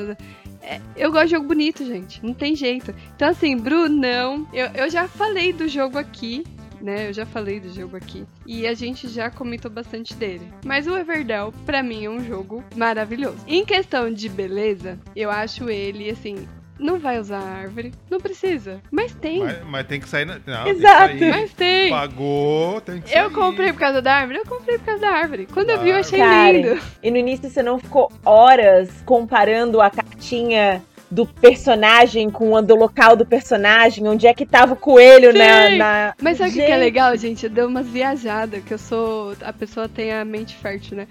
[0.63, 2.25] É, eu gosto de jogo bonito, gente.
[2.25, 2.95] Não tem jeito.
[3.15, 6.45] Então, assim, Brunão, eu, eu já falei do jogo aqui.
[6.81, 8.25] Né, eu já falei do jogo aqui.
[8.47, 10.51] E a gente já comentou bastante dele.
[10.65, 13.39] Mas o Everdell, pra mim, é um jogo maravilhoso.
[13.47, 16.49] Em questão de beleza, eu acho ele, assim,
[16.81, 17.93] não vai usar árvore.
[18.09, 18.81] Não precisa.
[18.91, 19.41] Mas tem.
[19.41, 20.41] Mas, Mas, mas tem que sair na.
[20.47, 21.19] Não, Exato.
[21.19, 21.49] Tem sair.
[21.51, 21.91] tem.
[21.91, 23.23] Pagou, tem que sair.
[23.23, 24.39] Eu comprei por causa da árvore?
[24.39, 25.47] Eu comprei por causa da árvore.
[25.53, 26.81] Quando eu vi, eu achei Karen, lindo.
[27.03, 32.77] E no início você não ficou horas comparando a cartinha do personagem com o do
[32.77, 35.77] local do personagem, onde é que tava o coelho na, Sim.
[35.79, 37.45] na- Mas sabe o que que é legal, gente?
[37.45, 39.35] Eu dei umas viajadas, que eu sou.
[39.43, 41.09] A pessoa tem a mente fértil, né?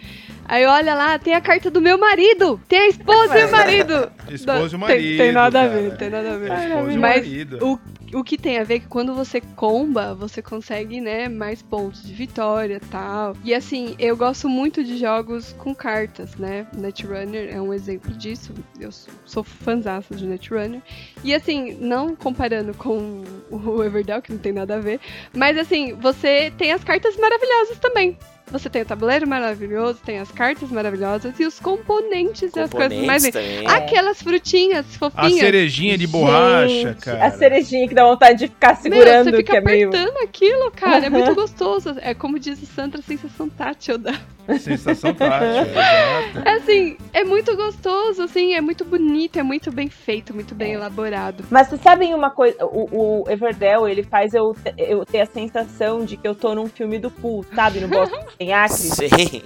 [0.47, 2.60] Aí olha lá, tem a carta do meu marido!
[2.68, 4.12] Tem a esposa e o marido!
[4.32, 5.18] Esposa e o Tem- marido.
[5.18, 5.82] Tem, nada a cara.
[5.82, 6.52] ver, tem nada a ver.
[6.52, 7.58] Esposa e o Mas marido.
[7.62, 7.80] o
[8.14, 12.03] o que tem a ver é que quando você comba, você consegue, né, mais pontos
[12.03, 13.36] de vitória tal.
[13.43, 16.68] E assim, eu gosto muito de jogos com cartas, né?
[16.76, 18.53] Netrunner é um exemplo disso.
[18.80, 18.91] Eu
[19.26, 20.82] sou fãzaça de Netrunner.
[21.24, 24.99] E assim, não comparando com o Everdell, que não tem nada a ver,
[25.34, 28.18] mas assim, você tem as cartas maravilhosas também.
[28.52, 32.97] Você tem o tabuleiro maravilhoso, tem as cartas maravilhosas e os componentes, e as coisas
[33.05, 33.24] mais.
[33.24, 33.67] também.
[33.67, 35.39] Aquelas frutinhas A fofinhas.
[35.39, 37.26] cerejinha de borracha, Gente, cara.
[37.26, 39.88] A cerejinha que dá vontade de ficar Meu, segurando, você fica que é meio.
[39.89, 41.05] apertando aquilo, cara.
[41.05, 41.96] É muito gostoso.
[42.01, 44.13] É como diz o Sandra, a sensação tátil da.
[44.59, 46.39] Sensação exato.
[46.43, 50.74] É assim, é muito gostoso, assim, é muito bonito, é muito bem feito, muito bem
[50.74, 51.43] elaborado.
[51.51, 52.66] Mas vocês sabem uma coisa?
[52.66, 56.67] O, o Everdell, ele faz eu, eu ter a sensação de que eu tô num
[56.67, 57.80] filme do Pool, sabe?
[57.80, 58.78] No Boston em Acre.
[58.78, 59.41] Sim.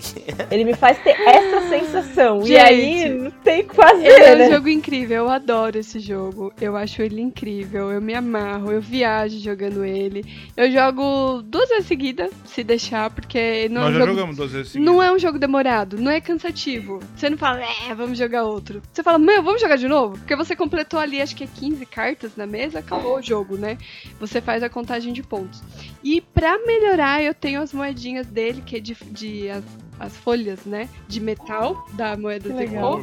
[0.52, 2.42] Ele me faz ter essa sensação.
[2.44, 2.60] E Gente.
[2.60, 4.52] aí, não tem o que fazer, é um né?
[4.52, 6.54] jogo incrível, eu adoro esse jogo.
[6.62, 10.24] Eu acho ele incrível, eu me amarro, eu viajo jogando ele.
[10.56, 14.38] Eu jogo duas vezes seguidas, se deixar, porque não é Nós um já jogo jogamos
[14.38, 14.94] duas vezes seguidas.
[14.94, 17.00] Não é um jogo demorado, não é cansativo.
[17.16, 18.80] Você não fala, é, vamos jogar outro.
[18.92, 20.20] Você fala, meu, vamos jogar de novo?
[20.20, 23.76] Porque você completou ali, acho que é 15 cartas na mesa, acabou o jogo, né?
[24.20, 25.64] Você faz a contagem de pontos.
[26.04, 29.64] E pra melhorar, eu tenho as moedinhas dele, que é de, de as,
[30.00, 30.90] as folhas, né?
[31.08, 32.68] De metal da moeda Que.
[32.68, 33.00] Zecô.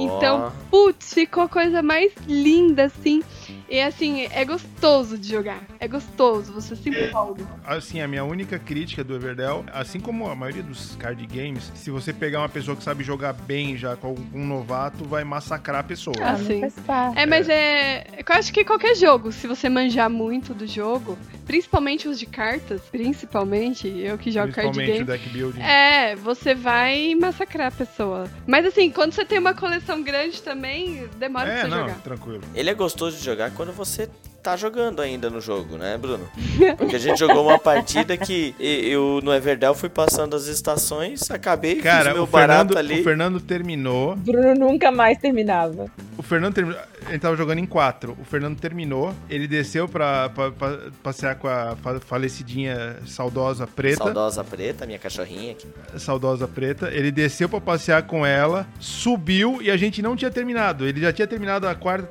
[0.00, 3.22] Então, putz, ficou a coisa mais linda, assim.
[3.68, 5.62] E assim, é gostoso de jogar.
[5.78, 7.46] É gostoso, você se empolga.
[7.64, 11.90] Assim, a minha única crítica do Everdell, assim como a maioria dos card games, se
[11.90, 15.84] você pegar uma pessoa que sabe jogar bem já com um novato, vai massacrar a
[15.84, 16.16] pessoa.
[16.20, 16.62] Ah, mas sim.
[17.14, 18.06] É, mas é.
[18.18, 21.16] Eu acho que qualquer jogo, se você manjar muito do jogo,
[21.46, 25.18] principalmente os de cartas, principalmente, eu que jogo card Principalmente o game.
[25.18, 25.60] deck building.
[25.60, 28.28] É, você vai massacrar a pessoa.
[28.46, 31.94] Mas assim, quando você tem uma coleção grande também, demora pra É, você não, jogar.
[32.02, 32.42] tranquilo.
[32.54, 34.08] Ele é gostoso de jogar quando você
[34.42, 36.26] tá jogando ainda no jogo, né, Bruno?
[36.78, 41.76] Porque a gente jogou uma partida que eu no Everdell fui passando as estações, acabei,
[41.76, 43.00] Cara, fiz meu o Fernando, barato ali.
[43.00, 44.16] o Fernando terminou.
[44.16, 45.86] Bruno nunca mais terminava.
[46.16, 46.80] O Fernando terminou.
[47.10, 48.16] Ele tava jogando em quatro.
[48.20, 49.14] O Fernando terminou.
[49.28, 54.04] Ele desceu pra, pra- pra passear com a fa- falecidinha saudosa preta.
[54.04, 55.66] Saudosa preta, minha cachorrinha aqui.
[55.98, 56.88] saudosa preta.
[56.92, 60.86] Ele desceu pra passear com ela, subiu e a gente não tinha terminado.
[60.86, 62.10] Ele já tinha terminado a quarta,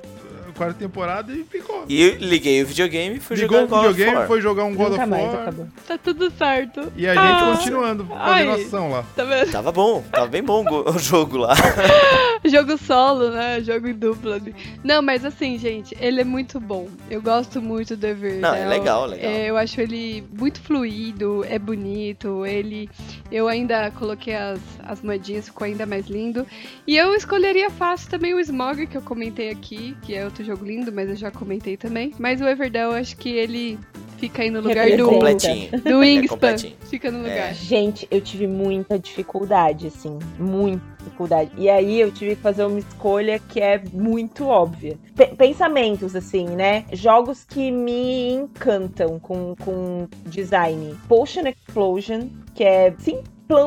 [0.59, 1.85] quarta temporada e ficou.
[1.87, 4.27] E eu liguei o videogame e fui Ligou jogar o God of videogame, War.
[4.27, 5.53] foi jogar um God nunca of War.
[5.87, 6.91] Tá tudo certo.
[6.95, 9.03] E a gente Ah, continuando fazendo ação lá.
[9.15, 9.51] Tá vendo?
[9.51, 11.53] Tava bom, tava bem bom o go- o jogo lá.
[12.45, 13.61] Jogo solo, né?
[13.61, 14.39] Jogo em dupla.
[14.83, 16.87] Não, mas assim, gente, ele é muito bom.
[17.09, 18.39] Eu gosto muito do Everdell.
[18.39, 19.29] Não, é legal, legal.
[19.29, 22.45] É, eu acho ele muito fluido, é bonito.
[22.45, 22.89] Ele.
[23.29, 26.47] Eu ainda coloquei as, as moedinhas, ficou ainda mais lindo.
[26.87, 30.65] E eu escolheria fácil também o Smog, que eu comentei aqui, que é outro jogo
[30.65, 32.13] lindo, mas eu já comentei também.
[32.17, 33.77] Mas o Everdell, eu acho que ele
[34.17, 35.69] fica aí no lugar É do, completinho.
[35.81, 36.27] do Wingspan.
[36.35, 36.75] completinho.
[36.89, 37.53] fica no lugar.
[37.53, 41.51] Gente, eu tive muita dificuldade, assim, muita dificuldade.
[41.57, 44.97] E aí eu tive que fazer uma escolha que é muito óbvia.
[45.15, 46.85] Pe- pensamentos, assim, né?
[46.91, 50.95] Jogos que me encantam com, com design.
[51.07, 53.23] Potion Explosion, que é simplão,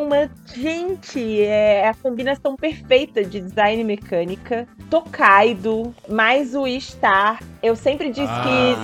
[0.09, 4.68] mas, gente, é a combinação perfeita de design e mecânica.
[4.88, 7.40] Tokaido, mais o Star.
[7.60, 8.42] Eu sempre disse Ah.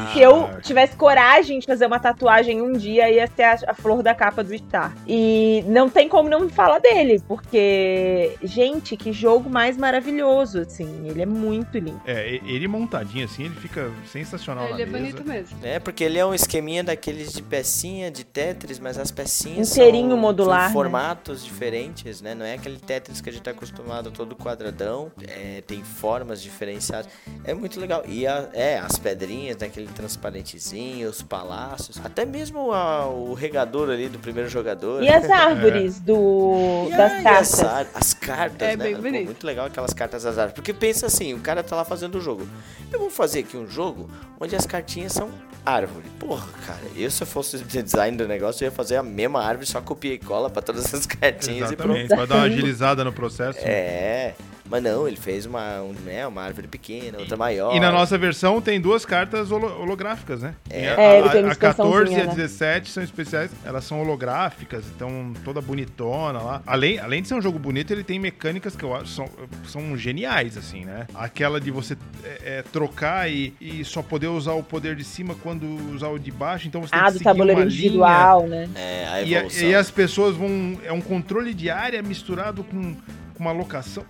[0.09, 3.75] que se eu tivesse coragem de fazer uma tatuagem um dia, ia ser a, a
[3.75, 4.93] flor da capa do Star.
[5.07, 11.07] E não tem como não falar dele, porque, gente, que jogo mais maravilhoso, assim.
[11.09, 12.01] Ele é muito lindo.
[12.07, 14.99] É, ele montadinho assim, ele fica sensacional Ele na é mesa.
[14.99, 15.59] bonito mesmo.
[15.63, 20.11] É, porque ele é um esqueminha daqueles de pecinha, de Tetris, mas as pecinhas Inteirinho
[20.11, 20.88] são, modular, são né?
[20.89, 22.35] Formatos diferentes, né?
[22.35, 27.11] Não é aquele Tetris que a gente tá acostumado todo quadradão, é, tem formas diferenciadas.
[27.45, 28.03] É muito legal.
[28.07, 29.67] E a- é, as pedrinhas, né?
[29.67, 35.03] aquele transparentezinho, os palácios, até mesmo a- o regador ali do primeiro jogador.
[35.03, 37.53] E as árvores do E das cartas.
[37.55, 38.85] As, ar- as cartas, É né?
[38.95, 40.55] bem Pô, muito legal aquelas cartas das árvores.
[40.55, 42.49] Porque pensa assim, o cara tá lá fazendo o jogo.
[42.93, 44.09] Eu vou fazer aqui um jogo
[44.41, 45.29] onde as cartinhas são
[45.65, 46.07] árvore.
[46.19, 49.43] Porra, cara, eu se eu fosse o design do negócio, eu ia fazer a mesma
[49.43, 51.97] árvore, só copia e cola pra todas as cartinhas e pronto.
[51.97, 53.61] Exatamente, pra dar uma agilizada no processo.
[53.63, 54.35] É,
[54.71, 57.75] mas não, ele fez uma, um, né, uma árvore pequena, outra maior.
[57.75, 60.55] E na nossa versão tem duas cartas holo- holográficas, né?
[60.71, 60.79] É.
[60.81, 62.35] Tem a, É, ele tem a, uma a 14 e a expansãozinha, né?
[62.35, 66.63] 17 são especiais, elas são holográficas, então toda bonitona lá.
[66.67, 69.29] Além, além de ser um jogo bonito, ele tem mecânicas que eu acho são,
[69.67, 71.07] são geniais, assim, né?
[71.15, 75.35] Aquela de você é, é, trocar e, e só poder usar o poder de cima
[75.43, 75.65] quando
[75.95, 77.79] usar o de baixo, então você tem Ah, que do seguir tabuleiro uma linha.
[77.79, 78.69] individual, né?
[78.75, 79.69] É, a E, a- evolução.
[79.69, 80.79] e as pessoas vão.
[80.85, 82.95] É um controle de área misturado com,
[83.39, 84.05] com uma locação.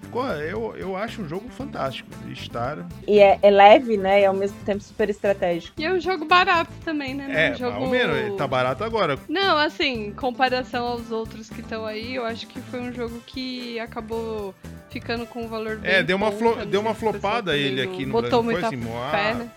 [0.51, 2.09] Eu, eu acho um jogo fantástico.
[2.35, 2.87] Star.
[3.07, 4.23] E é, é leve, né?
[4.23, 5.75] E ao mesmo tempo super estratégico.
[5.79, 7.49] E é um jogo barato também, né?
[7.49, 7.81] É, um jogo...
[7.81, 9.19] ou menos, ele tá barato agora.
[9.29, 13.21] Não, assim, em comparação aos outros que estão aí, eu acho que foi um jogo
[13.27, 14.55] que acabou
[14.89, 18.07] ficando com um valor bem É, deu uma, bom, deu uma O flopada ele aqui
[18.07, 18.79] no botou Brasil.
[18.79, 19.51] muita Foi assim, fé, né?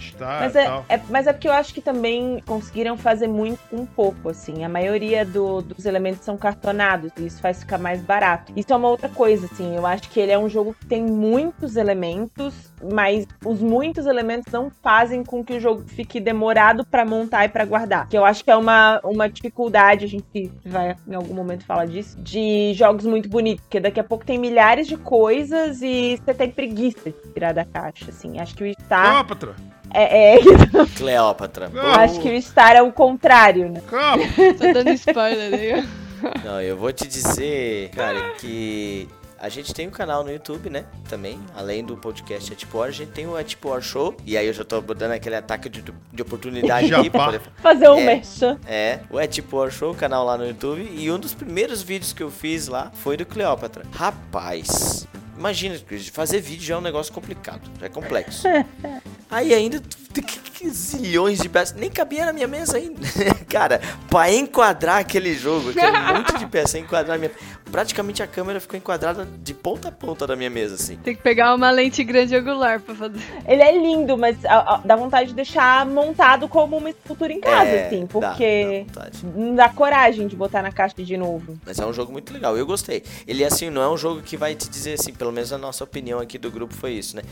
[0.00, 3.84] Star Mas é, é- mas é porque eu acho que também conseguiram fazer muito com
[3.86, 4.64] pouco, assim.
[4.64, 8.52] A maioria do- dos elementos são cartonados, e isso faz ficar mais barato.
[8.56, 9.76] Isso é uma outra coisa, assim.
[9.76, 14.52] Eu acho que ele é um jogo que tem muitos elementos, mas os muitos elementos
[14.52, 18.08] não fazem com que o jogo fique demorado pra montar e pra guardar.
[18.08, 21.86] Que eu acho que é uma, uma dificuldade, a gente vai em algum momento falar
[21.86, 23.62] disso, de jogos muito bonitos.
[23.64, 27.64] Porque daqui a pouco tem milhares de coisas e você tem preguiça de tirar da
[27.64, 28.38] caixa, assim.
[28.38, 29.54] Acho que o Star Cleópatra!
[29.92, 30.38] É, é
[30.96, 31.70] Cleópatra.
[31.72, 33.80] Eu eu acho que o Star é o contrário, né?
[33.86, 34.54] Cleópatra!
[34.54, 35.88] Tô dando spoiler aí.
[36.44, 39.08] Não, eu vou te dizer, cara, que
[39.38, 40.84] a gente tem um canal no YouTube, né?
[41.08, 44.16] Também, além do podcast Atipor, a gente tem o Atipor Show.
[44.26, 45.80] E aí eu já tô dando aquele ataque de,
[46.12, 48.04] de oportunidade aqui pra poder Fazer um É.
[48.04, 48.58] merchan.
[48.66, 50.90] É, o Atipor Show, canal lá no YouTube.
[50.92, 53.84] E um dos primeiros vídeos que eu fiz lá foi do Cleópatra.
[53.94, 55.06] Rapaz,
[55.38, 55.78] imagina,
[56.12, 58.46] fazer vídeo já é um negócio complicado, já é complexo.
[59.30, 59.80] Aí ainda
[60.12, 63.00] tem que- que zilhões de peças, nem cabia na minha mesa ainda.
[63.48, 67.30] Cara, pra enquadrar aquele jogo, aquele monte de peça enquadrar a minha.
[67.70, 70.96] Praticamente a câmera ficou enquadrada de ponta a ponta da minha mesa, assim.
[70.96, 73.20] Tem que pegar uma lente grande angular pra fazer.
[73.46, 77.40] Ele é lindo, mas a- a- dá vontade de deixar montado como uma escultura em
[77.40, 79.26] casa, É, assim, dá, porque dá vontade.
[79.36, 81.58] não dá coragem de botar na caixa de novo.
[81.66, 83.02] Mas é um jogo muito legal, eu gostei.
[83.26, 85.84] Ele, assim, não é um jogo que vai te dizer, assim, pelo menos a nossa
[85.84, 87.22] opinião aqui do grupo foi isso, né?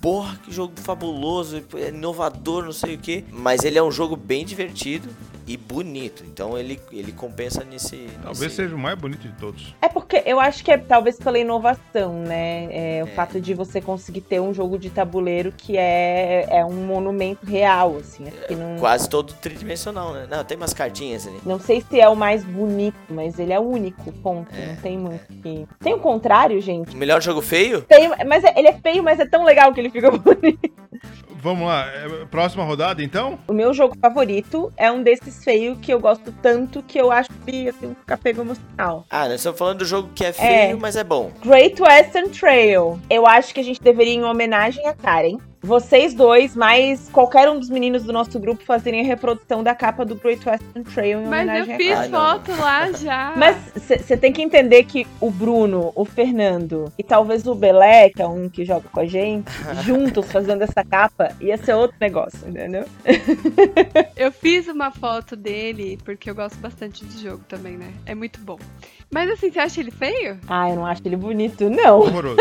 [0.00, 3.24] Porra, que jogo fabuloso, é inovador, não sei o que.
[3.30, 5.08] Mas ele é um jogo bem divertido
[5.46, 6.24] e bonito.
[6.26, 8.08] Então ele, ele compensa nesse.
[8.20, 9.74] Talvez nesse- seja o mais bonito de todos.
[9.82, 12.68] É porque eu acho que é talvez pela inovação, né?
[12.70, 13.10] É, o É.
[13.10, 17.96] fato de você conseguir ter um jogo de tabuleiro que é, é um monumento real,
[17.96, 18.26] assim.
[18.46, 20.26] Que não, Quase todo tridimensional, né?
[20.30, 21.38] Não, tem umas cartinhas ali.
[21.44, 24.54] não sei se é o mais bonito, mas ele é único, ponto.
[24.54, 25.66] É, não tem muito que.
[25.80, 26.94] Tem o contrário, gente.
[26.94, 27.82] O melhor jogo feio?
[27.82, 30.70] Tem, mas é- ele é feio, mas é tão legal que ele fica bonito.
[31.44, 33.36] Vamos lá, é, próxima rodada então?
[33.48, 37.30] O meu jogo favorito é um desses feios que eu gosto tanto que eu acho
[37.44, 39.04] que assim, um apego emocional.
[39.10, 41.30] Ah, nós estamos falando do jogo que é feio, mas é bom.
[41.44, 42.98] Great Western Trail.
[43.08, 47.58] Eu acho que a gente deveria, em homenagem a Karen, vocês dois, mais qualquer um
[47.58, 51.26] dos meninos do nosso grupo, fazerem a reprodução da capa do Great Western Trail em
[51.26, 52.20] Mas homenagem eu a fiz não.
[52.20, 53.34] foto lá já.
[53.38, 58.20] Mas você tem que entender que o Bruno, o Fernando e talvez o Belé, que
[58.20, 59.50] é um que joga com a gente,
[59.84, 62.84] juntos fazendo essa capa, ia ser outro negócio, entendeu?
[64.16, 67.92] Eu fiz uma foto dele porque eu gosto bastante de jogo também, né?
[68.06, 68.58] É muito bom.
[69.10, 70.38] Mas assim, você acha ele feio?
[70.48, 72.00] Ah, eu não acho ele bonito, não.
[72.00, 72.36] Horroroso.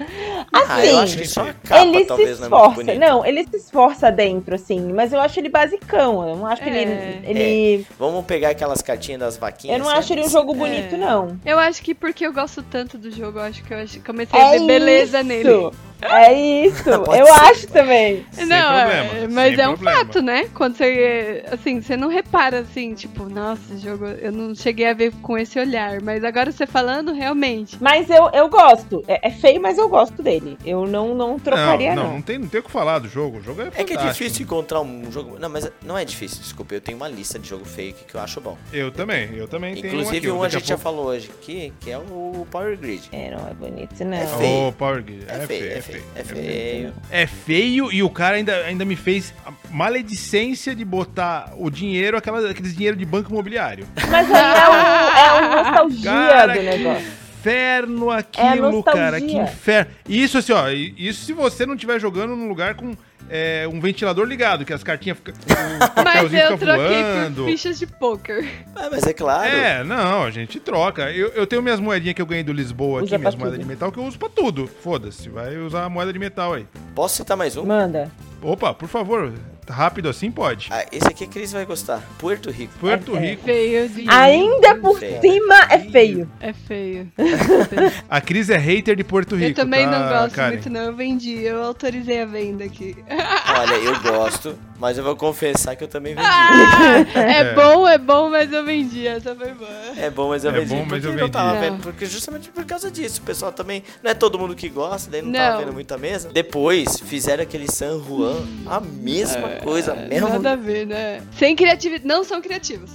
[0.52, 2.94] ah, eu Assim, acho que só a capa ele se talvez não é esforça.
[2.94, 6.28] Não, ele se esforça dentro, assim, mas eu acho ele basicão.
[6.28, 6.82] Eu não acho que É.
[6.82, 7.28] ele.
[7.40, 9.74] ele Vamos pegar aquelas cartinhas das vaquinhas.
[9.76, 9.98] eu não sabe?
[9.98, 10.98] acho ele um jogo bonito, É.
[10.98, 11.38] não.
[11.44, 14.38] Eu acho que porque eu gosto tanto do jogo, eu acho que eu acho- comecei
[14.38, 15.28] É a ver beleza isso.
[15.28, 15.70] nele.
[16.02, 16.84] É isso.
[17.04, 17.32] Pode eu ser.
[17.32, 18.24] acho também.
[18.32, 19.98] Sem não, problema, é, mas sem é um problema.
[19.98, 20.48] fato, né?
[20.54, 25.12] Quando você, assim, você não repara assim, tipo, nossa, jogo, eu não cheguei a ver
[25.22, 27.76] com esse olhar, mas agora você falando, realmente.
[27.80, 29.04] Mas eu, eu gosto.
[29.06, 30.56] É, é feio, mas eu gosto dele.
[30.64, 32.08] Eu não, não trocaria, não, não.
[32.10, 33.38] não, não tem, não tem o que falar do jogo.
[33.38, 35.38] O jogo é É que é difícil encontrar um jogo.
[35.38, 36.74] Não, mas não é difícil, desculpa.
[36.74, 38.56] Eu tenho uma lista de jogo feio que eu acho bom.
[38.72, 40.40] Eu também, eu também tenho Inclusive, um aqui.
[40.40, 43.08] um a gente já pouco- falou hoje aqui, que é o Power Grid.
[43.12, 44.16] É, não é bonito, não.
[44.16, 44.68] É feio.
[44.68, 45.24] Ô, Power Grid.
[45.28, 46.92] É, feio, é feio, é feio.
[47.10, 52.16] É feio e o cara ainda, ainda me fez a maledicência de botar o dinheiro,
[52.16, 53.86] aquela, aqueles dinheiro de banco imobiliário.
[54.10, 57.06] Mas aí é um, é um nostalgia Cara, do que negócio.
[57.40, 58.82] inferno aquilo, nostalgia.
[59.02, 59.20] cara.
[59.20, 59.90] Que inferno.
[60.08, 60.68] E Isso assim, ó.
[60.68, 62.94] Isso se você não estiver jogando num lugar com
[63.30, 65.32] é, um ventilador ligado, que as cartinhas ficam.
[65.34, 67.42] O Mas papelzinho eu fica troquei voando.
[67.44, 68.44] por fichas de poker.
[68.74, 69.48] Ah, mas é claro.
[69.48, 71.10] É, não, a gente troca.
[71.12, 73.58] Eu, eu tenho minhas moedinhas que eu ganhei do Lisboa aqui, Usa minhas pra moedas
[73.60, 73.66] tudo.
[73.68, 74.66] de metal, que eu uso pra tudo.
[74.66, 76.66] Foda-se, vai usar a moeda de metal aí.
[76.94, 77.64] Posso citar mais um?
[77.64, 78.10] Manda.
[78.42, 79.32] Opa, por favor,
[79.70, 80.68] rápido assim pode.
[80.70, 82.02] Ah, esse aqui a Cris vai gostar.
[82.18, 82.72] Puerto Rico.
[82.78, 83.30] Puerto é- é.
[83.30, 83.44] Rico.
[83.44, 84.04] Feio de.
[84.10, 85.20] Ainda por Feio.
[85.20, 86.30] cima é feio.
[86.40, 87.12] É feio.
[88.08, 89.50] A Cris é hater de Porto Rico.
[89.50, 90.52] eu também tá, não gosto Karen?
[90.54, 90.80] muito, não.
[90.82, 92.96] Eu vendi, eu autorizei a venda aqui.
[93.08, 96.26] Olha, eu gosto, mas eu vou confessar que eu também vendi.
[96.26, 97.54] Ah, é, É.
[97.54, 99.06] bom, é bom, mas eu vendi.
[99.06, 99.68] Essa foi boa.
[99.96, 100.68] É bom, mas eu É vendi.
[100.74, 101.70] bom, mas porque eu não tava vendi.
[101.70, 103.20] vendo- porque justamente por causa disso.
[103.20, 103.82] O pessoal também.
[104.02, 105.38] Não é todo mundo que gosta, daí não, Não.
[105.38, 106.30] tava vendo muita mesa.
[106.32, 108.36] Depois fizeram aquele San Juan,
[108.66, 110.28] a mesma coisa, mesmo.
[110.28, 111.22] Nada a ver, né?
[111.38, 112.06] Sem criatividade.
[112.06, 112.90] Não são criativos.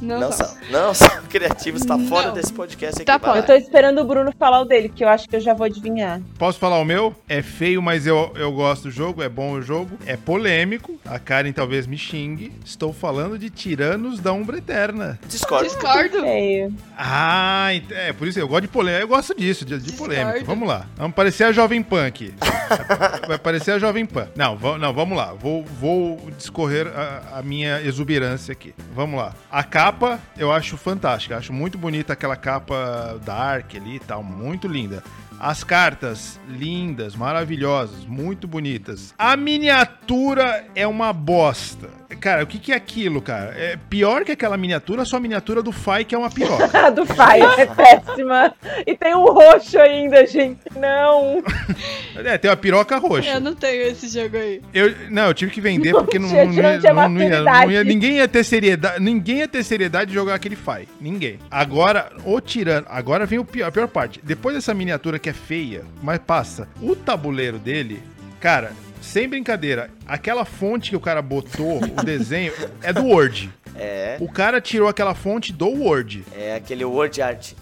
[0.00, 0.46] Não, Não são.
[0.46, 0.56] são.
[0.70, 2.34] Não são criativos, tá fora Não.
[2.34, 3.04] desse podcast aqui.
[3.04, 3.38] Tá fora.
[3.38, 5.64] Eu tô esperando o Bruno falar o dele, que eu acho que eu já vou
[5.66, 6.20] adivinhar.
[6.38, 7.14] Posso falar o meu?
[7.28, 9.98] É feio, mas eu, eu gosto do jogo, é bom o jogo.
[10.06, 12.52] É polêmico, a Karen talvez me xingue.
[12.64, 15.18] Estou falando de Tiranos da Umbra Eterna.
[15.28, 15.64] Discordo.
[15.66, 16.20] Discordo.
[16.22, 16.74] Feio.
[16.96, 19.02] Ah, é por isso eu gosto de polêmica.
[19.04, 20.44] Eu gosto disso, de, de polêmica.
[20.44, 20.86] Vamos lá.
[20.96, 22.32] Vamos parecer a Jovem Pan aqui.
[23.26, 24.28] Vai parecer a Jovem Pan.
[24.36, 25.32] Não, não vamos lá.
[25.34, 28.74] Vou, vou discorrer a, a minha exuberância aqui.
[28.94, 29.34] Vamos lá.
[29.50, 29.89] A capa
[30.36, 31.36] eu acho fantástica.
[31.36, 34.22] Acho muito bonita aquela capa dark ali e tal.
[34.22, 35.02] Muito linda.
[35.40, 39.14] As cartas, lindas, maravilhosas, muito bonitas.
[39.18, 41.88] A miniatura é uma bosta.
[42.20, 43.54] Cara, o que, que é aquilo, cara?
[43.56, 46.68] É pior que aquela miniatura, só a miniatura do Fai, que é uma piroca.
[46.86, 48.52] A do Fire é péssima.
[48.86, 50.58] E tem um roxo ainda, gente.
[50.76, 51.42] Não.
[52.16, 53.30] É, tem uma piroca roxa.
[53.30, 54.60] Eu não tenho esse jogo aí.
[54.74, 57.20] Eu, não, eu tive que vender porque não, Gente, não, não ia- tinha não- não
[57.22, 57.66] ia- maturidade.
[57.66, 60.86] não ia- ninguém ia ter seriedade, ninguém ia ter seriedade de jogar aquele Fai.
[61.00, 61.38] Ninguém.
[61.50, 64.20] Agora, o tirando, agora vem o pior- a pior parte.
[64.22, 68.02] Depois dessa miniatura que é feia, mas passa, o tabuleiro dele,
[68.40, 72.52] cara, sem brincadeira, aquela fonte que o cara botou, o desenho,
[72.82, 73.50] é do Word.
[73.76, 76.24] É, O cara tirou aquela fonte do Word.
[76.36, 77.52] é aquele word art.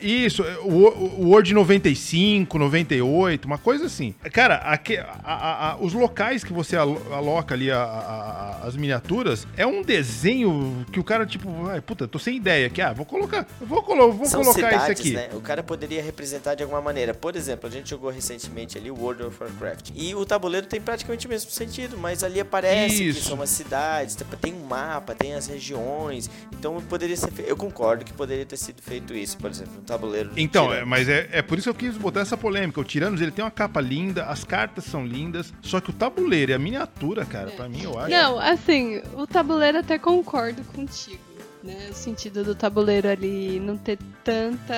[0.00, 4.14] Isso, o, o Word 95, 98, uma coisa assim.
[4.32, 9.66] Cara, aque- a- a- a- os locais que você alo- aloca ali as miniaturas é
[9.66, 12.80] um desenho que o cara, tipo, ai, puta, tô sem ideia aqui.
[12.80, 15.28] Ah, vou colocar, vou, colo vou São colocar cidades, isso aqui.
[15.32, 15.36] né?
[15.36, 17.12] O cara poderia representar de alguma maneira.
[17.14, 19.90] Por exemplo, a gente jogou recentemente ali o World of Warcraft.
[19.94, 23.20] E o tabuleiro tem praticamente o mesmo sentido, mas ali aparece Isso.
[23.20, 26.30] que são as cidades, tem um mapa, tem as regiões.
[26.52, 27.30] Então poderia ser.
[27.46, 30.30] Eu concordo que poderia ter sido feito isso, por exemplo, no tabuleiro.
[30.36, 32.80] Então, é, mas é, é por isso que eu quis botar essa polêmica.
[32.80, 36.52] O Tiranos, ele tem uma capa linda, as cartas são lindas, só que o tabuleiro
[36.52, 38.10] e a miniatura, cara, pra mim, eu acho...
[38.10, 41.20] Não, assim, o tabuleiro até concordo contigo.
[41.62, 41.88] Né?
[41.90, 44.74] O sentido do tabuleiro ali não ter tanta.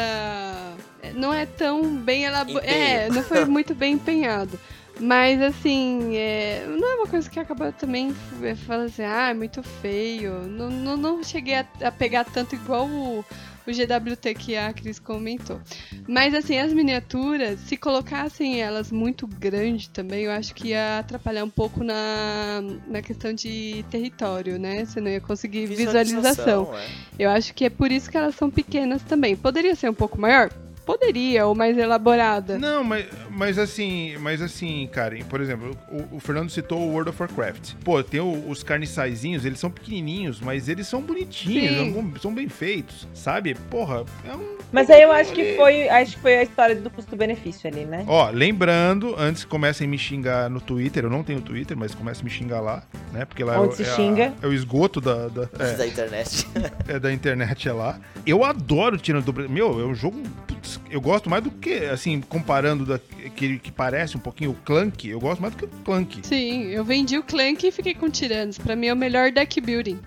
[1.14, 2.66] Não é tão bem elaborado.
[2.66, 4.58] É, não foi muito bem empenhado.
[5.00, 9.34] Mas assim, é, não é uma coisa que acaba também é, falando assim, ah, é
[9.34, 10.42] muito feio.
[10.46, 13.24] Não, não, não cheguei a, a pegar tanto igual o,
[13.66, 15.60] o GWT que a Cris comentou.
[16.06, 21.44] Mas assim, as miniaturas, se colocassem elas muito grande também, eu acho que ia atrapalhar
[21.44, 24.84] um pouco na, na questão de território, né?
[24.84, 26.74] Você não ia conseguir visualização.
[26.76, 26.86] é.
[27.18, 29.36] Eu acho que é por isso que elas são pequenas também.
[29.36, 30.50] Poderia ser um pouco maior?
[30.84, 32.58] Poderia, ou mais elaborada.
[32.58, 37.10] Não, mas, mas assim, mas assim, Karen, por exemplo, o, o Fernando citou o World
[37.10, 37.72] of Warcraft.
[37.84, 42.48] Pô, tem o- os carniçaizinhos, eles são pequenininhos, mas eles são bonitinhos, são, são bem
[42.48, 43.54] feitos, sabe?
[43.70, 44.54] Porra, é um...
[44.72, 48.04] Mas aí eu acho que foi, acho que foi a história do custo-benefício ali, né?
[48.08, 51.94] Ó, lembrando, antes que comecem a me xingar no Twitter, eu não tenho Twitter, mas
[51.94, 52.82] comecem a me xingar lá,
[53.12, 53.24] né?
[53.24, 54.32] Porque lá é, o- Onde se é a- xinga.
[54.42, 56.46] é o esgoto da, da- é, Da internet.
[56.88, 57.98] é da internet, é lá.
[58.26, 59.52] Eu adoro Tirando do Brasil.
[59.52, 60.20] Meu, é um jogo.
[60.46, 65.08] putz, eu gosto mais do que, assim, comparando daquele que parece um pouquinho o Clank,
[65.08, 66.20] eu gosto mais do que o Clank.
[66.22, 68.58] Sim, eu vendi o Clank e fiquei com Tiranos.
[68.58, 69.98] Pra mim é o melhor deck building.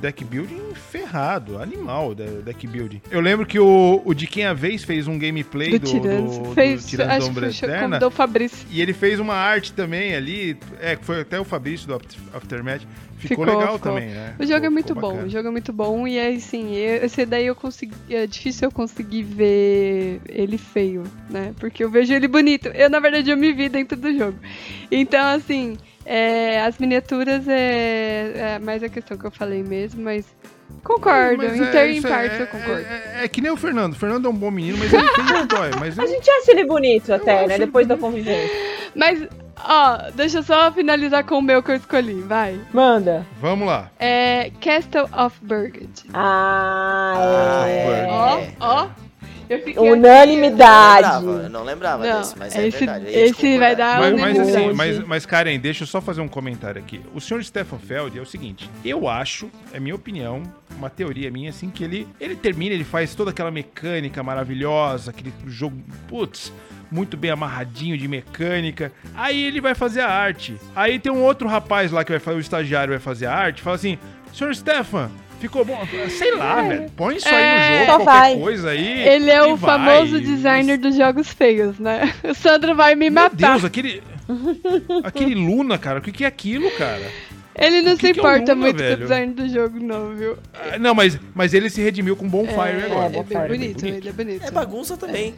[0.00, 0.60] Deck building
[0.90, 3.00] ferrado, animal deck building.
[3.10, 6.38] Eu lembro que o, o de quem a vez fez um gameplay Do do, Tiranos.
[6.38, 7.86] do, do Fez, Tirando da acho que Umbra foi, Eterna.
[7.88, 8.66] convidou o Fabrício.
[8.70, 12.20] E ele fez uma arte também ali, é, que foi até o Fabrício do After-
[12.34, 12.82] Aftermath.
[13.28, 13.92] Ficou, Ficou, legal ficou.
[13.94, 14.34] também, né?
[14.38, 15.26] O jogo Ficou- é muito bom, bacana.
[15.26, 18.68] o jogo é muito bom e aí sim, eu- esse daí eu consegui, é difícil
[18.68, 21.52] eu conseguir ver ele feio, né?
[21.58, 22.68] Porque eu vejo ele bonito.
[22.68, 24.38] Eu na verdade eu me vi dentro do jogo.
[24.90, 30.26] Então assim, é, as miniaturas é, é mais a questão que eu falei mesmo, mas
[30.82, 32.00] concordo, Mas em é, ter em é-
[32.40, 32.82] eu é- concordo.
[32.86, 33.92] É, é que nem o Fernando.
[33.92, 35.70] O Fernando é um bom menino, mas ele tem um dói.
[35.80, 37.58] Mas A eu, gente acha ele bonito até, né?
[37.58, 38.50] Depois da convivência.
[38.94, 39.26] Mas
[39.58, 42.58] ó, deixa eu só finalizar com o meu que eu escolhi, vai.
[42.72, 43.26] Manda.
[43.40, 43.90] vamos lá.
[43.98, 46.04] É Castle of Burgundy.
[46.12, 48.06] Ah, é.
[48.08, 48.88] Ó, ó.
[49.46, 51.02] Eu fiquei assim, Eu Unanimidade.
[51.02, 53.04] não lembrava, eu não lembrava Não, desse, mas é esse- verdade.
[53.04, 54.76] ia te esse vai dar Mas, um mas assim, unanimidade.
[54.98, 57.02] mas, mas Karen, deixa eu só fazer um comentário aqui.
[57.14, 60.42] O senhor Stefan Feld é o seguinte: eu acho, é minha opinião,
[60.78, 65.32] uma teoria minha, assim, que ele, ele termina, ele faz toda aquela mecânica maravilhosa, aquele
[65.46, 65.76] jogo,
[66.08, 66.50] putz,
[66.94, 68.92] muito bem amarradinho de mecânica.
[69.16, 70.54] Aí ele vai fazer a arte.
[70.76, 73.62] Aí tem um outro rapaz lá que vai fazer, o estagiário vai fazer a arte,
[73.62, 73.98] fala assim:
[74.32, 75.10] senhor Stefan.
[75.40, 76.90] Ficou bom, sei lá, velho.
[76.96, 77.58] Põe isso aí É.
[77.58, 78.38] no jogo, qualquer vai.
[78.38, 79.08] coisa aí.
[79.08, 79.70] Ele é o vai.
[79.78, 82.14] famoso designer dos jogos feios, né?
[82.24, 83.50] O Sandro vai me Meu matar.
[83.50, 84.02] Deus, aquele.
[85.02, 85.98] aquele Luna, cara.
[85.98, 87.02] O que, que é aquilo, cara?
[87.56, 88.94] Ele não se é importa Luna, muito com velho?
[88.96, 90.36] o design do jogo, não, viu?
[90.54, 93.06] Ah, Não, mas, mas ele se redimiu com Bonfire é, agora.
[93.06, 93.84] é bem Bonfire, bonito, bonito.
[93.98, 94.44] ele é bonito.
[94.46, 95.34] É bagunça também.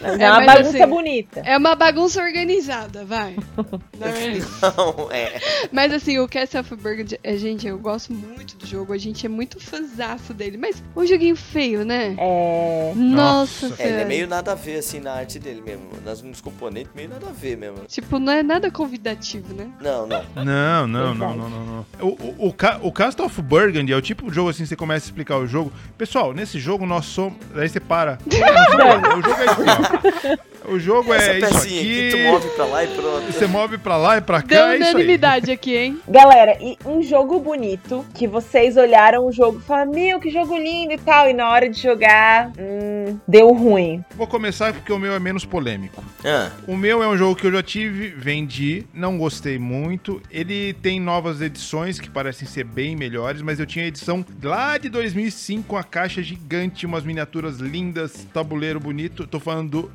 [0.00, 1.40] Mas é, É, uma mas bagunça assim- bonita.
[1.44, 3.36] É uma bagunça organizada, vai.
[3.98, 4.38] Não é?
[4.76, 5.40] Não, é.
[5.72, 9.26] Mas assim, o Castle of Burgundy, é, gente, eu gosto muito do jogo, a gente
[9.26, 12.14] é muito fãzaço dele, mas um joguinho feio, né?
[12.18, 12.92] É.
[12.94, 13.82] Nossa, Nossa.
[13.82, 15.84] É, ele é meio nada a ver, assim, na arte dele mesmo.
[16.04, 17.78] Nas, nos componentes, meio nada a ver mesmo.
[17.88, 19.68] Tipo, não é nada convidativo, né?
[19.80, 20.24] Não, não.
[20.36, 21.86] Não, não, não, não, não, não.
[22.00, 25.06] O, o, o, o Castle of Burgundy é o tipo de jogo assim, você começa
[25.06, 25.72] a explicar o jogo.
[25.98, 27.38] Pessoal, nesse jogo nós somos.
[27.56, 28.18] Aí você para.
[28.26, 30.36] o jogo é you know.
[30.66, 33.32] O jogo Essa é isso aqui, tu move pra lá e pronto.
[33.32, 34.48] Você move pra lá e pra cá.
[34.48, 35.98] Deu é unanimidade aqui, hein?
[36.08, 40.56] Galera, e um jogo bonito que vocês olharam o jogo e falaram: Meu, que jogo
[40.56, 41.28] lindo e tal.
[41.28, 44.02] E na hora de jogar, hum, deu ruim.
[44.16, 46.02] Vou começar porque o meu é menos polêmico.
[46.24, 50.22] Ah, O meu é um jogo que eu já tive, vendi, não gostei muito.
[50.30, 54.78] Ele tem novas edições que parecem ser bem melhores, mas eu tinha a edição lá
[54.78, 59.26] de 2005 com a caixa gigante, umas miniaturas lindas, tabuleiro bonito.
[59.26, 59.90] Tô falando do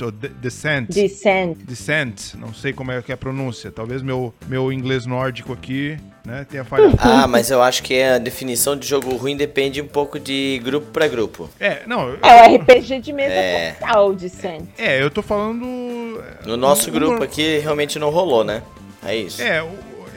[0.00, 0.88] Descent, ou De- Descent.
[0.88, 1.56] Descent.
[1.58, 3.70] Descent, não sei como é que é a pronúncia.
[3.70, 6.96] Talvez meu, meu inglês nórdico aqui, né, tenha falhado.
[7.00, 10.86] ah, mas eu acho que a definição de jogo ruim depende um pouco de grupo
[10.92, 11.48] pra grupo.
[11.58, 13.72] É, não, É o RPG de mesa É.
[13.72, 14.64] total, Descent.
[14.78, 15.64] é, eu tô falando.
[16.46, 18.62] No nosso um- grupo um- aqui realmente não rolou, né?
[19.04, 19.40] É isso.
[19.42, 19.68] É, o-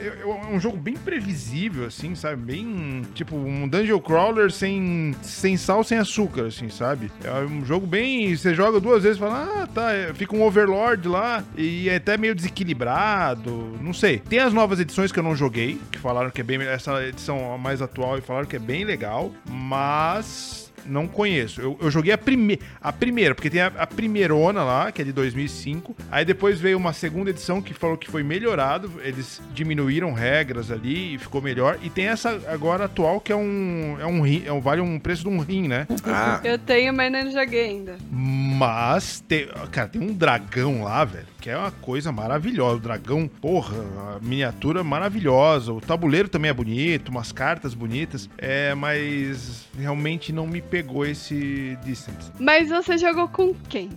[0.06, 2.36] é é um jogo bem previsível, assim, sabe?
[2.42, 3.02] Bem.
[3.14, 7.10] Tipo, um dungeon crawler sem, sem sal, sem açúcar, assim, sabe?
[7.22, 8.34] É um jogo bem.
[8.36, 9.92] Você joga duas vezes e fala, ah, tá.
[9.92, 13.76] é, Fica um overlord lá e é até meio desequilibrado.
[13.80, 14.18] Não sei.
[14.18, 16.62] Tem as novas edições que eu não joguei, que falaram que é bem.
[16.62, 20.63] Essa edição mais atual e falaram que é bem legal, mas.
[20.86, 21.60] Não conheço.
[21.60, 25.04] Eu, eu joguei a, prime a primeira, porque tem a, a primeirona lá, que é
[25.04, 25.96] de 2005.
[26.10, 28.90] Aí depois veio uma segunda edição que falou que foi melhorado.
[29.02, 31.78] Eles diminuíram regras ali e ficou melhor.
[31.82, 33.96] E tem essa agora atual, que é um.
[34.00, 35.86] É um, rim, é um vale um preço de um rim, né?
[36.06, 37.96] Ah, Eu tenho, mas não joguei ainda.
[38.10, 42.76] Mas, tem, cara, tem um dragão lá, velho, que é uma coisa maravilhosa.
[42.76, 45.74] O dragão, porra, a miniatura maravilhosa.
[45.74, 48.30] O tabuleiro também é bonito, umas cartas bonitas.
[48.38, 52.32] É, mas realmente não me pegou esse Distance.
[52.40, 53.90] Mas você jogou com quem?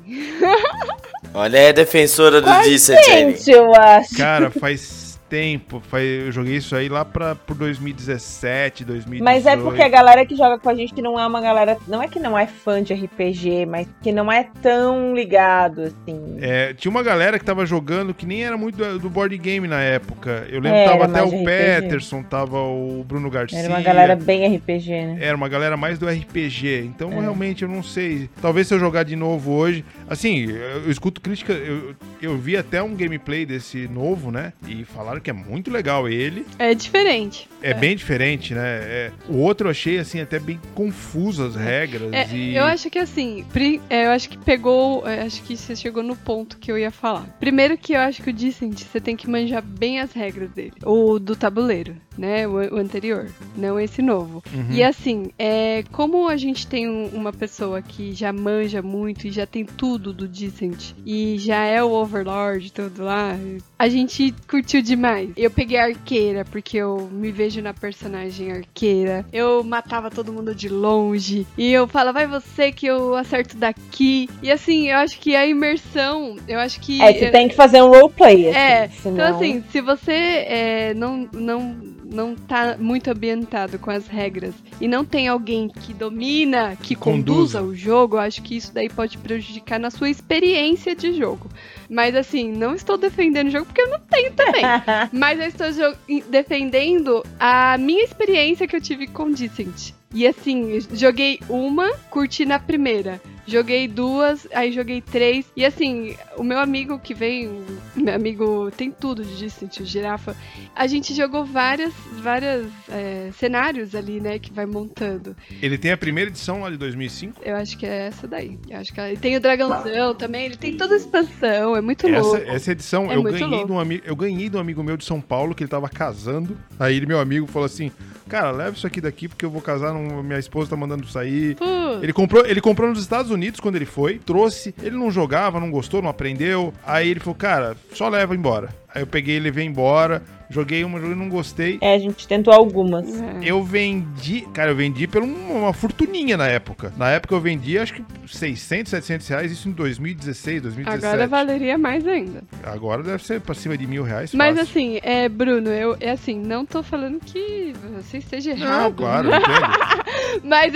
[1.34, 2.78] olha a defensora do Jenny.
[2.78, 4.18] Gente, eu acho.
[4.18, 5.82] Cara, faz tempo.
[5.94, 9.24] Eu joguei isso aí lá pra, por 2017, 2018.
[9.24, 11.78] Mas é porque a galera que joga com a gente não é uma galera.
[11.88, 16.38] Não é que não é fã de RPG, mas que não é tão ligado, assim.
[16.40, 19.68] É, tinha uma galera que tava jogando que nem era muito do, do board game
[19.68, 20.46] na época.
[20.50, 21.44] Eu lembro que tava até o RPG.
[21.46, 23.60] Peterson, tava o Bruno Garcia.
[23.60, 25.18] Era uma galera bem RPG, né?
[25.20, 26.86] Era uma galera mais do RPG.
[26.86, 27.20] Então, É.
[27.20, 28.30] realmente, eu não sei.
[28.42, 29.84] Talvez se eu jogar de novo hoje.
[30.10, 31.54] Assim, eu, eu escuto crítica.
[31.54, 34.54] Eu, eu vi até um gameplay desse novo, né?
[34.68, 36.46] E falaram que é muito legal ele.
[36.60, 37.50] É diferente.
[37.62, 38.62] É, bem diferente, né?
[38.64, 42.14] É, o outro eu achei, assim, até bem confuso as regras.
[42.14, 42.56] É, e...
[42.56, 43.44] Eu acho que assim,
[43.90, 46.92] é, eu acho que pegou, é, acho que você chegou no ponto que eu ia
[46.92, 47.26] falar.
[47.40, 50.74] Primeiro que eu acho que o Dissent, você tem que manjar bem as regras dele.
[50.86, 52.48] O do tabuleiro, né?
[52.48, 54.44] O, o anterior, não esse novo.
[54.54, 54.68] Uhum.
[54.72, 59.32] E assim, é, como a gente tem um- uma pessoa que já manja muito e
[59.32, 63.36] já tem tudo do Dissent e já é o Overlord tudo lá,
[63.80, 65.07] a gente curtiu demais.
[65.36, 69.26] Eu peguei a arqueira porque eu me vejo na personagem arqueira.
[69.32, 74.30] Eu matava todo mundo de longe e eu falava, vai você que eu acerto daqui.
[74.42, 77.82] E assim, eu acho que a imersão, eu acho que É, você tem que fazer
[77.82, 78.58] um roleplay, assim.
[78.58, 79.16] É, senão...
[79.16, 81.78] então, assim, se você é, não, não,
[82.10, 87.60] não tá muito ambientado com as regras e não tem alguém que domina, que Conduza.
[87.60, 91.50] conduza o jogo, eu acho que isso daí pode prejudicar na sua experiência de jogo.
[91.90, 94.64] Mas, assim, não estou defendendo o jogo porque eu não tenho também.
[95.12, 95.96] Mas eu estou
[96.30, 99.94] defendendo a minha experiência que eu tive com Dissent.
[100.14, 103.22] E assim, joguei uma, curti na primeira.
[103.48, 105.46] Joguei duas, aí joguei três.
[105.56, 107.64] E assim, o meu amigo que veio,
[107.96, 110.36] meu amigo tem tudo de Dissent, o Girafa.
[110.76, 115.36] A gente jogou várias, várias é, cenários ali, né, que vai montando.
[115.62, 117.42] Ele tem a primeira edição lá de 2005.
[117.42, 118.60] Eu acho que é essa daí.
[118.70, 122.06] Eu acho que ele tem o dragãozão também, ele tem toda a expansão, é muito
[122.06, 122.52] Essa, louco.
[122.52, 123.66] essa edição É eu, ganhei louco.
[123.68, 125.88] de um ami- eu ganhei de um amigo meu de São Paulo que ele tava
[125.88, 126.58] casando.
[126.78, 127.92] Aí ele, meu amigo, falou assim:
[128.28, 131.56] Cara, leva isso aqui daqui porque eu vou casar, não- minha esposa tá mandando sair.
[131.56, 131.66] Pô,
[132.04, 135.72] Ele comprou, ele comprou nos Estados Unidos quando ele foi, trouxe, ele não jogava, não
[135.72, 136.74] gostou, não aprendeu.
[136.86, 138.70] Aí ele falou, cara, só leva embora.
[138.94, 140.22] Aí eu peguei e levei embora.
[140.50, 141.78] Joguei uma, joguei não gostei.
[141.82, 143.06] É, a gente tentou algumas.
[143.22, 143.40] É.
[143.44, 146.94] Eu vendi, cara, eu vendi por um- uma fortuninha na época.
[146.98, 151.06] Na época eu vendi acho que 600, 700 reais, isso em 2016, 2017.
[151.06, 152.44] Agora valeria mais ainda.
[152.64, 154.34] Agora deve ser pra cima de mil reais.
[154.34, 154.72] Mas fácil.
[154.72, 158.94] assim, é, Bruno, eu é assim, não tô falando que você esteja Não, errado.
[158.96, 160.44] claro, eu entendo.
[160.44, 160.74] Mas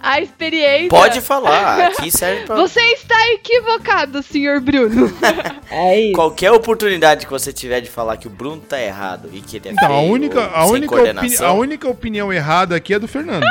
[0.00, 0.88] a experiência.
[0.88, 5.12] Pode falar, aqui serve pra Você está equivocado, senhor Bruno.
[5.74, 6.12] É isso.
[6.14, 9.68] qualquer oportunidade que você tiver de falar que o Bruno tá errado e que ele
[9.68, 11.46] é Então, a feio, única, a, única opini- coordenação.
[11.46, 13.44] a única opinião errada aqui é do Fernando.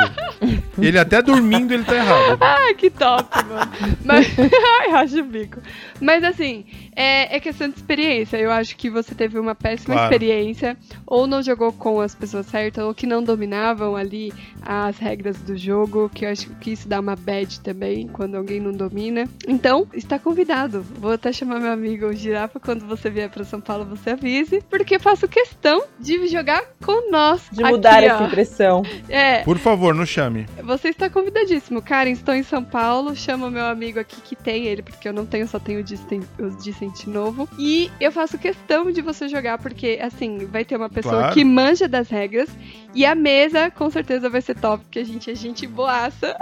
[0.78, 2.38] ele até dormindo, ele tá errado.
[2.42, 3.72] Ai, que top, mano.
[4.04, 4.26] Mas,
[4.80, 5.58] ai, racha o bico.
[6.02, 6.64] Mas assim,
[6.96, 8.36] é, é questão de experiência.
[8.36, 10.12] Eu acho que você teve uma péssima Claro.
[10.12, 10.76] experiência,
[11.06, 15.56] ou não jogou com as pessoas certas, ou que não dominavam ali as regras do
[15.56, 19.28] jogo, que eu acho que isso dá uma bad também, quando alguém não domina.
[19.46, 20.82] Então, está convidado.
[20.82, 24.62] Vou até chamar meu amigo o Girafa, quando você vier para São Paulo, você avise,
[24.68, 27.42] porque eu faço questão de jogar com nós.
[27.52, 28.26] De mudar aqui, essa ó.
[28.26, 28.82] impressão.
[29.08, 30.46] É, Por favor, não chame.
[30.64, 31.82] você está convidadíssimo.
[31.82, 33.14] Karen, estou em São Paulo.
[33.14, 36.22] Chama meu amigo aqui que tem ele, porque eu não tenho, só tenho o Dicent,
[36.38, 37.48] o Dicent novo.
[37.58, 41.34] E eu faço questão de você jogar, porque, assim, vai ter uma pessoa Claro.
[41.34, 42.48] que manja das regras.
[42.94, 46.36] E a mesa, com certeza, vai ser top, porque a gente é gente boaça.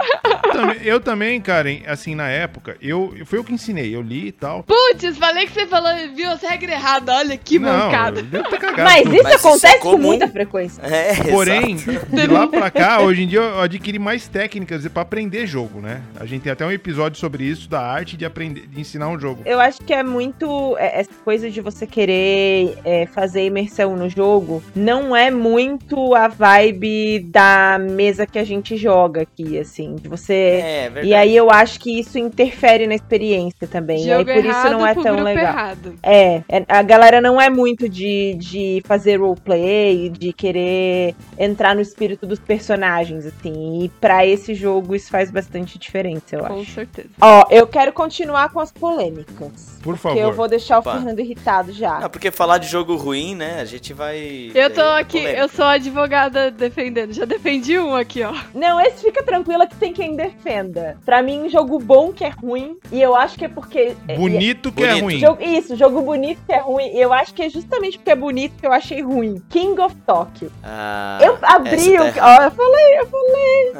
[0.83, 4.63] Eu também, Karen, assim, na época, eu, foi eu que ensinei, eu li e tal.
[4.63, 7.15] Putz, falei que você falou, viu as regras erradas.
[7.15, 8.21] Olha que não, mancada.
[8.59, 9.13] cagado Mas tudo.
[9.15, 10.07] isso Mas isso acontece é com comum.
[10.07, 10.81] muita frequência.
[10.81, 12.05] É, Porém, exato.
[12.15, 16.01] de lá pra cá, hoje em dia eu adquiri mais técnicas pra aprender jogo, né?
[16.19, 19.19] A gente tem até um episódio sobre isso, da arte de aprender, de ensinar um
[19.19, 19.40] jogo.
[19.45, 20.75] Eu acho que é muito.
[20.77, 26.27] é, Essa coisa de você querer é, fazer imersão no jogo não é muito a
[26.27, 29.95] vibe da mesa que a gente joga aqui, assim.
[29.95, 30.33] De você.
[30.63, 31.07] É, verdade.
[31.07, 34.05] E aí eu acho que isso interfere na experiência também.
[34.05, 35.43] e aí Jogo por isso não é tão legal.
[35.45, 35.95] errado.
[36.03, 41.81] É, é, a galera não é muito de, de fazer roleplay, de querer entrar no
[41.81, 43.83] espírito dos personagens, assim.
[43.83, 46.71] E pra esse jogo isso faz bastante diferença, eu Com acho.
[46.71, 47.09] certeza.
[47.21, 49.30] Ó, eu quero continuar com as polêmicas.
[49.39, 49.80] Books.
[49.81, 50.33] Por Porque eu favor.
[50.35, 50.91] vou deixar Opa.
[50.91, 51.99] o Fernando irritado já.
[51.99, 53.59] Não, porque falar de jogo ruim, né?
[53.61, 54.51] A gente vai.
[54.53, 55.41] Eu tô é, aqui, polêmico.
[55.41, 57.13] eu sou advogada defendendo.
[57.13, 58.33] Já defendi um aqui, ó.
[58.53, 60.97] Não, esse fica tranquila que tem quem defenda.
[61.05, 62.77] Pra mim, jogo bom que é ruim.
[62.91, 63.95] E eu acho que é porque.
[64.07, 65.03] é- Bonito que é Bonito.
[65.03, 65.19] ruim.
[65.19, 66.91] Jogo- isso, jogo bonito que é ruim.
[66.95, 69.41] E eu acho que é justamente porque é bonito que eu achei ruim.
[69.49, 70.51] King of Tokyo.
[70.63, 72.13] Ah, eu abri o.
[72.13, 73.71] tá Ó, eu falei, eu falei.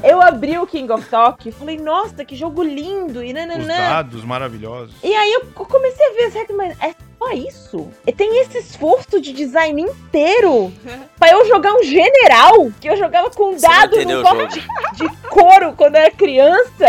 [0.10, 3.22] eu abri o King of Tokyo e falei, nossa, que jogo lindo.
[3.22, 3.66] E Os nananã.
[3.76, 4.94] dados maravilhosos.
[5.02, 7.90] E aí eu co- comecei a ver as regras, mas é só isso?
[8.06, 10.72] E tem esse esforço de design inteiro
[11.18, 14.60] pra eu jogar um general que eu jogava com Você dado no corte
[14.94, 16.86] de couro quando eu era criança.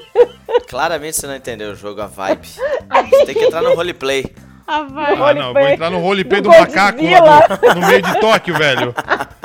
[0.68, 2.46] Claramente você não entendeu o jogo, a vibe.
[2.48, 4.24] Você tem que entrar no roleplay.
[4.66, 5.12] Ah, vai.
[5.12, 8.56] Ah, não, vou entrar no roleplay do do macaco lá do- no meio de Tóquio,
[8.56, 8.94] velho.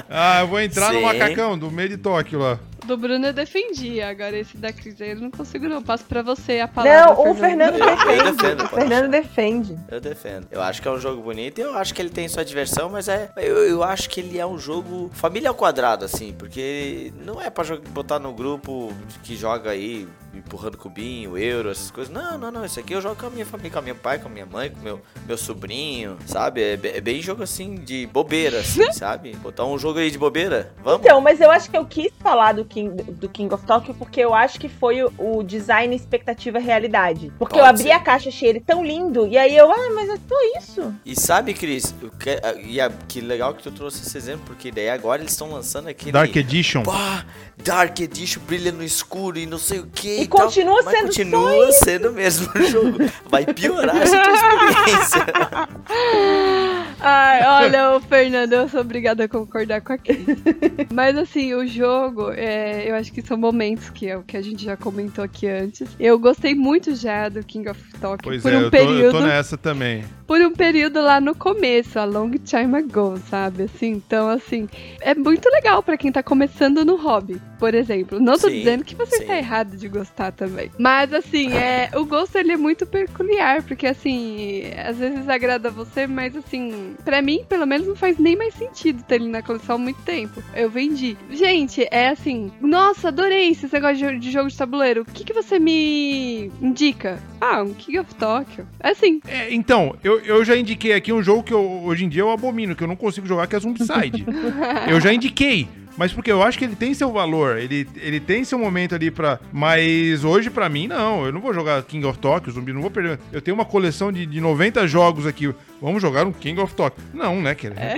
[0.09, 1.05] Ah, eu vou entrar no Sim.
[1.05, 2.59] macacão do meio de Tóquio lá.
[2.89, 5.79] Do Bruno eu defendi, agora esse da Cris aí eu não consigo não.
[5.79, 7.13] Passo pra você a palavra.
[7.13, 8.31] Não, o Fernando Eu- eu defende.
[8.31, 9.79] defendo, o Fernando defende.
[9.91, 10.47] Eu defendo.
[10.49, 12.89] Eu acho que é um jogo bonito e eu acho que ele tem sua diversão,
[12.89, 13.29] mas é.
[13.37, 17.51] Eu, eu acho que ele é um jogo família ao quadrado, assim, porque não é
[17.51, 18.91] pra botar no grupo
[19.21, 22.13] que joga aí, empurrando cubinho, euro, essas coisas.
[22.13, 22.65] Não, não, não.
[22.65, 24.45] Isso aqui eu jogo com a minha família, com a minha pai, com a minha
[24.45, 26.61] mãe, com meu, meu sobrinho, sabe?
[26.61, 29.35] É, é bem jogo assim de bobeira, assim, sabe?
[29.37, 30.73] Botar um jogo aí de bobeira.
[30.83, 31.05] Vamos?
[31.05, 34.19] Então, mas eu acho que eu quis falar do King, do King of Tokyo porque
[34.21, 37.31] eu acho que foi o, o design expectativa realidade.
[37.39, 37.91] Porque eu Pode abri ser.
[37.91, 40.93] a caixa, achei ele tão lindo, e aí eu, ah, mas é só isso.
[41.05, 44.71] E sabe, Cris, o que, e a- que legal que tu trouxe esse exemplo, porque
[44.71, 46.11] daí agora eles estão lançando aquele.
[46.11, 46.83] Dark Edition.
[46.83, 47.25] Pá,
[47.57, 50.18] Dark Edition brilha no escuro e não sei o que.
[50.21, 52.97] E continua mas sendo continua sendo o mesmo jogo.
[53.29, 55.25] Vai piorar essa tua experiência.
[57.01, 60.19] Ai, olha, o Fernando, eu sou obrigada a concordar com a Cris.
[60.93, 64.41] Mas assim, o jogo, é, eu acho que são momentos que é o que a
[64.41, 65.87] gente já comentou aqui antes.
[65.97, 68.85] Eu gostei muito já do King of Tokyo Pois por é, um eu tô, eu
[68.87, 69.11] período.
[69.17, 70.03] tô nessa também.
[70.27, 73.63] por um período lá no começo, a long time ago, sabe?
[73.63, 74.67] Assim, então, assim,
[74.99, 78.19] é muito legal pra quem tá começando no hobby, por exemplo.
[78.19, 79.25] Não tô Sim, dizendo que você sim.
[79.25, 80.71] tá errado de gostar também.
[80.77, 86.07] Mas, assim, é, o gosto ele é muito peculiar, porque, assim, às vezes agrada você,
[86.07, 89.75] mas, assim, pra mim, pelo menos, não faz nem mais sentido ter ele na coleção
[89.75, 90.41] há muito tempo.
[90.55, 91.17] Eu vendi.
[91.29, 95.01] Gente, é assim, nossa, adorei esse negócio de jogo de tabuleiro.
[95.01, 97.19] O que, que você me indica?
[97.41, 98.65] Ah, um King of Tokyo.
[98.79, 102.09] É assim, É, então, eu, eu já indiquei aqui um jogo que eu- hoje em
[102.09, 104.25] dia eu abomino, que eu não consigo jogar, que é Zombicide.
[104.89, 105.67] eu já indiquei.
[105.99, 109.11] Mas porque eu acho que ele tem seu valor, ele, ele tem seu momento ali
[109.11, 109.37] pra.
[109.51, 111.25] Mas hoje, pra mim, não.
[111.25, 113.19] Eu não vou jogar King of Tokyo, zumbi, não vou perder.
[113.33, 115.53] Eu tenho uma coleção de, de 90 jogos aqui.
[115.81, 117.01] Vamos jogar um King of Tokyo.
[117.13, 117.79] Não, né, querido?
[117.79, 117.95] É.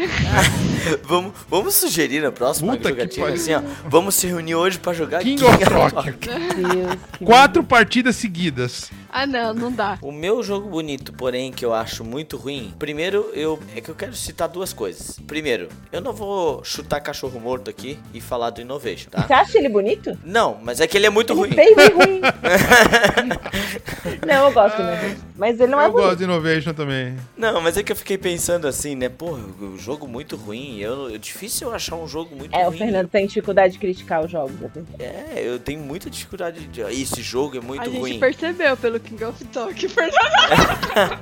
[1.03, 3.61] vamos, vamos sugerir na próxima Puta que jogatina assim, ó.
[3.89, 6.13] Vamos se reunir hoje pra jogar King of Tokyo.
[6.21, 8.91] Deus, que Quatro partidas seguidas.
[9.09, 9.97] Ah, não, não dá.
[10.01, 12.73] O meu jogo bonito, porém, que eu acho muito ruim.
[12.79, 15.19] Primeiro, eu é que eu quero citar duas coisas.
[15.27, 19.23] Primeiro, eu não vou chutar cachorro morto aqui e falar do Innovation, tá?
[19.23, 20.17] Você acha ele bonito?
[20.23, 21.51] Não, mas é que ele é muito Ele ruim.
[21.51, 22.21] fez e ruim.
[24.25, 25.17] não, eu gosto, né?
[25.35, 26.17] Mas ele não é eu gosto bonito.
[26.19, 27.17] de Innovation também.
[27.35, 29.09] Não, mas é que eu fiquei pensando assim, né?
[29.09, 30.79] Pô, o jogo muito ruim.
[30.79, 32.77] Eu, eu difícil eu achar um jogo muito É, o ruim.
[32.79, 34.55] Fernando tem dificuldade de criticar os jogos.
[34.63, 34.85] assim.
[34.99, 36.81] É, eu tenho muita dificuldade de.
[36.81, 38.19] Esse jogo é muito a gente ruim.
[38.19, 41.21] percebeu pelo King of Talk, Fernando.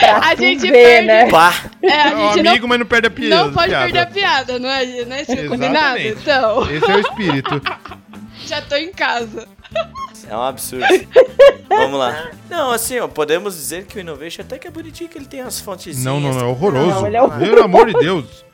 [0.00, 1.06] Pra A gente ver, perde.
[1.06, 1.30] né?
[1.30, 1.52] Pá!
[1.82, 3.36] É, a É um gente amigo, mas não perde a piada.
[3.36, 3.84] não, não pode piada.
[3.84, 5.98] perder a piada, não é, não é combinado?
[6.00, 7.62] Então, Esse é o espírito.
[8.46, 9.46] já tô em casa.
[10.28, 10.84] É um absurdo.
[11.68, 12.30] Vamos lá.
[12.50, 15.40] Não, assim, ó, podemos dizer que o Innovation até que é bonitinho, que ele tem
[15.40, 16.02] as fontes.
[16.04, 16.90] Não, não, não, é horroroso.
[16.90, 17.50] Não, ele é horroroso.
[17.50, 18.44] Pelo amor de Deus.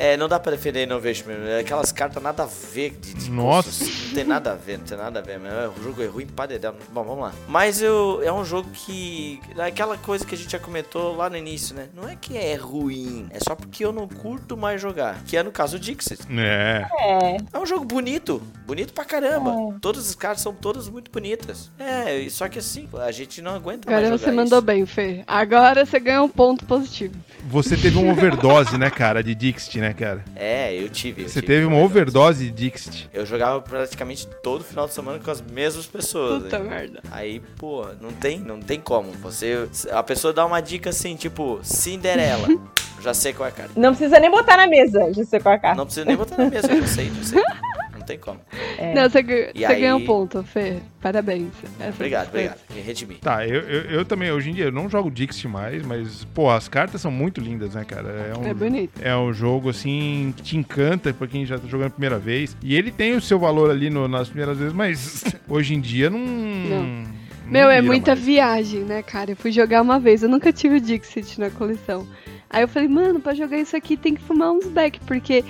[0.00, 1.44] É, não dá pra defender Innovation mesmo.
[1.46, 2.96] É aquelas cartas nada a ver.
[2.98, 3.68] De, de Nossa.
[3.68, 4.06] custos.
[4.08, 5.38] Não tem nada a ver, não tem nada a ver.
[5.38, 6.74] Mas é, o jogo é ruim pra dedéu.
[6.90, 7.32] Bom, vamos lá.
[7.46, 9.38] Mas eu, é um jogo que.
[9.58, 11.88] É aquela coisa que a gente já comentou lá no início, né?
[11.94, 13.26] Não é que é ruim.
[13.30, 15.22] É só porque eu não curto mais jogar.
[15.26, 16.20] Que é no caso o Dixit.
[16.30, 16.86] É.
[16.98, 17.36] É.
[17.52, 18.42] É um jogo bonito.
[18.66, 19.54] Bonito pra caramba.
[19.82, 21.70] Todas as cartas são todas muito bonitas.
[21.78, 24.66] É, só que assim, a gente não aguenta Agora mais você jogar mandou isso.
[24.66, 25.24] bem, Fê.
[25.26, 27.14] Agora você ganhou um ponto positivo.
[27.50, 30.24] Você teve uma overdose, né, cara, de Dixit, né, cara?
[30.36, 31.22] É, eu tive.
[31.22, 33.08] eu Você tive, teve uma overdose de Dixit.
[33.12, 36.42] Eu jogava praticamente todo final de semana com as mesmas pessoas.
[36.44, 36.68] Puta né?
[36.68, 37.02] merda.
[37.10, 39.12] Aí, pô, não tem, não tem como.
[39.12, 42.48] Você, a pessoa dá uma dica assim, tipo, Cinderela.
[43.00, 43.72] já sei qual é a carta.
[43.76, 45.76] Não precisa nem botar na mesa, já sei qual é a carta.
[45.76, 47.42] Não precisa nem botar na mesa, eu já sei, já sei.
[48.10, 48.40] Não tem como.
[48.78, 48.94] É.
[48.94, 50.76] Não, você, ganhou- você aí- ganhou um ponto, Fê.
[51.00, 51.48] Parabéns.
[51.78, 52.58] Essa Obrigado, obrigado.
[52.74, 53.14] Me redimi.
[53.16, 56.50] Tá, eu, eu, eu também, hoje em dia, eu não jogo Dixit mais, mas, pô,
[56.50, 58.08] as cartas são muito lindas, né, cara?
[58.34, 59.00] É um, É bonito.
[59.02, 62.56] É um jogo, assim, que te encanta pra quem já tá jogando a primeira vez.
[62.62, 66.10] E ele tem o seu valor ali no- nas primeiras vezes, mas hoje em dia
[66.10, 66.18] não.
[66.18, 67.04] não
[67.46, 68.24] Meu, é muita mais.
[68.24, 69.32] viagem, né, cara?
[69.32, 72.06] Eu fui jogar uma vez, eu nunca tive o Dixit na coleção.
[72.48, 75.44] Aí eu falei, mano, pra jogar isso aqui tem que fumar uns back, porque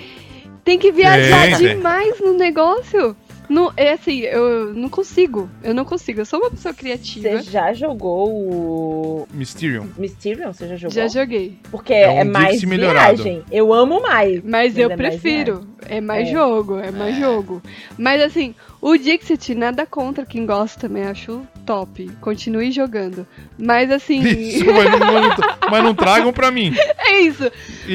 [0.63, 1.75] tem que viajar tem.
[1.75, 3.15] demais no negócio.
[3.49, 5.49] Não, é assim, eu não consigo.
[5.63, 6.21] Eu não consigo.
[6.21, 7.29] Eu sou uma pessoa criativa.
[7.41, 9.89] Você já jogou o Mysterium.
[9.97, 10.53] Mysterium?
[10.53, 10.95] Você já jogou?
[10.95, 11.57] Já joguei.
[11.69, 13.21] Porque É um é, mais melhorado.
[13.23, 13.43] viagem.
[13.51, 14.41] Eu amo mais.
[14.43, 15.67] Mas eu é mais prefiro.
[15.89, 16.31] É mais É.
[16.31, 17.61] jogo, é mais jogo.
[17.97, 22.09] Mas assim, o Dixit, nada contra quem gosta também, acho top.
[22.21, 23.27] Continue jogando.
[23.57, 24.21] Mas assim.
[24.23, 25.35] Isso, mas não, não-
[25.69, 26.73] mas não tragam pra mim.
[26.99, 27.43] é isso.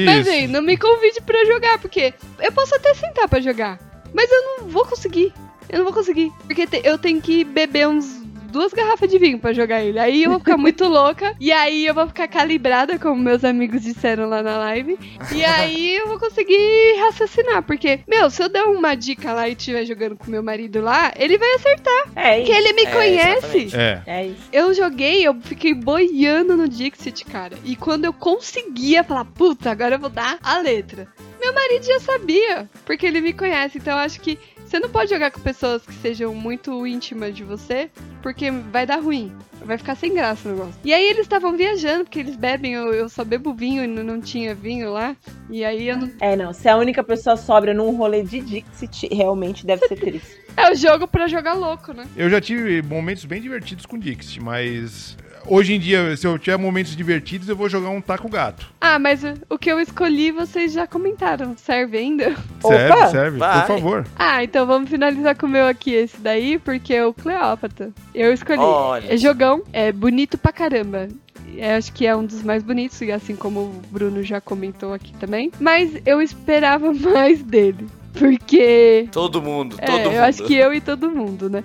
[0.05, 0.29] Mas Isso.
[0.29, 3.79] assim, não me convide pra jogar, porque eu posso até sentar pra jogar.
[4.17, 5.31] Mas eu não vou conseguir.
[5.69, 6.31] Eu não vou conseguir.
[6.47, 8.17] Porque te- eu tenho que beber uns.
[8.49, 9.99] Duas garrafas de vinho pra jogar ele.
[9.99, 11.35] Aí eu vou ficar muito louca.
[11.37, 14.97] E aí eu vou ficar calibrada, como meus amigos disseram lá na live.
[15.35, 17.61] E aí eu vou conseguir raciocinar.
[17.63, 21.11] Porque, meu, se eu der uma dica lá e estiver jogando com meu marido lá,
[21.19, 22.03] ele vai acertar.
[22.15, 22.61] É Porque isso.
[22.61, 23.69] ele me É, conhece.
[23.75, 24.01] É.
[24.07, 24.47] É isso.
[24.53, 27.57] Eu joguei, eu fiquei boiando no Dixit, cara.
[27.65, 31.07] E quando eu conseguia falar, puta, agora eu vou dar a letra.
[31.47, 33.77] Meu marido já sabia, porque ele me conhece.
[33.77, 37.41] Então eu acho que você não pode jogar com pessoas que sejam muito íntimas de
[37.45, 37.89] você,
[38.21, 39.31] porque vai dar ruim.
[39.61, 40.75] Vai ficar sem graça o negócio.
[40.83, 44.03] E aí eles estavam viajando, porque eles bebem, eu, eu só bebo vinho e não,
[44.03, 45.15] não tinha vinho lá.
[45.49, 46.11] E aí eu não.
[46.19, 46.51] É, não.
[46.51, 50.47] Se a única pessoa sobra num rolê de Dixit, realmente deve ser triste.
[50.57, 52.07] É o jogo pra jogar louco, né?
[52.17, 55.15] Eu já tive momentos bem divertidos com Dixit, mas
[55.47, 58.67] hoje em dia, se eu tiver momentos divertidos, eu vou jogar um taco gato.
[58.79, 61.55] Ah, mas o, que eu escolhi vocês já comentaram.
[61.57, 62.35] Serve ainda?
[62.61, 63.07] Serve, Opa!
[63.09, 63.59] serve, Vai.
[63.61, 64.07] por favor.
[64.17, 67.91] Ah, então vamos finalizar com o meu aqui, esse daí, porque é o Cleópatra.
[68.13, 68.59] Eu escolhi.
[68.59, 69.13] Olha.
[69.13, 71.07] É jogão, é bonito pra caramba.
[71.55, 74.93] Eu acho que é um dos mais bonitos, e assim como o Bruno já comentou
[74.93, 75.51] aqui também.
[75.59, 77.87] Mas eu esperava mais dele.
[78.13, 79.07] Porque.
[79.11, 80.13] Todo mundo, É, todo mundo.
[80.13, 81.63] eu acho que eu e todo mundo, né?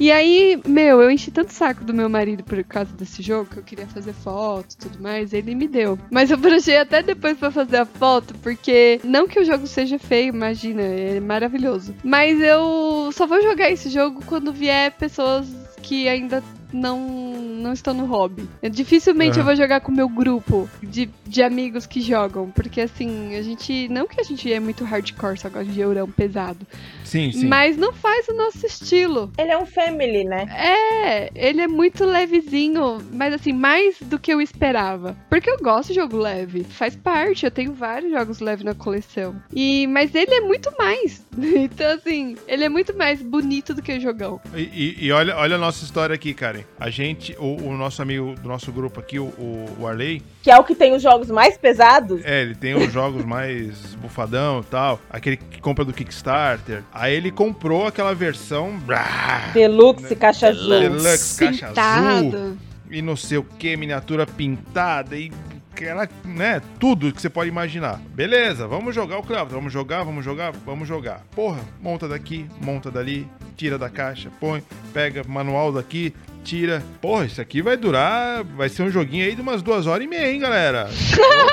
[0.00, 3.56] E aí, meu, eu enchi tanto saco do meu marido por causa desse jogo, que
[3.58, 5.98] eu queria fazer foto e tudo mais, ele me deu.
[6.10, 9.98] Mas eu brochei até depois pra fazer a foto, porque não que o jogo seja
[9.98, 11.94] feio, imagina, é maravilhoso.
[12.04, 15.46] Mas eu só vou jogar esse jogo quando vier pessoas
[15.82, 16.42] que ainda
[16.72, 18.48] não, não estão no hobby.
[18.62, 19.40] Eu, dificilmente Aham.
[19.40, 22.50] eu vou jogar com o meu grupo de de amigos que jogam.
[22.50, 23.88] Porque assim, a gente.
[23.88, 26.66] Não que a gente é muito hardcore, só gosta de eurão pesado.
[27.04, 27.46] Sim, sim.
[27.46, 29.30] Mas não faz o nosso estilo.
[29.38, 30.46] Ele é um family, né?
[30.50, 35.16] É, ele é muito levezinho, mas assim, mais do que eu esperava.
[35.28, 39.36] Porque eu gosto de jogo leve, faz parte, eu tenho vários jogos leves na coleção.
[39.54, 41.26] E mas ele é muito mais.
[41.38, 44.40] Então assim, ele é muito mais bonito do que o jogão.
[44.54, 46.66] E, e- e olha, olha a nossa história aqui, Karen.
[46.78, 49.32] A gente, o, o nosso amigo do nosso grupo aqui, o,
[49.78, 52.24] o, Arley, Que é o que tem os jogos mais pesados.
[52.24, 56.82] é, ele tem os jogos mais bufadão e tal, aquele que compra do Kickstarter.
[56.92, 60.80] Aí ele comprou aquela versão brá, Deluxe, caixa azul.
[60.80, 62.58] Deluxe, caixa azul Pintado.
[62.90, 65.30] e não sei o que, miniatura pintada e
[65.72, 68.00] aquela, né, tudo que você pode imaginar.
[68.10, 71.22] Beleza, vamos jogar o Cleópatra, vamos jogar, vamos jogar, vamos jogar.
[71.34, 74.62] Porra, monta daqui, monta dali, tira da caixa, põe,
[74.92, 76.12] pega manual daqui,
[76.44, 76.82] tira.
[77.00, 80.08] Porra, isso aqui vai durar, vai ser um joguinho aí de umas duas horas e
[80.08, 80.88] meia, hein, galera?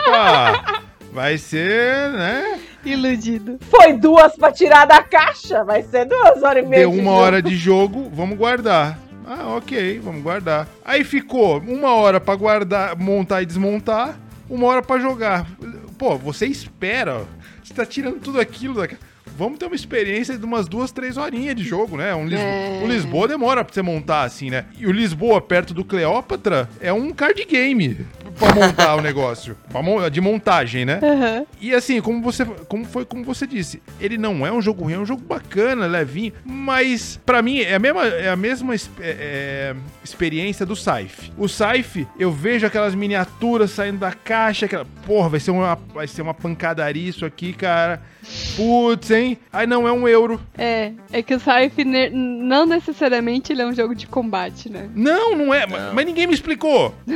[0.07, 0.83] Opa!
[1.15, 2.59] Vai ser, né?
[2.83, 3.57] Iludido.
[3.69, 5.63] Foi duas pra tirar da caixa.
[5.63, 6.81] Vai ser duas horas e meia.
[6.81, 7.23] Deu de uma jogo.
[7.23, 8.99] hora de jogo, vamos guardar.
[9.25, 10.67] Ah, ok, vamos guardar.
[10.83, 15.47] Aí ficou uma hora pra guardar, montar e desmontar, uma hora pra jogar.
[15.97, 17.23] Pô, você espera, ó.
[17.63, 18.87] você tá tirando tudo aquilo da
[19.37, 22.13] Vamos ter uma experiência de umas duas, três horinhas de jogo, né?
[22.15, 22.81] Um Lisbo- É.
[22.83, 24.65] O Lisboa demora pra você montar assim, né?
[24.79, 28.05] E o Lisboa perto do Cleópatra é um card game
[28.39, 29.57] pra montar o negócio.
[30.11, 30.99] De montagem, né?
[31.03, 31.45] Aham.
[31.59, 34.93] E assim, como você, como foi como você disse, ele não é um jogo ruim,
[34.93, 38.89] é um jogo bacana, levinho, mas pra mim é a mesma, é a mesma es-
[38.99, 39.75] é- é,
[40.05, 41.31] experiência do Saif.
[41.37, 46.07] O Saif, eu vejo aquelas miniaturas saindo da caixa, aquela, porra, vai ser uma vai
[46.07, 48.01] ser uma pancadaria isso aqui, cara.
[48.55, 49.37] Putz, hein?
[49.53, 50.41] Aí não é um euro.
[50.57, 54.89] É, é que o Saif ne- não necessariamente ele é um jogo de combate, né?
[54.95, 55.93] Não, não é, Não.
[55.93, 56.93] mas ninguém me explicou.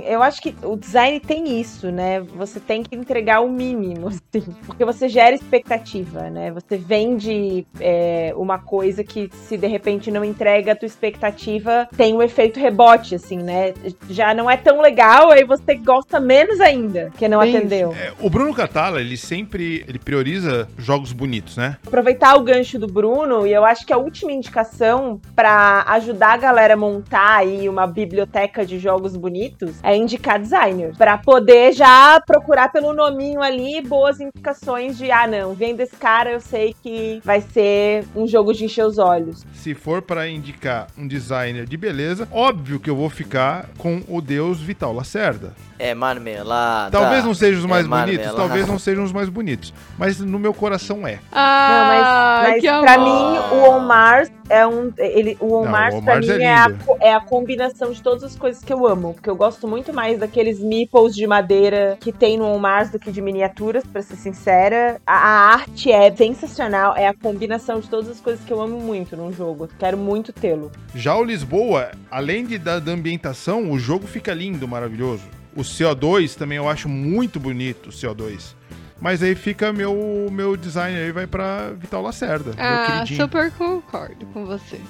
[0.00, 2.20] Eu acho que o design tem isso, né?
[2.20, 4.44] Você tem que entregar o mínimo, assim.
[4.66, 6.50] Porque você gera expectativa, né?
[6.52, 11.47] Você vende é, uma coisa que, se de repente não entrega a tua expectativa,
[11.96, 13.74] tem um efeito rebote, assim, né?
[14.10, 17.92] Já não é tão legal, aí você gosta menos ainda, que não atendeu.
[17.92, 21.76] É, o Bruno Catala, ele sempre ele prioriza jogos bonitos, né?
[21.86, 26.36] aproveitar o gancho do Bruno, e eu acho que a última indicação pra ajudar a
[26.36, 30.96] galera a montar aí uma biblioteca de jogos bonitos é indicar designers.
[30.96, 36.30] Pra poder já procurar pelo nominho ali boas indicações de, ah, não, vem desse cara,
[36.30, 39.44] eu sei que vai ser um jogo de encher os olhos.
[39.52, 41.06] Se for pra indicar um
[41.38, 45.54] designer de beleza, óbvio que eu vou ficar com o deus Vital Lacerda.
[45.78, 46.90] É marmelada.
[46.90, 48.36] Talvez não sejam os É mais bonitos, marmelada.
[48.36, 51.18] talvez não sejam os mais bonitos, mas no meu coração é.
[51.32, 53.04] ah, Não, mas, mas pra amor.
[53.06, 54.92] mim, o On Mars é um.
[54.98, 57.92] Ele, o On Não, Mars, o On pra mim, é é, a, é a combinação
[57.92, 59.14] de todas as coisas que eu amo.
[59.14, 62.98] Porque eu gosto muito mais daqueles meeples de madeira que tem no On Mars do
[62.98, 65.00] que de miniaturas, pra ser sincera.
[65.06, 68.80] A, a arte é sensacional, é a combinação de todas as coisas que eu amo
[68.80, 69.68] muito num jogo.
[69.78, 70.72] Quero muito tê-lo.
[70.94, 75.22] Já o Lisboa, além de, da, da ambientação, o jogo fica lindo, maravilhoso.
[75.58, 78.54] O CO2 também eu acho muito bonito, o CO2.
[79.00, 84.46] Mas aí fica meu meu design aí vai pra Vital Lacerda, Ah, super concordo com
[84.46, 84.80] você.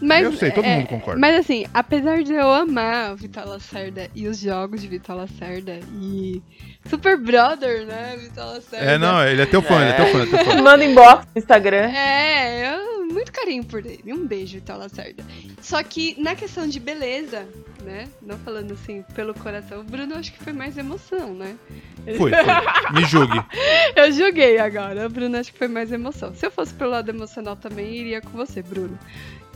[0.00, 1.20] Mas, Eu sei, todo é, mundo concorda.
[1.20, 5.80] Mas assim, apesar de eu amar o Vital Lacerda e os jogos de Vital Lacerda
[6.00, 6.42] e
[6.88, 8.84] Super Brother, né, Vital Lacerda.
[8.84, 10.60] É, não, ele é teu fã, ele é teu fã, é teu fã.
[10.62, 11.90] Manda inbox no Instagram.
[11.90, 14.12] É, eu, muito carinho por ele.
[14.12, 15.24] Um beijo, Vital Lacerda.
[15.60, 17.46] Só que na questão de beleza,
[17.82, 21.56] né, não falando assim pelo coração, o Bruno acho que foi mais emoção, né?
[22.16, 22.92] Foi, foi.
[22.92, 23.42] Me julgue.
[23.96, 25.06] Eu julguei agora.
[25.06, 26.34] O Bruno acho que foi mais emoção.
[26.34, 28.98] Se eu fosse pelo lado emocional também, iria com você, Bruno.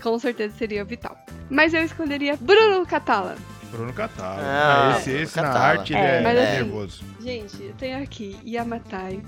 [0.02, 1.16] Com certeza seria vital.
[1.50, 3.36] Mas eu escolheria Bruno Catala.
[3.70, 4.40] Bruno Catala.
[4.42, 5.64] Ah, Ah, esse esse na Catala.
[5.66, 7.04] arte ele É, é, assim- nervoso.
[7.20, 9.20] Gente, eu tenho aqui Yamatai,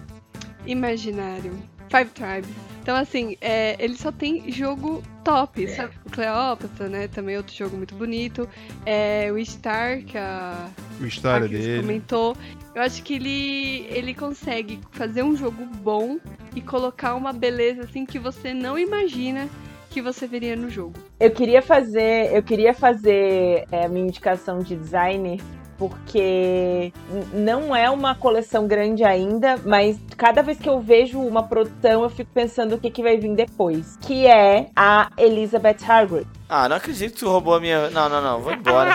[0.67, 1.53] Imaginário,
[1.91, 2.51] Five Tribes.
[2.83, 5.69] Então, assim, é, ele só tem jogo top.
[5.69, 5.93] Sabe?
[6.05, 7.07] O Cleópatra, né?
[7.09, 8.49] Também é outro jogo muito bonito.
[8.85, 10.69] É, o Star, que a
[11.01, 11.81] O história a dele.
[11.83, 12.37] comentou.
[12.75, 16.19] Eu acho que ele, ele consegue fazer um jogo bom
[16.57, 19.49] e colocar uma beleza assim que você não imagina
[19.93, 20.95] que você veria no jogo.
[21.21, 25.39] Eu queria fazer, eu queria fazer é, a minha indicação de designer
[25.79, 26.93] porque
[27.33, 32.09] não é uma coleção grande ainda, mas cada vez que eu vejo uma produção eu
[32.09, 36.27] fico pensando o que, que vai vir depois, que é a Elizabeth Hargrave.
[36.49, 37.91] Ah, não acredito que tu roubou a minha.
[37.91, 38.91] Não, não, não, vou embora.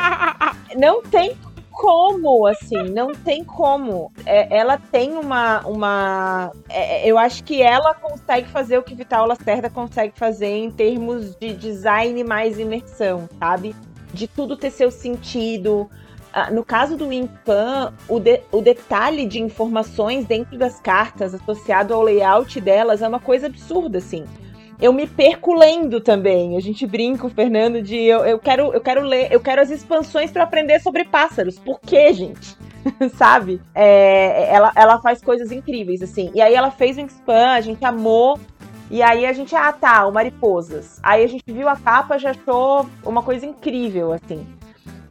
[0.77, 1.35] Não tem
[1.77, 4.11] como, assim, não tem como.
[4.25, 5.61] É, ela tem uma.
[5.67, 10.71] uma é, eu acho que ela consegue fazer o que Vital Lacerda consegue fazer em
[10.71, 13.75] termos de design mais imersão, sabe?
[14.11, 15.87] De tudo ter seu sentido.
[16.33, 21.93] ah, no caso do Wingspan, o, de, o detalhe de informações dentro das cartas associado
[21.93, 24.25] ao layout delas é uma coisa absurda, assim
[24.79, 26.55] eu me perco lendo também.
[26.55, 29.71] A gente brinca, o Fernando, de eu, eu quero eu quero ler, eu quero as
[29.71, 31.57] expansões para aprender sobre pássaros.
[31.57, 32.55] Por quê, gente?
[33.15, 33.61] Sabe?
[33.73, 36.31] É, ela, ela faz coisas incríveis, assim.
[36.33, 38.39] E aí ela fez o Wingspan, a gente amou.
[38.89, 40.99] E aí a gente, ah tá, o Mariposas.
[41.03, 44.45] Aí a gente viu a capa, já achou uma coisa incrível, assim.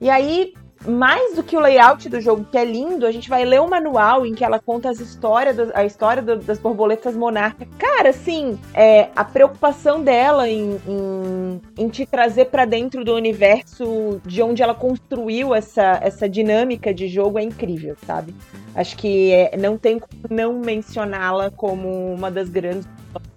[0.01, 0.55] E aí
[0.86, 3.68] mais do que o layout do jogo, que é lindo, a gente vai ler o
[3.68, 7.66] manual em que ela conta as histórias, a história do, das borboletas monarca.
[7.78, 14.20] Cara, assim, é, a preocupação dela em, em, em te trazer para dentro do universo
[14.24, 18.34] de onde ela construiu essa, essa dinâmica de jogo é incrível, sabe?
[18.74, 22.86] Acho que é, não tem como não mencioná-la como uma das grandes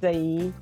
[0.01, 0.53] aí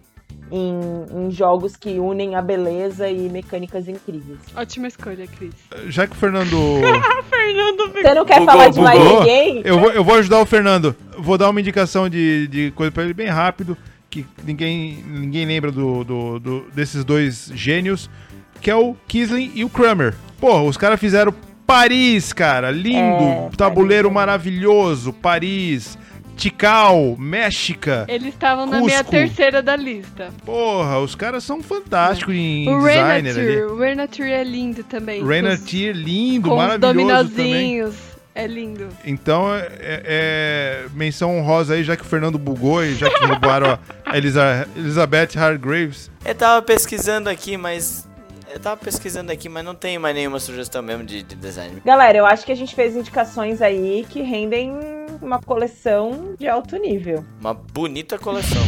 [0.51, 4.39] em, em, jogos que unem a beleza e mecânicas incríveis.
[4.55, 5.53] Ótima escolha, Cris.
[5.87, 6.57] Já que o Fernando.
[7.29, 9.61] Fernando Você não quer bugou, falar de mais ninguém?
[9.63, 10.95] Eu vou, eu vou ajudar o Fernando.
[11.17, 13.77] Vou dar uma indicação de, de coisa pra ele bem rápido,
[14.09, 18.09] que ninguém, ninguém lembra do, do, do desses dois gênios,
[18.61, 20.15] que é o Kisling e o Kramer.
[20.39, 21.33] Pô, os caras fizeram
[21.65, 22.71] Paris, cara.
[22.71, 22.97] Lindo.
[22.97, 24.15] É, tabuleiro Paris.
[24.15, 25.11] maravilhoso.
[25.11, 25.97] Paris
[26.37, 27.89] Tikal, México.
[28.07, 30.29] Eles estavam na minha terceira da lista.
[30.45, 33.61] Porra, os caras são fantásticos em o designer Renature, ali.
[33.63, 35.25] O Renature é lindo também.
[35.25, 37.83] Renature é lindo, com maravilhoso também.
[38.35, 38.87] É lindo.
[39.03, 43.25] Então, é, é, é, menção honrosa aí, já que o Fernando bugou e já que
[43.25, 46.11] roubaram a Elisa, Elizabeth Hargraves.
[46.23, 48.06] Eu tava pesquisando aqui, mas
[48.57, 51.81] eu tava pesquisando aqui, mas não tem mais nenhuma sugestão mesmo de, de, design.
[51.85, 54.73] Galera, eu acho que a gente fez indicações aí que rendem
[55.21, 57.23] uma coleção de alto nível.
[57.39, 58.61] Uma bonita coleção.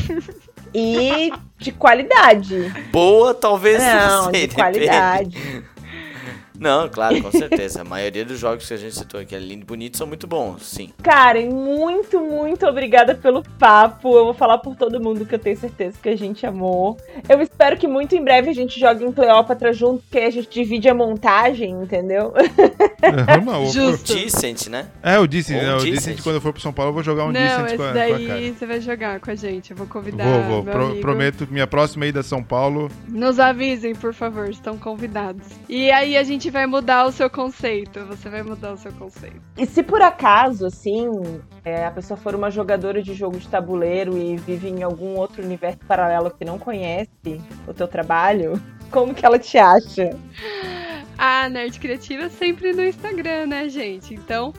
[0.73, 2.71] e de qualidade.
[2.91, 5.65] Boa, talvez não, não sei, de qualidade.
[6.59, 7.81] Não, claro, com certeza.
[7.81, 10.27] A maioria dos jogos que a gente citou aqui, é lindo e bonito, são muito
[10.27, 10.89] bons, sim.
[11.01, 14.15] Karen, muito, muito obrigada pelo papo.
[14.15, 16.97] Eu vou falar por todo mundo que eu tenho certeza que a gente amou.
[17.27, 20.49] Eu espero que muito em breve a gente jogue em Cleópatra junto, porque a gente
[20.49, 22.33] divide a montagem, entendeu?
[23.01, 24.11] É, uma, Justo.
[24.11, 24.87] O Decent, né?
[25.01, 25.57] É, o Decent.
[25.57, 27.77] É, o Decent, quando eu for pro São Paulo, eu vou jogar um Não, Decent
[27.77, 29.71] com a, daí com a você vai jogar com a gente.
[29.71, 30.25] Eu vou convidar.
[30.25, 30.63] Vou, vou.
[30.63, 32.89] Pro, prometo minha próxima ida a São Paulo.
[33.07, 35.47] Nos avisem, por favor, estão convidados.
[35.67, 38.03] E aí a gente vai mudar o seu seu conceito.
[38.05, 39.41] Você vai mudar o seu conceito.
[39.57, 41.07] E se por acaso, assim,
[41.63, 45.43] é, a pessoa for uma jogadora de jogo de tabuleiro e vive em algum outro
[45.43, 48.59] universo paralelo que não conhece o teu trabalho,
[48.89, 50.09] como que ela te acha?
[51.17, 54.13] A Nerd Criativa sempre no Instagram, né, gente?
[54.13, 54.53] Então,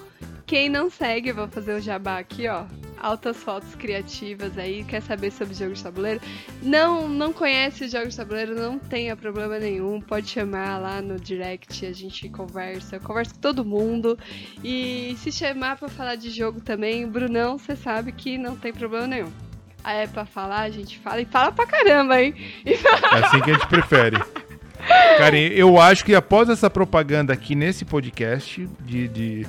[0.50, 2.64] quem não segue, vou fazer o jabá aqui, ó
[3.00, 6.20] altas fotos criativas aí, quer saber sobre jogos de tabuleiro,
[6.60, 11.86] não não conhece jogos de tabuleiro, não tenha problema nenhum, pode chamar lá no direct,
[11.86, 14.18] a gente conversa, eu converso com todo mundo.
[14.62, 19.06] E se chamar para falar de jogo também, Brunão, você sabe que não tem problema
[19.06, 19.32] nenhum.
[19.84, 22.34] Aí é pra falar, a gente fala e fala pra caramba, hein?
[22.66, 24.18] É assim que a gente prefere.
[25.16, 29.46] Karen, eu acho que após essa propaganda aqui nesse podcast de, de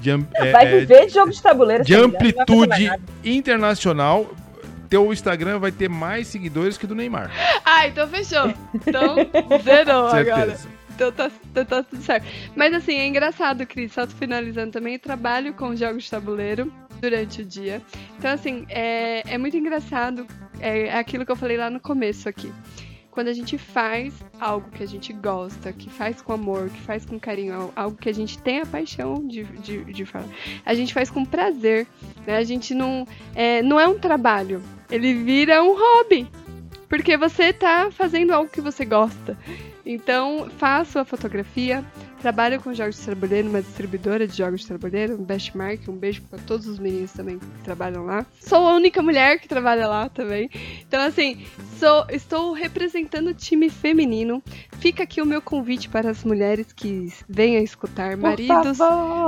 [0.00, 1.84] de, é, vai é, viver de jogo de tabuleiro.
[1.84, 2.90] De amplitude
[3.24, 4.30] internacional.
[4.88, 7.30] Teu Instagram vai ter mais seguidores que do Neymar.
[7.64, 8.54] Ah, então fechou.
[8.74, 9.16] Então,
[9.62, 10.56] zerou agora.
[10.94, 12.26] Então tá, tá, tá, tudo certo.
[12.56, 17.42] Mas assim, é engraçado, Cris, só finalizando também, eu trabalho com jogos de tabuleiro durante
[17.42, 17.82] o dia.
[18.18, 20.26] Então, assim, é, é muito engraçado.
[20.58, 22.50] É, é aquilo que eu falei lá no começo aqui
[23.18, 27.04] quando a gente faz algo que a gente gosta, que faz com amor, que faz
[27.04, 30.28] com carinho, algo que a gente tem a paixão de, de, de falar,
[30.64, 31.88] a gente faz com prazer,
[32.24, 32.36] né?
[32.36, 33.04] A gente não
[33.34, 36.30] é, não é um trabalho, ele vira um hobby,
[36.88, 39.36] porque você tá fazendo algo que você gosta.
[39.84, 41.84] Então, faço a fotografia,
[42.18, 46.22] trabalho com jogos de tabuleiro, uma distribuidora de jogos de tabuleiro, um Bestmark, um beijo
[46.22, 48.26] para todos os meninos também que trabalham lá.
[48.40, 50.50] Sou a única mulher que trabalha lá também.
[50.86, 51.44] Então, assim,
[51.78, 54.42] sou, estou representando o time feminino.
[54.78, 58.16] Fica aqui o meu convite para as mulheres que venham escutar.
[58.16, 58.78] Maridos,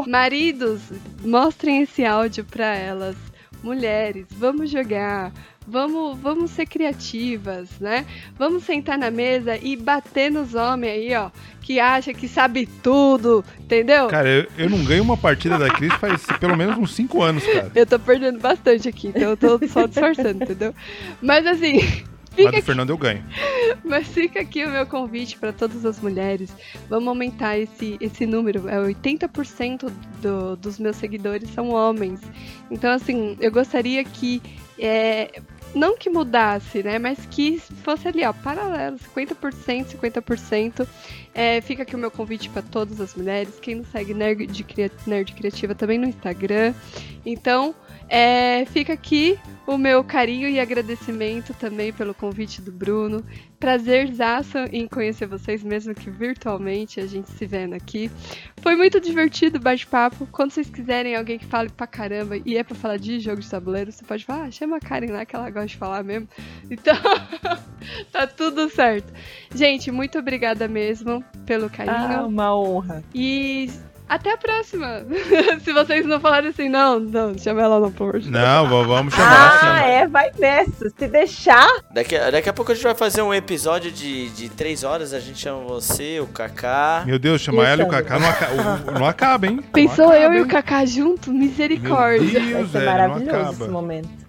[0.07, 0.81] maridos,
[1.25, 3.17] mostrem esse áudio para elas.
[3.63, 5.33] Mulheres, vamos jogar,
[5.67, 8.07] vamos, vamos ser criativas, né?
[8.39, 11.31] Vamos sentar na mesa e bater nos homens aí, ó,
[11.61, 14.09] que acha que sabe tudo, entendeu?
[14.09, 17.45] Cara, eu, eu não ganho uma partida da Cris faz pelo menos uns 5 anos,
[17.47, 17.71] cara.
[17.75, 20.75] Eu tô perdendo bastante aqui, então eu tô só disfarçando, entendeu?
[21.21, 21.81] Mas assim.
[22.31, 23.25] Fica Mas do Fernando eu ganho.
[23.85, 26.55] Mas fica aqui o meu convite para todas as mulheres.
[26.89, 28.69] Vamos aumentar esse, esse número.
[28.69, 29.91] É 80%
[30.23, 32.21] do, dos meus seguidores são homens.
[32.71, 34.41] Então, assim, eu gostaria que
[34.81, 35.43] é,
[35.75, 36.99] não que mudasse, né?
[36.99, 40.87] Mas que fosse ali, ó, paralelo, 50%, 50%.
[41.33, 43.59] É, fica aqui o meu convite para todas as mulheres.
[43.61, 44.67] Quem não segue Nerd,
[45.07, 46.75] Nerd Criativa também no Instagram.
[47.25, 47.75] Então,
[48.11, 49.39] é, fica aqui
[49.69, 53.25] o meu carinho e agradecimento também pelo convite do Bruno.
[53.61, 58.11] Prazerzaço em conhecer vocês, mesmo que virtualmente a gente se vendo aqui.
[58.63, 60.27] Foi muito divertido o bate-papo.
[60.33, 63.49] Quando vocês quiserem alguém que fale pra caramba e é pra falar de jogo de
[63.49, 66.29] tabuleiro, você pode falar, ah, chama a Karen lá que ela gosta de falar mesmo.
[66.71, 66.95] Então,
[68.13, 69.13] tá tudo certo.
[69.55, 71.97] Gente, muito obrigada mesmo pelo carinho.
[71.97, 73.05] Ah, uma honra.
[73.15, 73.69] E
[74.11, 75.05] até a próxima.
[75.63, 79.61] Se vocês não falarem assim, não, não, chama ela não, por Não, vamos chamar.
[79.63, 80.91] Ah, é, vai nessa.
[80.91, 81.69] Se deixar.
[81.95, 85.15] Daqui, daqui a pouco a gente vai fazer um episódio de, de três horas.
[85.15, 87.05] A gente chama você, o Kaká.
[87.07, 89.61] Meu Deus, chamar ela e o Kaká não, aca o, não acaba, hein?
[89.73, 90.39] Pensou acaba, eu hein?
[90.39, 91.33] e o Kaká junto?
[91.33, 92.41] Misericórdia.
[92.41, 94.20] Meu Deus, vai ser maravilhoso esse momento.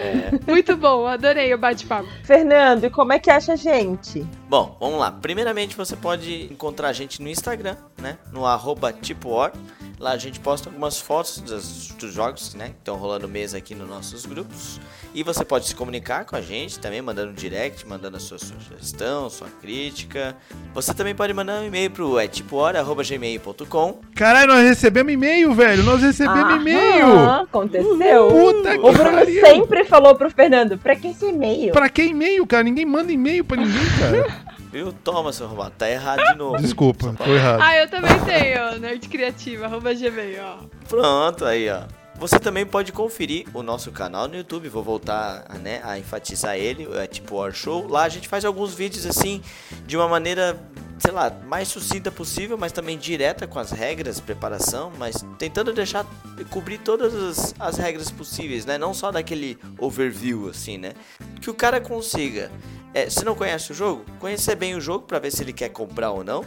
[0.00, 0.50] É.
[0.50, 2.08] Muito bom, adorei o bate-papo.
[2.24, 4.26] Fernando, e como é que acha a gente?
[4.48, 5.10] Bom, vamos lá.
[5.10, 8.18] Primeiramente, você pode encontrar a gente no Instagram, né?
[8.32, 9.52] No arroba TipoOr.
[9.98, 12.66] Lá a gente posta algumas fotos dos, dos jogos, né?
[12.66, 14.80] Que estão rolando mesa aqui nos nossos grupos.
[15.12, 18.38] E você pode se comunicar com a gente também, mandando um direct, mandando a sua
[18.38, 20.36] sugestão, sua crítica.
[20.72, 24.00] Você também pode mandar um e-mail pro é tipohora.gmail.com.
[24.14, 25.82] Caralho, nós recebemos e-mail, velho.
[25.82, 27.18] Nós recebemos e-mail.
[27.30, 28.28] Aconteceu.
[28.28, 31.72] Puta o Bruno sempre falou pro Fernando, pra que esse e-mail?
[31.72, 32.62] Pra que e-mail, cara?
[32.62, 34.48] Ninguém manda e-mail pra ninguém, cara.
[34.70, 34.92] Viu?
[34.92, 35.74] Toma, seu arrombado.
[35.78, 36.58] Tá errado de novo.
[36.58, 37.60] Desculpa, tô errado.
[37.62, 40.58] Ah, eu também tenho, Nerd Criativa, arroba gmail, ó.
[40.88, 41.82] Pronto, aí, ó.
[42.18, 46.88] Você também pode conferir o nosso canal no YouTube, vou voltar né, a enfatizar ele,
[46.96, 47.86] é tipo War Show.
[47.86, 49.40] Lá a gente faz alguns vídeos assim,
[49.86, 50.58] de uma maneira,
[50.98, 56.04] sei lá, mais sucinta possível, mas também direta com as regras, preparação, mas tentando deixar,
[56.50, 58.76] cobrir todas as, as regras possíveis, né?
[58.76, 60.94] Não só daquele overview, assim, né?
[61.40, 62.50] Que o cara consiga,
[62.94, 65.68] é, se não conhece o jogo, conhecer bem o jogo para ver se ele quer
[65.68, 66.44] comprar ou não.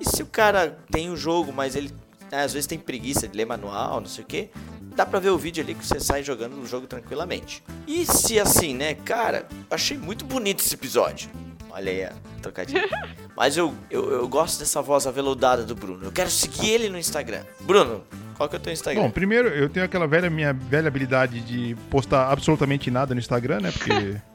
[0.00, 1.92] E se o cara tem o jogo, mas ele
[2.30, 4.50] né, às vezes tem preguiça de ler manual, não sei o que,
[4.94, 7.62] dá pra ver o vídeo ali que você sai jogando o jogo tranquilamente.
[7.86, 11.30] E se assim, né, cara, achei muito bonito esse episódio.
[11.70, 12.12] Olha aí a
[12.42, 12.88] trocadilha.
[13.36, 16.04] Mas eu, eu, eu gosto dessa voz aveludada do Bruno.
[16.04, 17.44] Eu quero seguir ele no Instagram.
[17.60, 18.02] Bruno,
[18.36, 19.02] qual que é o teu Instagram?
[19.02, 23.60] Bom, primeiro eu tenho aquela velha minha velha habilidade de postar absolutamente nada no Instagram,
[23.60, 23.72] né?
[23.72, 24.16] Porque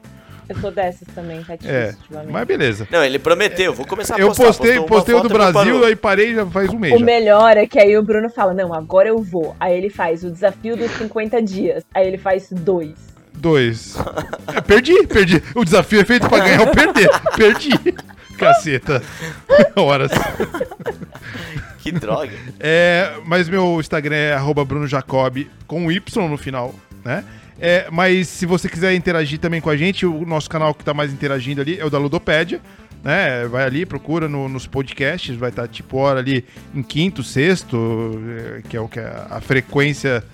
[0.48, 2.32] Eu sou dessas também, tá difícil é, ultimamente.
[2.32, 2.88] mas beleza.
[2.90, 4.44] Não, ele prometeu, vou começar a Eu postar.
[4.46, 6.94] postei, Postou uma postei o do e Brasil, aí parei já faz um mês.
[6.94, 7.04] O já.
[7.04, 9.56] melhor é que aí o Bruno fala, não, agora eu vou.
[9.58, 11.84] Aí ele faz o desafio dos 50 dias.
[11.92, 12.94] Aí ele faz dois.
[13.34, 13.96] Dois.
[14.54, 15.42] É, perdi, perdi.
[15.54, 17.08] O desafio é feito pra ganhar ou perder.
[17.36, 17.70] Perdi.
[18.38, 19.02] Caceta.
[19.76, 20.10] Horas.
[21.80, 22.32] Que droga.
[22.58, 26.74] É, mas meu Instagram é arroba Bruno Jacob com Y no final,
[27.04, 27.24] né?
[27.58, 30.92] É, mas se você quiser interagir também com a gente, o nosso canal que tá
[30.92, 32.60] mais interagindo ali é o da Ludopédia.
[33.04, 33.46] Né?
[33.46, 38.20] Vai ali, procura no- nos podcasts, vai estar tipo hora ali em quinto, sexto,
[38.58, 40.24] é, que é o que a, a frequência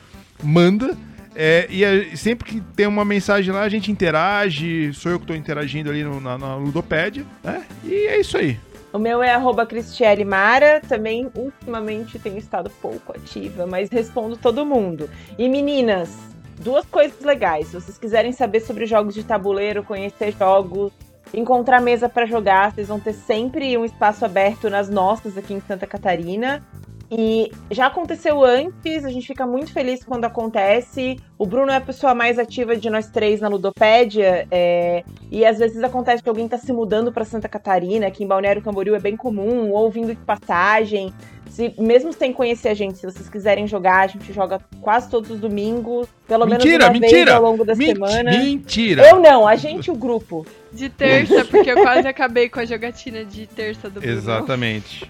[0.42, 0.96] manda.
[1.34, 4.90] É, e sempre que tem uma mensagem lá, a gente interage.
[4.94, 7.62] Sou eu que estou interagindo ali no- na, na Ludopédia, né?
[7.84, 8.58] E é isso aí.
[8.92, 9.66] O meu é arroba
[10.26, 10.80] Mara.
[10.86, 15.08] Também, ultimamente, tenho estado pouco ativa, mas respondo todo mundo.
[15.38, 16.10] E meninas,
[16.62, 17.68] duas coisas legais.
[17.68, 20.92] Se vocês quiserem saber sobre jogos de tabuleiro, conhecer jogos,
[21.34, 25.60] encontrar mesa para jogar, vocês vão ter sempre um espaço aberto nas nossas aqui em
[25.60, 26.62] Santa Catarina.
[27.14, 31.18] E já aconteceu antes, a gente fica muito feliz quando acontece.
[31.36, 34.46] O Bruno é a pessoa mais ativa de nós três na Ludopédia.
[34.50, 38.26] é, e às vezes acontece que alguém tá se mudando para Santa Catarina, que em
[38.26, 41.12] Balneário Camboriú é bem comum, ou vindo de passagem.
[41.52, 45.30] Se, mesmo sem conhecer a gente, se vocês quiserem jogar, a gente joga quase todos
[45.30, 47.34] os domingos, pelo Mentira, menos uma vez mentira!
[47.34, 48.30] ao longo da semana.
[48.30, 49.06] Mentira!
[49.06, 50.46] Eu não, a gente, o grupo.
[50.72, 54.16] De terça, porque eu quase acabei com a jogatina de terça do Bruno.
[54.16, 55.06] Exatamente.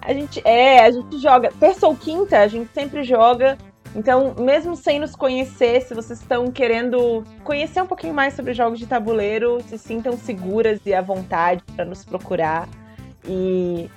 [0.00, 3.58] A gente é, a gente joga terça ou quinta, a gente sempre joga.
[3.94, 8.78] Então, mesmo sem nos conhecer, se vocês estão querendo conhecer um pouquinho mais sobre jogos
[8.78, 12.66] de tabuleiro, se sintam seguras e à vontade para nos procurar
[13.28, 13.90] e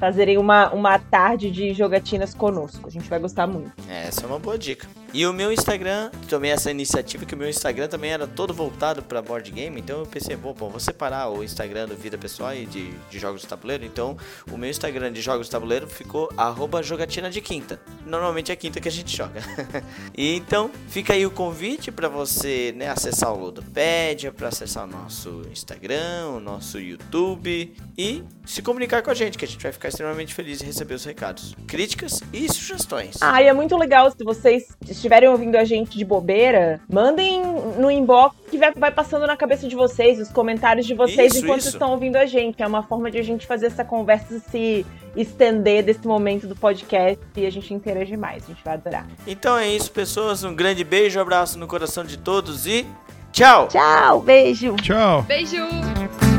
[0.00, 2.88] fazerem uma, uma tarde de jogatinas conosco.
[2.88, 3.70] A gente vai gostar muito.
[3.86, 4.88] É, essa é uma boa dica.
[5.12, 9.02] E o meu Instagram, tomei essa iniciativa que o meu Instagram também era todo voltado
[9.02, 12.54] para board game, então eu pensei, bom, bom, vou separar o Instagram do Vida Pessoal
[12.54, 14.16] e de, de Jogos de Tabuleiro, então
[14.52, 17.80] o meu Instagram de Jogos de Tabuleiro ficou arroba jogatina de quinta.
[18.06, 19.42] Normalmente é quinta que a gente joga.
[20.16, 24.86] e então, fica aí o convite para você né, acessar o Ludopédia, para acessar o
[24.86, 29.72] nosso Instagram, o nosso YouTube e se comunicar com a gente, que a gente vai
[29.72, 33.16] ficar extremamente feliz em receber os recados, críticas e sugestões.
[33.20, 34.68] Ah, e é muito legal se vocês
[35.00, 37.42] estiverem ouvindo a gente de bobeira, mandem
[37.78, 41.44] no inbox que vai, vai passando na cabeça de vocês, os comentários de vocês Isso,
[41.44, 41.70] enquanto isso.
[41.70, 42.62] estão ouvindo a gente.
[42.62, 44.84] É uma forma de a gente fazer essa conversa se
[45.16, 48.44] estender desse momento do podcast e a gente interagir mais.
[48.44, 49.06] A gente vai adorar.
[49.26, 50.44] Então é isso, pessoas.
[50.44, 52.86] Um grande beijo, abraço no coração de todos e
[53.32, 53.68] tchau!
[53.68, 54.76] Tchau, beijo!
[54.76, 55.22] Tchau.
[55.22, 56.29] Beijo!